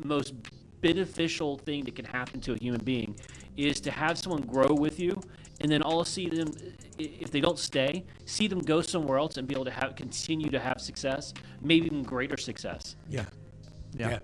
most 0.05 0.35
beneficial 0.81 1.59
thing 1.59 1.85
that 1.85 1.95
can 1.95 2.05
happen 2.05 2.41
to 2.41 2.53
a 2.53 2.57
human 2.59 2.83
being 2.83 3.15
is 3.57 3.81
to 3.83 3.91
have 3.91 4.19
someone 4.19 4.43
grow 4.43 4.75
with 4.75 4.99
you 4.99 5.21
and 5.61 5.71
then 5.71 5.83
all 5.83 6.05
see 6.05 6.29
them 6.29 6.53
if 6.99 7.31
they 7.31 7.41
don't 7.41 7.59
stay 7.59 8.05
see 8.25 8.47
them 8.47 8.61
go 8.61 8.81
somewhere 8.81 9.19
else 9.19 9.37
and 9.37 9.47
be 9.49 9.55
able 9.55 9.65
to 9.65 9.71
have 9.71 9.95
continue 9.97 10.51
to 10.51 10.59
have 10.59 10.81
success 10.81 11.33
maybe 11.63 11.87
even 11.87 12.03
greater 12.03 12.37
success 12.37 12.97
Yeah. 13.09 13.25
Yeah. 13.93 14.11
Yeah, 14.11 14.19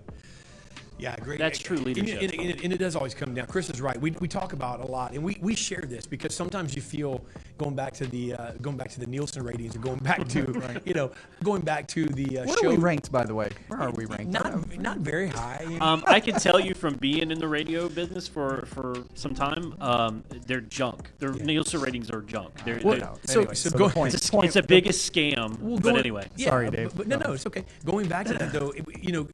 great. 1.21 1.39
That's 1.39 1.59
true 1.59 1.77
And- 1.77 1.85
leadership. 1.85 2.21
And, 2.21 2.33
and, 2.33 2.61
and 2.63 2.73
it 2.73 2.77
does 2.77 2.95
always 2.95 3.13
come 3.13 3.33
down. 3.33 3.47
Chris 3.47 3.69
is 3.69 3.81
right. 3.81 3.99
We, 3.99 4.11
we 4.11 4.27
talk 4.27 4.53
about 4.53 4.79
it 4.79 4.87
a 4.87 4.91
lot, 4.91 5.13
and 5.13 5.23
we, 5.23 5.37
we 5.41 5.55
share 5.55 5.81
this 5.87 6.05
because 6.05 6.33
sometimes 6.35 6.75
you 6.75 6.81
feel 6.81 7.23
going 7.57 7.75
back 7.75 7.93
to 7.95 8.05
the 8.07 8.33
uh, 8.35 8.51
going 8.61 8.77
back 8.77 8.89
to 8.91 8.99
the 8.99 9.07
Nielsen 9.07 9.43
ratings 9.43 9.73
and 9.75 9.83
going 9.83 9.99
back 9.99 10.27
to 10.35 10.79
you 10.85 10.93
know 10.93 11.11
going 11.43 11.61
back 11.61 11.87
to 11.89 12.05
the 12.05 12.39
uh, 12.39 12.45
Where 12.45 12.57
show. 12.57 12.67
are 12.67 12.69
we 12.71 12.77
ranked, 12.77 13.11
by 13.11 13.23
the 13.25 13.33
way? 13.35 13.49
Where 13.67 13.79
are 13.81 13.91
we 13.91 14.05
ranked? 14.05 14.31
Not 14.31 14.77
not 14.79 14.97
very 14.99 15.27
high. 15.29 15.65
you 15.69 15.79
know. 15.79 15.85
Um, 15.85 16.03
I 16.07 16.19
can 16.19 16.35
tell 16.39 16.59
you 16.59 16.73
from 16.73 16.95
being 16.95 17.31
in 17.31 17.39
the 17.39 17.47
radio 17.47 17.89
business 17.89 18.27
for, 18.27 18.65
for 18.67 18.95
some 19.15 19.33
time, 19.33 19.75
um, 19.81 20.23
they're 20.45 20.61
junk. 20.61 21.09
Their 21.19 21.33
Nielsen 21.33 21.81
ratings 21.81 22.09
are 22.11 22.21
junk. 22.21 22.51
They're, 22.65 22.79
Well, 22.83 22.97
they're- 22.97 23.09
so- 23.25 23.39
Anyway, 23.41 23.53
so 23.55 23.69
so 23.69 23.77
go- 23.77 23.89
point, 23.89 24.13
it's, 24.13 24.29
point- 24.29 24.45
it's 24.45 24.53
the 24.55 24.63
biggest 24.63 25.11
scam. 25.11 25.59
Well, 25.59 25.79
but 25.79 25.97
anyway, 25.97 26.27
yeah, 26.35 26.49
Sorry, 26.49 26.65
but- 26.69 26.75
Dave. 26.75 26.95
But, 26.95 27.07
no, 27.07 27.17
no, 27.17 27.33
it's 27.33 27.45
okay. 27.47 27.63
Going 27.85 28.07
back 28.07 28.25
to 28.27 28.33
that 28.35 28.51
though, 28.53 28.71
it, 28.71 28.85
you 29.03 29.11
know, 29.11 29.27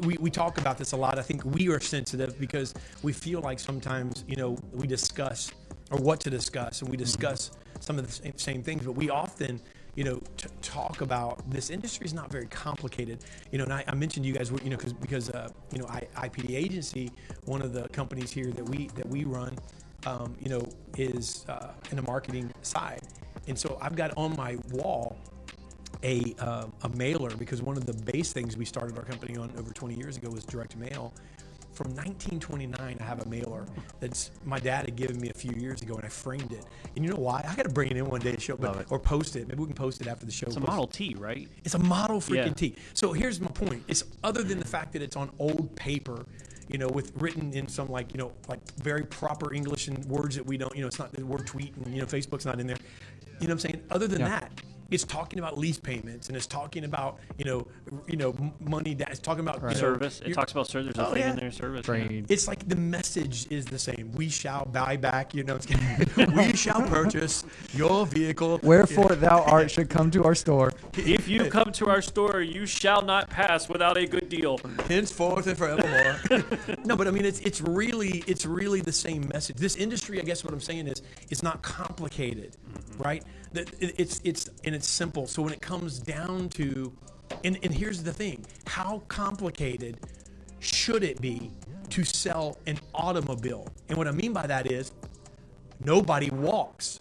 we, 0.00 0.16
we 0.20 0.30
talk 0.30 0.58
about 0.58 0.78
this 0.78 0.92
a 0.92 0.96
lot. 0.96 1.18
I 1.18 1.22
think 1.22 1.44
we 1.44 1.68
are 1.68 1.80
sensitive 1.80 2.38
because 2.38 2.74
we 3.02 3.12
feel 3.12 3.40
like 3.40 3.58
sometimes 3.58 4.24
you 4.26 4.36
know 4.36 4.56
we 4.72 4.86
discuss 4.86 5.50
or 5.90 5.98
what 5.98 6.20
to 6.20 6.30
discuss, 6.30 6.80
and 6.80 6.90
we 6.90 6.96
discuss 6.96 7.52
some 7.80 7.98
of 7.98 8.06
the 8.06 8.32
same, 8.38 8.62
things, 8.62 8.84
but 8.84 8.92
we 8.92 9.10
often. 9.10 9.60
You 9.96 10.02
know, 10.02 10.20
t- 10.36 10.48
talk 10.60 11.02
about 11.02 11.48
this 11.48 11.70
industry 11.70 12.04
is 12.04 12.12
not 12.12 12.28
very 12.28 12.46
complicated. 12.46 13.24
You 13.52 13.58
know, 13.58 13.64
and 13.64 13.72
I, 13.72 13.84
I 13.86 13.94
mentioned 13.94 14.26
you 14.26 14.32
guys, 14.32 14.50
you 14.64 14.68
know, 14.68 14.76
cause, 14.76 14.92
because 14.92 15.30
uh, 15.30 15.50
you 15.72 15.78
know, 15.78 15.86
I, 15.86 16.08
IPD 16.16 16.56
agency, 16.56 17.12
one 17.44 17.62
of 17.62 17.72
the 17.72 17.88
companies 17.90 18.32
here 18.32 18.50
that 18.50 18.68
we 18.68 18.88
that 18.96 19.06
we 19.06 19.22
run, 19.22 19.56
um, 20.04 20.34
you 20.40 20.48
know, 20.48 20.68
is 20.98 21.46
uh, 21.48 21.74
in 21.92 21.96
the 21.96 22.02
marketing 22.02 22.52
side, 22.62 23.02
and 23.46 23.56
so 23.56 23.78
I've 23.80 23.94
got 23.94 24.12
on 24.16 24.34
my 24.34 24.56
wall 24.72 25.16
a, 26.02 26.34
uh, 26.38 26.66
a 26.82 26.88
mailer 26.90 27.30
because 27.36 27.62
one 27.62 27.76
of 27.76 27.86
the 27.86 27.94
base 28.10 28.32
things 28.32 28.56
we 28.56 28.64
started 28.64 28.96
our 28.98 29.04
company 29.04 29.36
on 29.36 29.50
over 29.58 29.72
20 29.72 29.94
years 29.94 30.16
ago 30.16 30.30
was 30.30 30.44
direct 30.44 30.76
mail. 30.76 31.12
From 31.72 31.88
1929, 31.96 32.98
I 33.00 33.02
have 33.02 33.26
a 33.26 33.28
mailer 33.28 33.66
that's 33.98 34.30
my 34.44 34.60
dad 34.60 34.84
had 34.84 34.94
given 34.94 35.20
me 35.20 35.30
a 35.30 35.34
few 35.34 35.50
years 35.52 35.82
ago, 35.82 35.96
and 35.96 36.04
I 36.04 36.08
framed 36.08 36.52
it. 36.52 36.64
And 36.94 37.04
you 37.04 37.10
know 37.10 37.16
why? 37.18 37.44
I 37.48 37.56
got 37.56 37.64
to 37.64 37.68
bring 37.68 37.90
it 37.90 37.96
in 37.96 38.06
one 38.08 38.20
day 38.20 38.30
to 38.30 38.38
show, 38.40 38.54
Love 38.60 38.78
it. 38.80 38.86
or 38.90 39.00
post 39.00 39.34
it. 39.34 39.48
Maybe 39.48 39.58
we 39.60 39.66
can 39.66 39.74
post 39.74 40.00
it 40.00 40.06
after 40.06 40.24
the 40.24 40.30
show. 40.30 40.46
it's 40.46 40.54
a 40.54 40.60
Post- 40.60 40.68
Model 40.70 40.86
T, 40.86 41.16
right? 41.18 41.48
it's 41.64 41.74
a 41.74 41.78
model 41.80 42.20
freaking 42.20 42.46
Yeah. 42.46 42.52
T. 42.52 42.76
So 42.92 43.12
here's 43.12 43.40
my 43.40 43.48
point. 43.48 43.82
It's 43.88 44.04
other 44.22 44.44
than 44.44 44.60
the 44.60 44.64
fact 44.64 44.92
that 44.92 45.02
it's 45.02 45.16
on 45.16 45.30
old 45.40 45.74
paper, 45.74 46.24
you 46.68 46.78
know, 46.78 46.86
with 46.86 47.10
written 47.16 47.52
in 47.52 47.66
some 47.66 47.88
like, 47.90 48.12
you 48.12 48.18
know, 48.18 48.30
like 48.48 48.60
very 48.76 49.04
proper 49.04 49.52
English 49.52 49.88
and 49.88 50.04
words 50.04 50.36
that 50.36 50.46
we 50.46 50.56
don't, 50.56 50.74
you 50.76 50.82
know, 50.82 50.86
it's 50.86 51.00
not 51.00 51.12
the 51.12 51.26
word 51.26 51.44
tweet 51.44 51.74
and, 51.76 51.92
you 51.92 52.00
know, 52.00 52.06
Facebook's 52.06 52.46
not 52.46 52.60
in 52.60 52.68
there. 52.68 52.76
You 53.40 53.48
know 53.48 53.54
what 53.54 53.64
I'm 53.64 53.70
saying? 53.70 53.82
Other 53.90 54.06
than 54.06 54.20
Yeah. 54.20 54.28
that, 54.28 54.52
it's 54.90 55.04
talking 55.04 55.38
about 55.38 55.58
lease 55.58 55.78
payments 55.78 56.28
and 56.28 56.36
it's 56.36 56.46
talking 56.46 56.84
about, 56.84 57.18
you 57.38 57.44
know, 57.44 57.66
you 58.06 58.16
know, 58.16 58.34
money. 58.60 58.94
that 58.94 59.10
it's 59.10 59.18
talking 59.18 59.40
about 59.40 59.60
you 59.62 59.68
know, 59.68 59.74
Service. 59.74 60.20
It 60.24 60.34
talks 60.34 60.52
about 60.52 60.66
service. 60.68 60.94
There's 60.94 61.06
a 61.06 61.10
Oh, 61.10 61.14
thing 61.14 61.22
yeah. 61.22 61.30
in 61.30 61.36
there. 61.36 61.50
Service. 61.50 61.86
Trade. 61.86 62.26
it's 62.28 62.46
like 62.46 62.68
the 62.68 62.76
message 62.76 63.46
is 63.50 63.64
the 63.64 63.78
same. 63.78 64.12
We 64.12 64.28
shall 64.28 64.66
buy 64.66 64.96
back, 64.96 65.34
you 65.34 65.42
know, 65.44 65.58
we 66.36 66.54
shall 66.54 66.82
purchase 66.82 67.44
your 67.72 68.06
vehicle. 68.06 68.60
Wherefore 68.62 69.14
thou 69.16 69.42
art 69.44 69.70
should 69.70 69.88
come 69.90 70.10
to 70.12 70.24
our 70.24 70.34
store. 70.34 70.72
If 70.94 71.28
you 71.28 71.46
come 71.50 71.72
to 71.72 71.88
our 71.88 72.02
store, 72.02 72.40
you 72.40 72.66
shall 72.66 73.02
not 73.02 73.30
pass 73.30 73.68
without 73.68 73.96
a 73.96 74.06
good 74.06 74.28
deal. 74.28 74.58
henceforth 74.88 75.46
and 75.46 75.56
forevermore. 75.58 76.16
no, 76.84 76.96
but 76.96 77.08
I 77.08 77.10
mean, 77.10 77.24
it's 77.24 77.40
it's 77.40 77.60
really 77.60 78.22
it's 78.26 78.44
really 78.46 78.80
the 78.80 78.92
same 78.92 79.28
message. 79.32 79.56
This 79.56 79.76
industry, 79.76 80.20
I 80.20 80.24
guess, 80.24 80.44
what 80.44 80.52
I'm 80.52 80.60
saying 80.60 80.86
is, 80.88 81.02
it's 81.30 81.42
not 81.42 81.62
complicated, 81.62 82.56
right? 82.98 83.22
That 83.54 83.70
it's 83.80 84.20
it's 84.24 84.50
and 84.64 84.74
it's 84.74 84.88
simple. 84.88 85.26
So 85.26 85.40
when 85.40 85.52
it 85.52 85.62
comes 85.62 86.00
down 86.00 86.48
to, 86.60 86.92
and 87.44 87.58
and 87.62 87.72
here's 87.72 88.02
the 88.02 88.12
thing: 88.12 88.44
how 88.66 89.02
complicated 89.08 89.98
should 90.58 91.04
it 91.04 91.20
be 91.20 91.52
to 91.90 92.04
sell 92.04 92.58
an 92.66 92.78
automobile? 92.94 93.68
And 93.88 93.96
what 93.96 94.08
I 94.08 94.10
mean 94.10 94.32
by 94.32 94.46
that 94.48 94.70
is, 94.70 94.92
nobody 95.84 96.30
walks. 96.30 97.00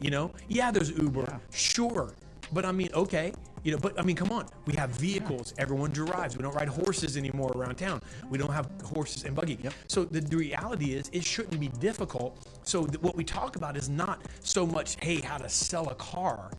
You 0.00 0.10
know, 0.10 0.32
yeah, 0.48 0.72
there's 0.72 0.90
Uber, 0.90 1.40
sure, 1.52 2.14
but 2.52 2.64
I 2.64 2.72
mean, 2.72 2.90
okay, 2.92 3.32
you 3.64 3.72
know, 3.72 3.78
but 3.78 3.98
I 3.98 4.02
mean, 4.02 4.14
come 4.14 4.30
on, 4.30 4.46
we 4.66 4.74
have 4.74 4.90
vehicles. 4.90 5.54
Everyone 5.58 5.90
drives. 5.90 6.36
We 6.36 6.42
don't 6.42 6.54
ride 6.54 6.68
horses 6.68 7.16
anymore 7.16 7.50
around 7.56 7.76
town. 7.76 8.02
We 8.30 8.38
don't 8.38 8.52
have 8.52 8.70
horses 8.84 9.24
and 9.24 9.34
buggy. 9.34 9.58
So 9.88 10.04
the, 10.04 10.20
the 10.20 10.36
reality 10.36 10.94
is, 10.94 11.10
it 11.12 11.24
shouldn't 11.24 11.58
be 11.58 11.68
difficult. 11.68 12.46
So 12.62 12.86
th- 12.86 13.00
what 13.00 13.16
we 13.16 13.24
talk 13.24 13.56
about 13.56 13.76
is 13.76 13.88
not 13.88 14.22
so 14.40 14.66
much, 14.66 14.96
hey, 15.00 15.20
how 15.20 15.38
to 15.38 15.48
sell 15.48 15.88
a 15.88 15.94
car 15.94 16.50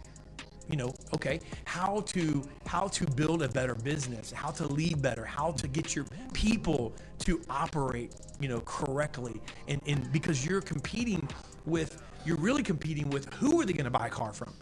you 0.69 0.77
know 0.77 0.93
okay 1.13 1.39
how 1.65 2.01
to 2.01 2.43
how 2.65 2.87
to 2.87 3.05
build 3.11 3.43
a 3.43 3.49
better 3.49 3.75
business 3.75 4.31
how 4.31 4.49
to 4.49 4.67
lead 4.67 5.01
better 5.01 5.23
how 5.23 5.51
to 5.51 5.67
get 5.67 5.95
your 5.95 6.05
people 6.33 6.93
to 7.19 7.39
operate 7.49 8.15
you 8.39 8.47
know 8.47 8.59
correctly 8.61 9.39
and 9.67 9.81
and 9.85 10.11
because 10.11 10.45
you're 10.45 10.61
competing 10.61 11.27
with 11.65 12.01
you're 12.25 12.37
really 12.37 12.63
competing 12.63 13.09
with 13.11 13.31
who 13.35 13.61
are 13.61 13.65
they 13.65 13.73
going 13.73 13.85
to 13.85 13.91
buy 13.91 14.07
a 14.07 14.09
car 14.09 14.33
from 14.33 14.53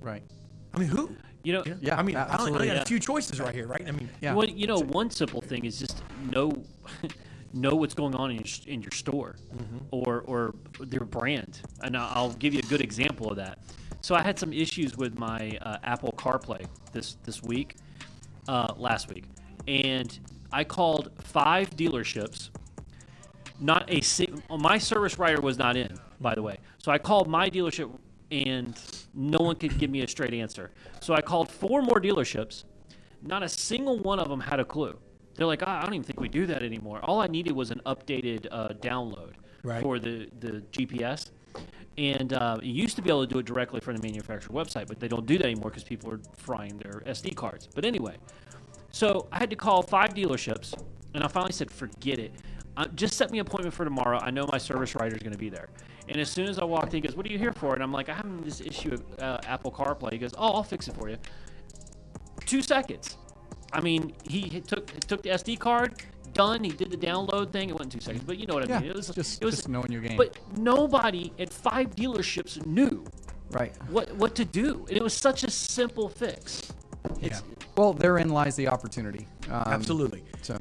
Right. 0.00 0.22
i 0.72 0.78
mean 0.78 0.88
who 0.88 1.14
You 1.44 1.52
know, 1.52 1.62
Yeah, 1.80 1.96
i 1.98 2.02
mean 2.02 2.16
I, 2.16 2.22
only, 2.22 2.30
I 2.30 2.34
absolutely. 2.34 2.66
got 2.68 2.76
Yeah. 2.76 2.82
a 2.82 2.86
few 2.86 2.98
choices 2.98 3.38
right 3.40 3.54
here 3.54 3.66
right 3.66 3.84
i 3.86 3.90
mean 3.92 4.08
Yeah. 4.20 4.34
Well, 4.34 4.48
you 4.48 4.66
know, 4.66 4.80
one 4.80 5.10
simple 5.10 5.40
thing 5.40 5.64
is 5.66 5.78
just 5.78 6.02
know 6.32 6.50
know 7.52 7.74
what's 7.76 7.94
going 7.94 8.14
on 8.16 8.30
in 8.32 8.38
your, 8.38 8.46
in 8.66 8.82
your 8.82 8.90
store 8.90 9.36
Mm-hmm. 9.56 9.78
or 9.90 10.22
or 10.26 10.54
their 10.80 11.04
brand. 11.04 11.60
And 11.82 11.96
I'll 11.96 12.10
I'll 12.16 12.32
give 12.32 12.52
you 12.54 12.60
a 12.60 12.68
good 12.72 12.80
example 12.80 13.30
of 13.30 13.36
that. 13.36 13.58
So 14.00 14.14
I 14.14 14.22
had 14.22 14.38
some 14.38 14.52
issues 14.52 14.96
with 14.96 15.18
my 15.18 15.40
uh, 15.62 15.78
Apple 15.84 16.12
CarPlay 16.16 16.66
this 16.92 17.16
this 17.24 17.42
week, 17.42 17.76
uh, 18.48 18.72
last 18.76 19.08
week, 19.12 19.24
and 19.68 20.18
I 20.52 20.64
called 20.64 21.10
five 21.22 21.70
dealerships. 21.70 22.50
Not 23.60 23.88
a 23.88 24.00
my 24.58 24.78
service 24.78 25.18
writer 25.18 25.40
was 25.40 25.56
not 25.58 25.76
in, 25.76 25.96
by 26.20 26.34
the 26.34 26.42
way. 26.42 26.56
So 26.78 26.90
I 26.90 26.98
called 26.98 27.28
my 27.28 27.48
dealership, 27.48 27.88
and 28.34 28.78
no 29.14 29.38
one 29.38 29.56
could 29.56 29.78
give 29.78 29.90
me 29.90 30.02
a 30.02 30.08
straight 30.08 30.34
answer. 30.34 30.70
So 31.00 31.14
I 31.14 31.22
called 31.22 31.48
four 31.50 31.82
more 31.82 32.00
dealerships. 32.00 32.64
Not 33.22 33.42
a 33.42 33.48
single 33.48 33.98
one 34.00 34.18
of 34.18 34.28
them 34.28 34.40
had 34.40 34.60
a 34.60 34.64
clue. 34.64 34.96
They're 35.34 35.46
like, 35.46 35.62
"Ah, 35.66 35.78
I 35.80 35.84
don't 35.84 35.94
even 35.94 36.04
think 36.04 36.20
we 36.20 36.28
do 36.28 36.46
that 36.46 36.62
anymore. 36.62 37.00
All 37.04 37.20
I 37.20 37.26
needed 37.26 37.52
was 37.52 37.70
an 37.70 37.80
updated 37.86 38.46
uh, 38.50 38.68
download 38.80 39.32
Right. 39.62 39.82
for 39.82 39.98
the, 39.98 40.28
the 40.40 40.62
GPS. 40.72 41.30
And 41.96 42.32
uh, 42.32 42.58
you 42.60 42.72
used 42.72 42.96
to 42.96 43.02
be 43.02 43.08
able 43.08 43.26
to 43.26 43.32
do 43.32 43.38
it 43.38 43.46
directly 43.46 43.80
from 43.80 43.96
the 43.96 44.02
manufacturer 44.02 44.52
website, 44.54 44.88
but 44.88 44.98
they 45.00 45.08
don't 45.08 45.26
do 45.26 45.38
that 45.38 45.46
anymore 45.46 45.70
because 45.70 45.84
people 45.84 46.12
are 46.12 46.20
frying 46.36 46.76
their 46.78 47.02
SD 47.06 47.34
cards. 47.36 47.68
But 47.72 47.84
anyway, 47.84 48.16
so 48.90 49.28
I 49.32 49.38
had 49.38 49.48
to 49.50 49.56
call 49.56 49.80
five 49.82 50.12
dealerships, 50.12 50.74
and 51.14 51.22
I 51.22 51.28
finally 51.28 51.52
said, 51.52 51.70
forget 51.70 52.18
it. 52.18 52.32
Uh, 52.76 52.86
just 52.96 53.14
set 53.14 53.30
me 53.30 53.38
an 53.38 53.46
appointment 53.46 53.72
for 53.74 53.84
tomorrow. 53.84 54.18
I 54.20 54.30
know 54.32 54.46
my 54.50 54.58
service 54.58 54.94
writer 54.96 55.14
is 55.14 55.22
going 55.22 55.32
to 55.32 55.38
be 55.38 55.48
there. 55.48 55.68
And 56.08 56.18
as 56.18 56.30
soon 56.30 56.46
as 56.48 56.58
I 56.58 56.64
walked 56.64 56.88
in, 56.92 56.92
he 56.92 57.00
goes, 57.00 57.16
What 57.16 57.26
are 57.26 57.30
you 57.30 57.38
here 57.38 57.52
for? 57.52 57.74
And 57.74 57.82
I'm 57.82 57.92
like, 57.92 58.08
I'm 58.08 58.16
having 58.16 58.40
this 58.42 58.60
issue 58.60 58.94
of 58.94 59.02
uh, 59.20 59.38
Apple 59.46 59.70
CarPlay. 59.72 60.12
He 60.12 60.18
goes, 60.18 60.34
Oh, 60.36 60.52
I'll 60.54 60.62
fix 60.62 60.88
it 60.88 60.94
for 60.96 61.08
you. 61.08 61.16
Two 62.46 62.62
seconds. 62.62 63.16
I 63.72 63.80
mean, 63.80 64.12
he 64.28 64.60
took 64.60 64.86
took 65.00 65.22
the 65.22 65.30
SD 65.30 65.58
card, 65.58 65.94
done. 66.32 66.62
He 66.62 66.70
did 66.70 66.90
the 66.90 66.96
download 66.96 67.50
thing. 67.50 67.70
It 67.70 67.72
went 67.72 67.92
in 67.94 67.98
two 67.98 68.04
seconds. 68.04 68.24
But 68.24 68.38
you 68.38 68.46
know 68.46 68.54
what 68.54 68.64
I 68.64 68.74
Yeah, 68.74 68.80
mean. 68.80 68.90
It 68.90 68.96
was 68.96 69.08
just- 69.08 69.40
it 69.42 69.44
was 69.44 69.56
just 69.56 69.68
knowing 69.68 69.90
your 69.90 70.02
game. 70.02 70.16
But 70.16 70.36
nobody 70.56 71.32
at 71.38 71.52
five 71.52 71.94
dealerships 71.96 72.64
knew 72.66 73.04
Right. 73.50 73.72
what 73.88 74.14
what 74.16 74.34
to 74.36 74.44
do. 74.44 74.84
And 74.88 74.96
it 74.96 75.02
was 75.02 75.14
such 75.14 75.42
a 75.42 75.50
simple 75.50 76.08
fix. 76.08 76.70
It's, 77.20 77.42
Well, 77.76 77.92
therein 77.92 78.28
lies 78.28 78.56
the 78.56 78.68
opportunity. 78.68 79.26
Um, 79.50 79.62
absolutely 79.66 80.22
So, 80.42 80.56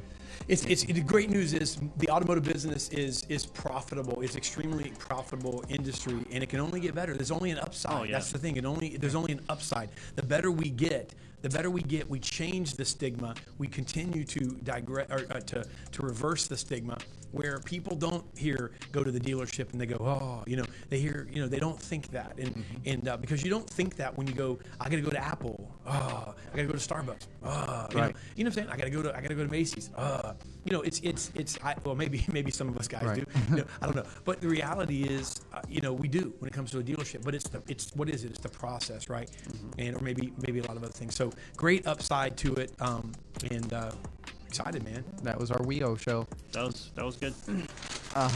It's, 0.47 0.65
it's 0.65 0.83
the 0.83 1.01
great 1.01 1.29
news 1.29 1.53
is 1.53 1.77
the 1.97 2.09
automotive 2.09 2.43
business 2.43 2.89
is 2.89 3.25
is 3.29 3.45
profitable. 3.45 4.21
It's 4.21 4.35
extremely 4.35 4.91
profitable 4.99 5.63
industry, 5.69 6.19
and 6.31 6.43
it 6.43 6.49
can 6.49 6.59
only 6.59 6.79
get 6.79 6.95
better. 6.95 7.13
There's 7.13 7.31
only 7.31 7.51
an 7.51 7.59
upside. 7.59 8.01
Oh, 8.01 8.03
yeah. 8.03 8.13
That's 8.13 8.31
the 8.31 8.37
thing. 8.37 8.57
It 8.57 8.65
only 8.65 8.97
there's 8.97 9.15
only 9.15 9.33
an 9.33 9.41
upside. 9.49 9.89
The 10.15 10.23
better 10.23 10.51
we 10.51 10.69
get, 10.69 11.13
the 11.43 11.49
better 11.49 11.69
we 11.69 11.81
get. 11.81 12.09
We 12.09 12.19
change 12.19 12.73
the 12.73 12.85
stigma. 12.85 13.35
We 13.59 13.67
continue 13.67 14.23
to 14.23 14.39
digress 14.63 15.07
or 15.11 15.25
uh, 15.29 15.39
to 15.41 15.65
to 15.91 16.01
reverse 16.01 16.47
the 16.47 16.57
stigma 16.57 16.97
where 17.31 17.59
people 17.59 17.95
don't 17.95 18.25
hear 18.37 18.71
go 18.91 19.03
to 19.03 19.11
the 19.11 19.19
dealership 19.19 19.71
and 19.71 19.81
they 19.81 19.87
go 19.87 19.97
oh 19.99 20.43
you 20.45 20.55
know 20.55 20.63
they 20.89 20.99
hear 20.99 21.27
you 21.33 21.41
know 21.41 21.47
they 21.47 21.59
don't 21.59 21.79
think 21.79 22.09
that 22.11 22.33
and 22.37 22.53
Mm-hmm. 22.53 22.77
and 22.85 23.07
uh, 23.07 23.17
because 23.17 23.43
you 23.43 23.49
don't 23.49 23.67
think 23.67 23.95
that 23.95 24.15
when 24.15 24.27
you 24.27 24.33
go 24.33 24.59
I 24.79 24.87
got 24.87 24.97
to 24.97 25.01
go 25.01 25.09
to 25.09 25.17
Apple 25.17 25.71
oh 25.87 26.35
I 26.53 26.55
got 26.55 26.61
to 26.61 26.67
go 26.67 26.73
to 26.73 26.77
Starbucks 26.77 27.25
oh 27.43 27.87
you 27.91 27.97
know, 27.97 28.11
you 28.35 28.43
know 28.43 28.45
what 28.45 28.45
I'm 28.45 28.51
saying? 28.53 28.67
I 28.69 28.77
gotta 28.77 28.91
go 28.91 29.01
to 29.01 29.15
I 29.17 29.21
gotta 29.21 29.33
go 29.33 29.43
to 29.43 29.49
Macy's. 29.51 29.89
Uh, 29.95 30.33
you 30.65 30.71
know, 30.71 30.81
it's 30.81 30.99
it's 31.01 31.31
it's 31.35 31.57
I, 31.63 31.75
well 31.83 31.95
maybe 31.95 32.25
maybe 32.31 32.51
some 32.51 32.67
of 32.69 32.77
us 32.77 32.87
guys 32.87 33.03
Right. 33.03 33.15
do. 33.17 33.25
You 33.51 33.55
know, 33.57 33.65
I 33.81 33.85
don't 33.85 33.95
know, 33.95 34.05
but 34.25 34.41
the 34.41 34.47
reality 34.47 35.03
is, 35.03 35.41
uh, 35.53 35.61
you 35.69 35.81
know, 35.81 35.93
we 35.93 36.07
do 36.07 36.33
when 36.39 36.47
it 36.47 36.53
comes 36.53 36.71
to 36.71 36.79
a 36.79 36.83
dealership. 36.83 37.23
But 37.23 37.35
it's 37.35 37.47
the 37.49 37.61
it's 37.67 37.91
what 37.95 38.09
is 38.09 38.23
it? 38.23 38.31
It's 38.31 38.39
the 38.39 38.49
process, 38.49 39.09
right? 39.09 39.29
And 39.77 39.95
or 39.95 39.99
maybe 39.99 40.31
maybe 40.45 40.59
a 40.59 40.63
lot 40.63 40.77
of 40.77 40.83
other 40.83 40.91
things. 40.93 41.15
So 41.15 41.31
great 41.57 41.85
upside 41.87 42.37
to 42.37 42.53
it, 42.55 42.71
um, 42.79 43.11
and 43.51 43.71
uh, 43.73 43.91
excited, 44.47 44.83
man. 44.83 45.03
that 45.23 45.37
was 45.39 45.51
our 45.51 45.59
WEO 45.59 45.95
show. 45.99 46.27
that 46.53 46.63
was 46.65 46.91
that 46.95 47.05
was 47.05 47.15
good. 47.17 47.33
Uh, 48.15 48.29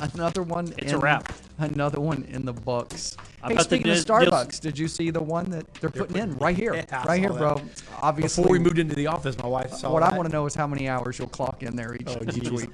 another 0.14 0.42
one. 0.42 0.72
It's 0.78 0.92
a 0.92 0.96
in- 0.96 1.00
wrap. 1.00 1.32
another 1.58 2.00
one 2.00 2.24
in 2.30 2.44
the 2.44 2.52
books. 2.52 3.16
I 3.42 3.48
Hey, 3.48 3.54
bet 3.54 3.58
the 3.58 3.64
speaking 3.76 3.90
of 3.92 4.04
deal- 4.04 4.16
Starbucks, 4.30 4.60
did 4.60 4.78
you 4.78 4.86
see 4.86 5.10
the 5.10 5.22
one 5.22 5.48
that 5.50 5.72
they're 5.74 5.90
putting 5.90 6.16
in 6.18 6.36
right 6.38 6.54
here, 6.56 6.74
Yeah, 6.74 7.06
right 7.06 7.18
here, 7.20 7.30
saw 7.30 7.38
bro? 7.38 7.62
Obviously, 8.02 8.42
Before 8.42 8.52
we 8.52 8.58
moved 8.58 8.78
into 8.78 8.94
the 8.94 9.06
office, 9.06 9.36
my 9.38 9.46
wife 9.48 9.72
saw 9.72 9.92
what 9.92 10.00
that. 10.00 10.12
I 10.12 10.16
want 10.16 10.28
to 10.28 10.32
know 10.32 10.44
is 10.46 10.54
how 10.54 10.66
many 10.66 10.88
hours 10.88 11.18
you'll 11.18 11.28
clock 11.28 11.62
in 11.62 11.74
there 11.74 11.94
each, 11.94 12.06
Oh, 12.08 12.18
each 12.34 12.50
week. 12.50 12.70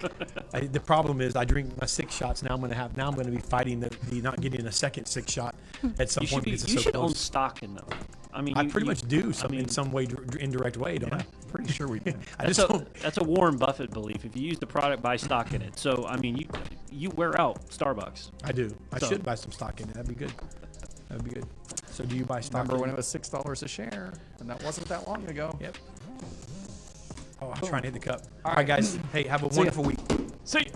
I, 0.52 0.60
the 0.60 0.80
problem 0.80 1.20
is 1.20 1.36
I 1.36 1.44
drink 1.44 1.70
my 1.80 1.86
six 1.86 2.14
shots. 2.14 2.42
Now 2.42 2.54
I'm 2.54 2.60
going 2.60 2.70
to 2.72 2.76
have. 2.76 2.96
Now 2.96 3.06
I'm 3.08 3.14
going 3.14 3.26
to 3.26 3.32
be 3.32 3.38
fighting 3.40 3.80
the, 3.80 3.90
the 4.10 4.20
not 4.20 4.40
getting 4.40 4.66
a 4.66 4.72
second 4.72 5.06
six 5.06 5.32
shot 5.32 5.54
at 5.98 6.10
some 6.10 6.22
You 6.24 6.28
point 6.28 6.44
be, 6.44 6.50
because 6.52 6.64
it's 6.64 6.72
you 6.72 6.78
so 6.78 6.82
should 6.82 6.96
own 6.96 7.06
close. 7.06 7.18
stock 7.18 7.62
in 7.62 7.74
them. 7.74 7.86
I 8.36 8.42
mean, 8.42 8.56
I 8.56 8.62
you- 8.62 8.68
pretty 8.70 8.84
you- 8.86 8.90
much 8.90 9.02
do 9.02 9.28
I 9.30 9.32
some 9.32 9.50
mean, 9.52 9.60
in 9.60 9.68
some 9.68 9.90
way, 9.92 10.06
indirect 10.38 10.76
way, 10.76 10.98
don't 10.98 11.12
I? 11.14 11.24
Pretty 11.48 11.72
sure 11.72 11.88
we 11.88 12.00
do. 12.00 12.10
I 12.38 12.44
That's 12.44 12.58
just 12.58 12.68
a, 12.68 12.72
don't. 12.72 12.94
that's 12.96 13.16
a 13.18 13.24
Warren 13.24 13.56
Buffett 13.56 13.90
belief. 13.90 14.24
If 14.26 14.36
you 14.36 14.42
use 14.42 14.58
the 14.58 14.66
product, 14.66 15.02
buy 15.02 15.16
stock 15.16 15.54
in 15.54 15.62
it. 15.62 15.78
So 15.78 16.04
I 16.06 16.16
mean, 16.18 16.36
you 16.36 16.46
you 16.92 17.10
wear 17.10 17.40
out 17.40 17.66
Starbucks. 17.70 18.30
I 18.44 18.52
do. 18.52 18.74
I 18.92 18.98
So- 18.98 19.08
should 19.08 19.24
buy 19.24 19.34
some 19.36 19.52
stock 19.52 19.80
in 19.80 19.88
it. 19.88 19.94
That'd 19.94 20.08
be 20.08 20.14
good. 20.14 20.32
That'd 21.08 21.24
be 21.24 21.30
good. 21.30 21.46
So 21.90 22.04
do 22.04 22.14
you 22.16 22.24
buy 22.24 22.40
stock? 22.40 22.62
Remember 22.62 22.74
in 22.76 22.80
when 22.82 22.90
it 22.90 22.96
was 22.96 23.06
six 23.06 23.28
dollars 23.28 23.62
a 23.62 23.68
share, 23.68 24.12
and 24.40 24.50
that 24.50 24.62
wasn't 24.62 24.86
that 24.88 25.08
long 25.08 25.26
ago. 25.28 25.56
Yep. 25.60 25.78
Oh, 27.40 27.50
I'm 27.52 27.60
trying 27.66 27.82
to 27.82 27.90
hit 27.90 27.94
the 27.94 28.00
cup. 28.00 28.22
All 28.44 28.54
right, 28.54 28.66
guys. 28.66 28.98
Hey, 29.12 29.22
have 29.24 29.42
a 29.42 29.48
wonderful 29.48 29.84
week. 29.84 29.98
See 30.44 30.58
ya. 30.58 30.64
wonderful 30.64 30.64
week. 30.64 30.72